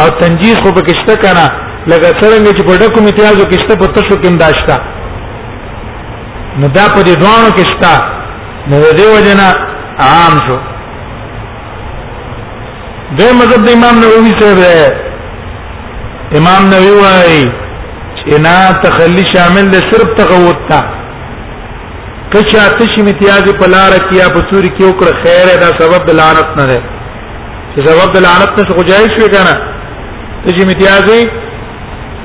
او 0.00 0.06
تنجیس 0.20 0.56
خو 0.62 0.70
پکشته 0.78 1.14
کنه 1.24 1.46
لکه 1.90 2.06
څنګه 2.20 2.50
چې 2.56 2.62
په 2.68 2.74
ډکو 2.82 2.98
امتیاز 3.00 3.34
وکشته 3.42 3.72
په 3.80 3.86
تشو 3.94 4.14
کې 4.20 4.26
انداشتا 4.26 4.76
نو 6.58 6.66
دا 6.76 6.84
په 6.94 7.00
دې 7.06 7.14
دوانو 7.20 7.50
کې 7.56 7.64
شتا 7.72 7.94
نو 8.68 8.76
د 8.80 8.88
دې 8.98 9.06
وجنه 9.16 9.46
عام 10.10 10.34
شو 10.46 10.56
د 13.18 13.22
مذهب 13.38 13.60
د 13.66 13.68
امام 13.76 13.96
نووي 14.02 14.32
صاحب 14.40 14.60
دی 14.62 16.38
امام 16.38 16.62
نووي 16.72 16.94
وايي 17.02 17.44
چې 18.18 18.34
نه 18.46 18.56
تخلي 18.84 19.24
شامل 19.32 19.66
دی 19.72 19.80
صرف 19.90 20.08
تغوت 20.20 20.60
تا 20.70 20.80
کچا 22.32 22.64
تشی 22.78 23.00
امتیاز 23.04 23.44
په 23.62 23.66
لار 23.74 23.92
کې 24.06 24.14
یا 24.22 24.28
په 24.36 24.40
سوري 24.50 24.70
کې 24.76 24.84
وکړه 24.88 25.12
خیر 25.24 25.46
دا 25.62 25.70
سبب 25.80 26.06
د 26.10 26.20
لعنت 26.20 26.48
نه 26.60 26.66
دی 26.72 26.78
چې 27.74 27.86
سبب 27.88 28.12
د 28.18 28.26
لعنت 28.26 28.50
نه 28.60 28.64
څه 28.68 28.84
جایز 28.92 29.10
شي 29.18 29.28
کنه 29.34 29.54
تشی 30.46 30.62
امتیاز 30.68 31.06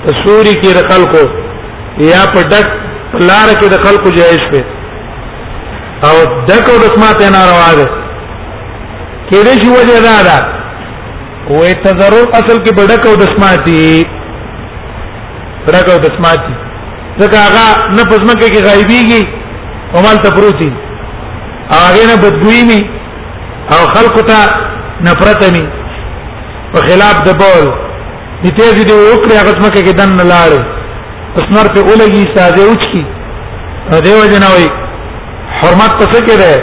په 0.04 0.10
سوري 0.26 0.54
کې 0.62 0.72
د 0.78 0.82
خلکو 0.92 1.24
یا 2.12 2.22
په 2.36 2.42
ډک 2.54 2.68
لار 3.30 3.50
کې 3.60 3.68
د 3.74 3.78
خلکو 3.88 4.10
جایز 4.22 4.42
شي 4.52 4.62
او 6.08 6.16
دکو 6.52 6.76
د 6.84 6.86
سماعت 6.96 7.22
نه 7.36 7.42
راوړل 7.52 7.90
کېږي 9.30 9.62
چې 9.62 9.70
وجه 9.80 10.00
دا 10.12 10.18
ده 10.30 10.40
وې 11.50 11.72
تضرر 11.84 12.26
اصل 12.40 12.58
کې 12.64 12.72
بډکو 12.80 13.12
د 13.22 13.30
سماعتي 13.34 14.06
بډکو 15.68 15.96
د 16.06 16.12
سماعتي 16.18 16.54
ځکه 17.22 17.38
هغه 17.46 17.68
نه 17.98 18.04
پزمکه 18.12 18.48
کې 18.54 18.62
غایبيږي 18.68 19.22
او 19.94 20.02
مال 20.06 20.18
تپروتي 20.26 20.70
هغه 21.72 22.02
نه 22.10 22.16
بدبوئی 22.24 22.62
می 22.72 22.80
او 23.76 23.80
خلق 23.96 24.16
ته 24.30 24.40
نفرت 25.08 25.42
می 25.56 25.64
په 26.74 26.80
خلاف 26.88 27.22
د 27.30 27.38
بول 27.42 27.64
دې 28.44 28.50
تیز 28.58 28.86
دې 28.86 28.96
وکړي 29.00 29.42
هغه 29.42 29.52
سمکه 29.60 29.82
کې 29.86 29.94
دن 30.02 30.10
نه 30.20 30.24
لاړ 30.24 30.52
اسنر 31.40 31.72
په 31.74 31.80
اولګي 31.90 32.24
ساده 32.36 32.64
اوچکی 32.70 33.06
دیو 34.06 34.26
جنوي 34.32 34.66
حرمت 35.62 35.94
پسې 36.00 36.22
کې 36.26 36.36
ده 36.42 36.54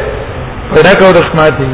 بډکو 0.77 1.13
د 1.17 1.21
سماعتي 1.33 1.71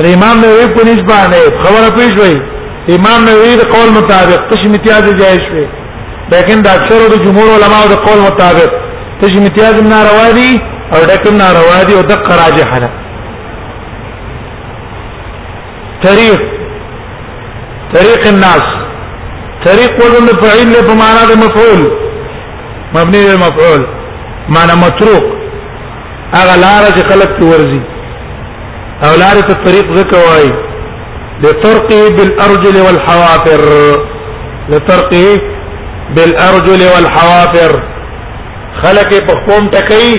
امام 0.00 0.38
نے 0.40 0.48
وی 0.48 0.66
پنځ 0.76 1.00
باندې 1.08 1.62
خبره 1.62 1.90
پیښ 1.96 2.12
وی 2.20 2.96
امام 2.96 3.24
نے 3.24 3.32
وی 3.40 3.54
قول 3.74 3.90
مطابق 3.98 4.40
تشم 4.52 4.70
امتیاز 4.70 5.10
جائز 5.18 5.38
شوی 5.48 5.64
لیکن 6.32 6.62
د 6.64 6.68
اکثر 6.80 7.04
د 7.14 7.22
جمهور 7.24 7.48
علما 7.56 7.80
د 7.90 7.96
قول 8.06 8.20
مطابق 8.20 8.70
تشم 9.22 9.38
امتیاز 9.42 9.82
ناروا 9.90 10.28
دي 10.38 10.52
او 10.96 11.00
ډکم 11.12 11.36
ناروا 11.42 11.82
دي 11.88 11.94
او 11.96 12.02
د 12.12 12.24
قراجه 12.28 12.64
حل 12.74 12.88
طریق 16.04 16.40
طریق 17.94 18.24
الناس 18.34 18.64
طریق 19.66 19.92
ولن 20.04 20.26
فعل 20.44 20.70
په 20.88 20.94
معنا 21.02 21.24
د 21.32 21.42
مفعول 21.44 21.82
مبني 22.94 23.20
للمفعول 23.26 23.82
معنى 24.54 24.74
متروك 24.84 25.24
اغه 26.34 26.56
لار 26.66 26.84
چې 26.94 27.12
خلق 27.12 27.42
ورزي 27.50 27.82
او 29.06 29.14
لارې 29.16 29.42
ته 29.46 29.54
طریق 29.66 29.86
زکه 29.98 30.16
وای 30.16 30.50
لترقي 31.44 32.02
بالارجل 32.16 32.76
والحوافر 32.82 33.62
لترقي 34.68 35.26
بالارجل 36.16 36.80
والحوافر 36.94 37.72
خلق 38.82 39.08
په 39.26 39.34
قوم 39.48 39.70
ټکي 39.70 40.16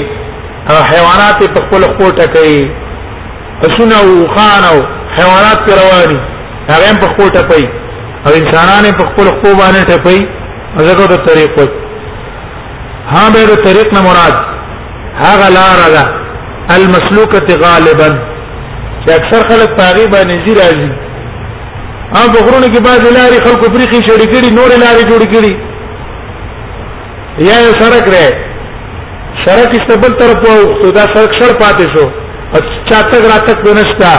او 0.71 0.75
حیوانات 0.91 1.45
په 1.55 1.59
خپل 1.67 1.81
خپل 1.91 2.09
ټکي 2.21 2.61
اسونه 3.69 3.95
او 4.01 4.27
خانو 4.36 4.75
حیوانات 5.19 5.57
پر 5.69 5.75
رواني 5.84 6.19
هغه 6.71 6.99
په 7.05 7.13
خپل 7.13 7.27
ټپي 7.38 7.65
او 8.27 8.31
انسانان 8.41 8.89
په 8.99 9.03
خپل 9.13 9.25
خپل 9.38 9.57
باندې 9.61 9.88
ټپي 9.91 10.27
هغه 10.81 11.07
د 11.13 11.23
طریق 11.29 11.57
وای 11.61 11.67
ها 13.15 13.23
به 13.31 13.43
د 13.47 13.63
طریق 13.63 13.93
نه 13.99 14.03
مراد 14.09 14.36
هغه 15.25 15.49
لار 15.61 15.79
ده 15.97 16.05
المسلوکه 16.75 17.55
غالبا 17.65 18.11
چې 19.05 19.11
اکثر 19.15 19.41
خلک 19.49 19.69
پاغي 19.77 20.05
باندې 20.13 20.35
زی 20.47 20.53
راځي 20.61 20.89
او 22.17 22.23
په 22.33 22.39
غرونو 22.45 22.67
کې 22.73 22.81
بعض 22.87 23.03
لارې 23.17 23.39
خلکو 23.45 23.65
بریخي 23.75 23.99
شړې 24.07 24.27
کړي 24.33 24.49
نور 24.57 24.71
لارې 24.83 25.03
جوړې 25.09 25.29
کړي 25.33 25.53
یا 27.49 27.57
سرک 27.79 28.05
رې 28.15 28.29
سرک 29.45 29.71
استبل 29.79 30.11
تر 30.21 30.29
په 30.41 30.53
دا 30.97 31.03
سرک 31.15 31.31
سر 31.39 31.55
پاتې 31.61 31.85
شو 31.95 32.05
چاتک 32.89 33.23
راتک 33.31 33.59
بنستا 33.65 34.13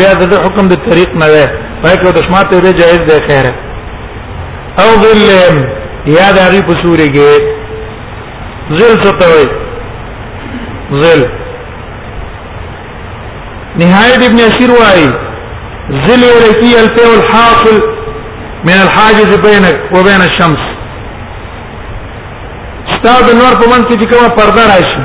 بیا 0.00 0.12
د 0.20 0.34
حکم 0.44 0.68
د 0.72 0.80
طریق 0.90 1.10
نه 1.22 1.26
ده 1.34 1.44
پای 1.82 1.96
کو 2.02 2.12
د 2.16 2.24
شمات 2.28 2.50
دې 2.50 2.72
جائز 2.80 3.02
ده 3.08 3.26
خیر 3.28 3.46
او 4.82 4.88
ظل 5.02 5.20
یا 6.06 6.26
د 6.32 6.38
غریب 6.48 6.68
سوري 6.84 7.08
کې 7.18 8.78
ظل 8.78 8.96
څه 9.02 9.18
ته 9.18 9.26
وای 9.32 9.48
ظل 11.02 11.26
نهایت 13.80 14.22
ابن 14.26 14.38
اسیر 14.44 14.70
وای 14.78 15.08
ذل 16.04 16.22
ولکی 16.24 16.74
الفی 16.78 17.04
الحاصل 17.14 17.80
من 18.64 18.72
الحاجز 18.82 19.36
بينك 19.48 19.80
وبين 19.96 20.20
الشمس 20.28 20.62
استاد 22.94 23.26
نور 23.40 23.52
په 23.60 23.66
منځ 23.72 23.84
کې 23.90 24.06
کومه 24.12 24.28
پرده 24.38 24.62
راشي 24.72 25.02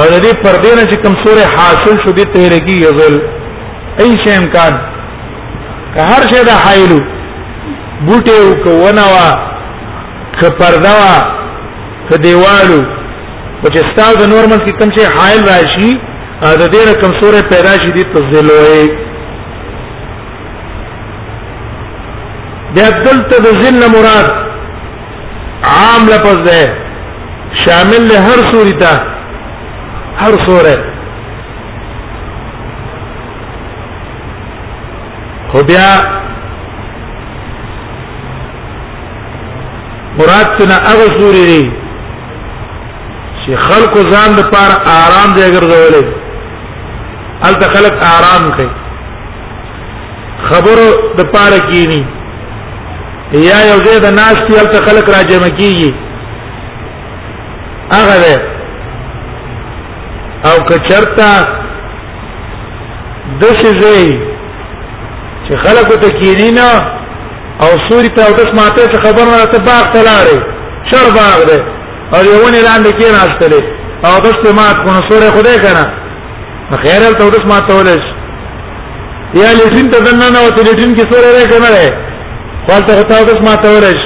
او 0.00 0.06
د 0.14 0.22
دې 0.24 0.34
پردې 0.44 0.70
نه 0.78 0.84
چې 0.90 1.02
کوم 1.02 1.14
سورې 1.24 1.46
حاصل 1.58 2.00
شو 2.04 2.10
دي 2.18 2.22
تیرې 2.22 2.60
کې 2.66 2.74
یزل 2.86 3.14
ای 4.04 4.16
شی 4.24 4.32
امکان 4.36 4.72
که 5.94 6.02
هر 6.12 6.22
شی 6.32 6.44
دا 6.50 6.54
حایلو 6.64 6.98
بوټي 8.06 8.34
او 8.40 8.54
کونه 8.64 9.04
وا 9.14 9.30
که 10.40 10.48
پرده 10.62 10.92
وا 11.00 11.22
که 12.10 12.18
دیوالو 12.26 12.80
او 13.62 13.68
چې 13.68 13.86
استاد 13.86 14.22
نور 14.32 14.44
منځ 14.46 14.62
کې 14.66 14.78
کوم 14.82 14.90
شی 14.96 15.04
حایل 15.18 15.44
راشي 15.52 15.92
ا 16.50 16.50
د 16.60 16.62
دې 16.72 16.80
رقم 16.90 17.10
سورې 17.20 17.40
پیدا 17.52 17.72
شې 17.82 17.88
دي 17.96 18.02
تفضیل 18.14 18.48
وای 18.50 18.86
بیا 22.74 22.88
دلته 23.06 23.36
د 23.44 23.48
ذل 23.64 23.78
مراد 23.96 24.28
عام 25.72 26.02
لفظ 26.12 26.36
ده 26.46 26.62
شامل 27.64 28.02
له 28.08 28.16
هر 28.28 28.38
سورې 28.52 28.74
ته 28.80 28.92
هر 30.22 30.32
سورې 30.46 30.76
خو 35.52 35.58
بیا 35.70 35.90
مراد 40.18 40.48
تنا 40.58 40.74
هغه 40.88 41.06
سورې 41.18 41.44
دي 41.50 41.64
چې 43.46 43.56
خلق 43.68 43.92
ځان 44.12 44.30
د 44.38 44.40
پاره 44.52 44.76
آرام 45.02 45.28
دی 45.36 45.46
ګرځولې 45.56 46.21
ال 47.48 47.54
خلق 47.74 47.94
آرام 48.06 48.42
کوي 48.56 48.72
خبرو 50.48 50.88
د 51.20 51.22
پاره 51.34 51.58
کینی 51.70 52.02
یا 53.48 53.58
یو 53.70 53.78
ځای 53.86 53.98
د 54.02 54.08
ناس 54.18 54.36
کې 54.48 54.54
ال 54.60 54.68
خلق 54.88 55.06
راجم 55.16 55.44
کیږي 55.58 55.90
هغه 57.92 58.20
او 60.50 60.54
کچرتا 60.68 61.32
د 63.40 63.44
څه 63.60 63.68
ځای 63.80 64.08
چې 65.46 65.52
خلق 65.64 65.88
ته 66.02 66.08
کینی 66.20 66.50
نه 66.58 66.70
او 67.64 67.70
سوري 67.88 68.08
ته 68.20 68.24
او 68.28 68.32
د 68.36 68.38
سماعته 68.52 68.98
خبر 69.08 69.26
نه 69.34 69.38
ته 69.56 69.60
باغ 69.70 69.84
تلاړي 69.96 70.38
شر 70.92 71.06
باغ 71.18 71.38
ده 71.50 71.58
او 72.14 72.24
یو 72.24 72.48
نه 72.54 72.60
لاندې 72.66 72.92
کې 72.98 73.06
راستلې 73.18 73.62
او 74.10 74.16
د 74.28 74.30
سماعت 74.44 74.76
کو 74.76 74.90
نه 74.90 75.00
سورې 75.08 75.30
خدای 75.38 75.58
کنه 75.66 75.86
خیر 76.80 77.02
ته 77.18 77.24
ورس 77.24 77.44
ما 77.48 77.58
تولش 77.68 78.04
یا 79.40 79.52
لیټین 79.58 79.90
ته 79.94 79.98
دنه 80.04 80.28
نه 80.36 80.40
وته 80.46 80.62
لیټین 80.68 80.92
کې 80.96 81.04
سورې 81.10 81.30
راکنه 81.36 81.58
کنه 81.64 81.80
ده 81.80 81.90
خپل 82.64 82.82
ته 82.86 83.02
ته 83.10 83.18
ورس 83.22 83.40
ما 83.48 83.54
تولش 83.64 84.00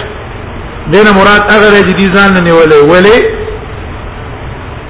دینه 0.94 1.12
مراد 1.18 1.52
هغه 1.52 1.68
دی 1.82 1.92
چې 1.96 2.12
ځان 2.16 2.32
نه 2.36 2.40
نیولې 2.46 2.80
ولې 2.92 3.20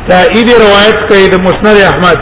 تا 0.09 0.23
دې 0.35 0.51
روایت 0.63 0.99
کوي 1.11 1.29
د 1.35 1.41
مسند 1.49 1.77
احمد 1.93 2.19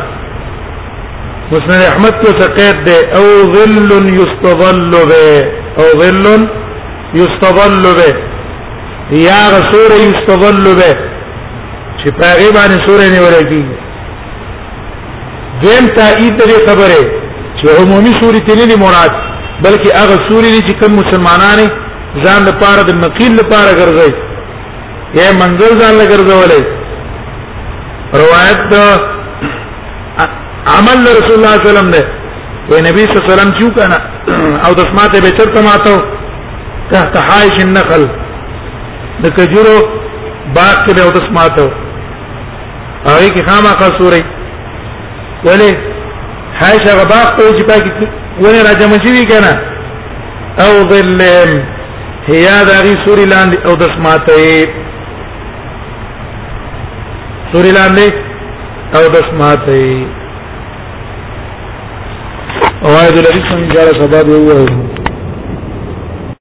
مسند 1.52 1.82
احمد 1.90 2.14
کو 2.24 2.34
سقید 2.42 2.84
ده 2.86 2.98
او 3.18 3.24
ظل 3.54 3.80
یستظل 4.20 4.90
به 5.08 5.48
او 5.78 5.84
ظل 6.00 6.48
یستظل 7.20 7.82
به 8.00 8.08
یا 9.22 9.40
رسول 9.56 9.90
یستظل 10.08 10.74
به 10.78 10.90
چې 11.98 12.10
په 12.10 12.26
غیبه 12.40 12.62
نه 12.70 12.76
سورې 12.86 13.06
نیولې 13.14 13.50
کیږي 13.50 13.83
دیم 15.62 15.84
تایید 15.96 16.34
دې 16.40 16.58
خبره 16.68 17.00
چې 17.60 17.66
عمومي 17.78 18.12
سورې 18.20 18.40
تللی 18.48 18.76
مراد 18.84 19.12
بلکې 19.64 19.88
هغه 20.00 20.16
سورې 20.28 20.60
چې 20.68 20.72
کوم 20.80 20.92
مسلمانان 21.02 21.60
ځان 22.24 22.40
لپاره 22.48 22.80
د 22.88 22.90
مقیل 23.04 23.32
لپاره 23.40 23.70
ګرځي 23.80 24.10
یې 25.18 25.28
منزل 25.42 25.72
ځان 25.80 25.94
لپاره 25.94 26.08
ګرځولې 26.12 26.60
روایت 28.22 28.60
عمل 30.76 30.98
رسول 31.06 31.06
الله 31.08 31.22
صلی 31.22 31.36
الله 31.50 31.54
علیه 31.56 31.70
وسلم 31.70 31.88
ده 31.94 32.02
وی 32.70 32.78
نبی 32.88 33.02
صلی 33.06 33.14
الله 33.16 33.24
علیه 33.26 33.34
وسلم 33.34 33.52
چیو 33.58 33.68
کنه 33.78 33.98
او 34.66 34.74
دسماته 34.80 35.18
به 35.24 35.30
چرته 35.38 35.60
ماتو 35.68 35.94
تحت 36.92 37.14
حائش 37.28 37.56
النخل 37.64 38.02
د 39.22 39.24
کجورو 39.36 39.76
باغ 40.56 40.76
کې 40.84 40.92
به 40.96 41.02
او 41.02 41.10
دسماته 41.16 41.64
هغه 43.08 43.28
کې 43.34 43.40
خامہ 43.48 43.72
قصوري 43.82 44.22
ولې 45.44 45.72
حاجه 46.60 46.90
غباق 47.00 47.28
ته 47.36 47.44
چې 47.56 47.62
پاک 47.68 47.84
ولې 48.42 48.60
راځم 48.68 48.92
چې 49.02 49.10
وی 49.14 49.24
کنه 49.32 49.52
او 50.64 50.70
ظل 50.90 51.20
هيا 52.32 52.56
دغه 52.70 52.90
سوري 53.04 53.24
لاندې 53.32 53.58
او 53.66 53.74
دسماته 53.74 54.66
سوري 57.52 57.72
لاندې 57.78 58.06
او 58.96 59.02
دسماته 59.16 59.86
او 62.84 62.92
اې 63.00 63.10
د 63.14 63.18
لبي 63.24 63.40
څنګه 63.50 63.82
سبب 64.00 64.26
یو 64.52 65.03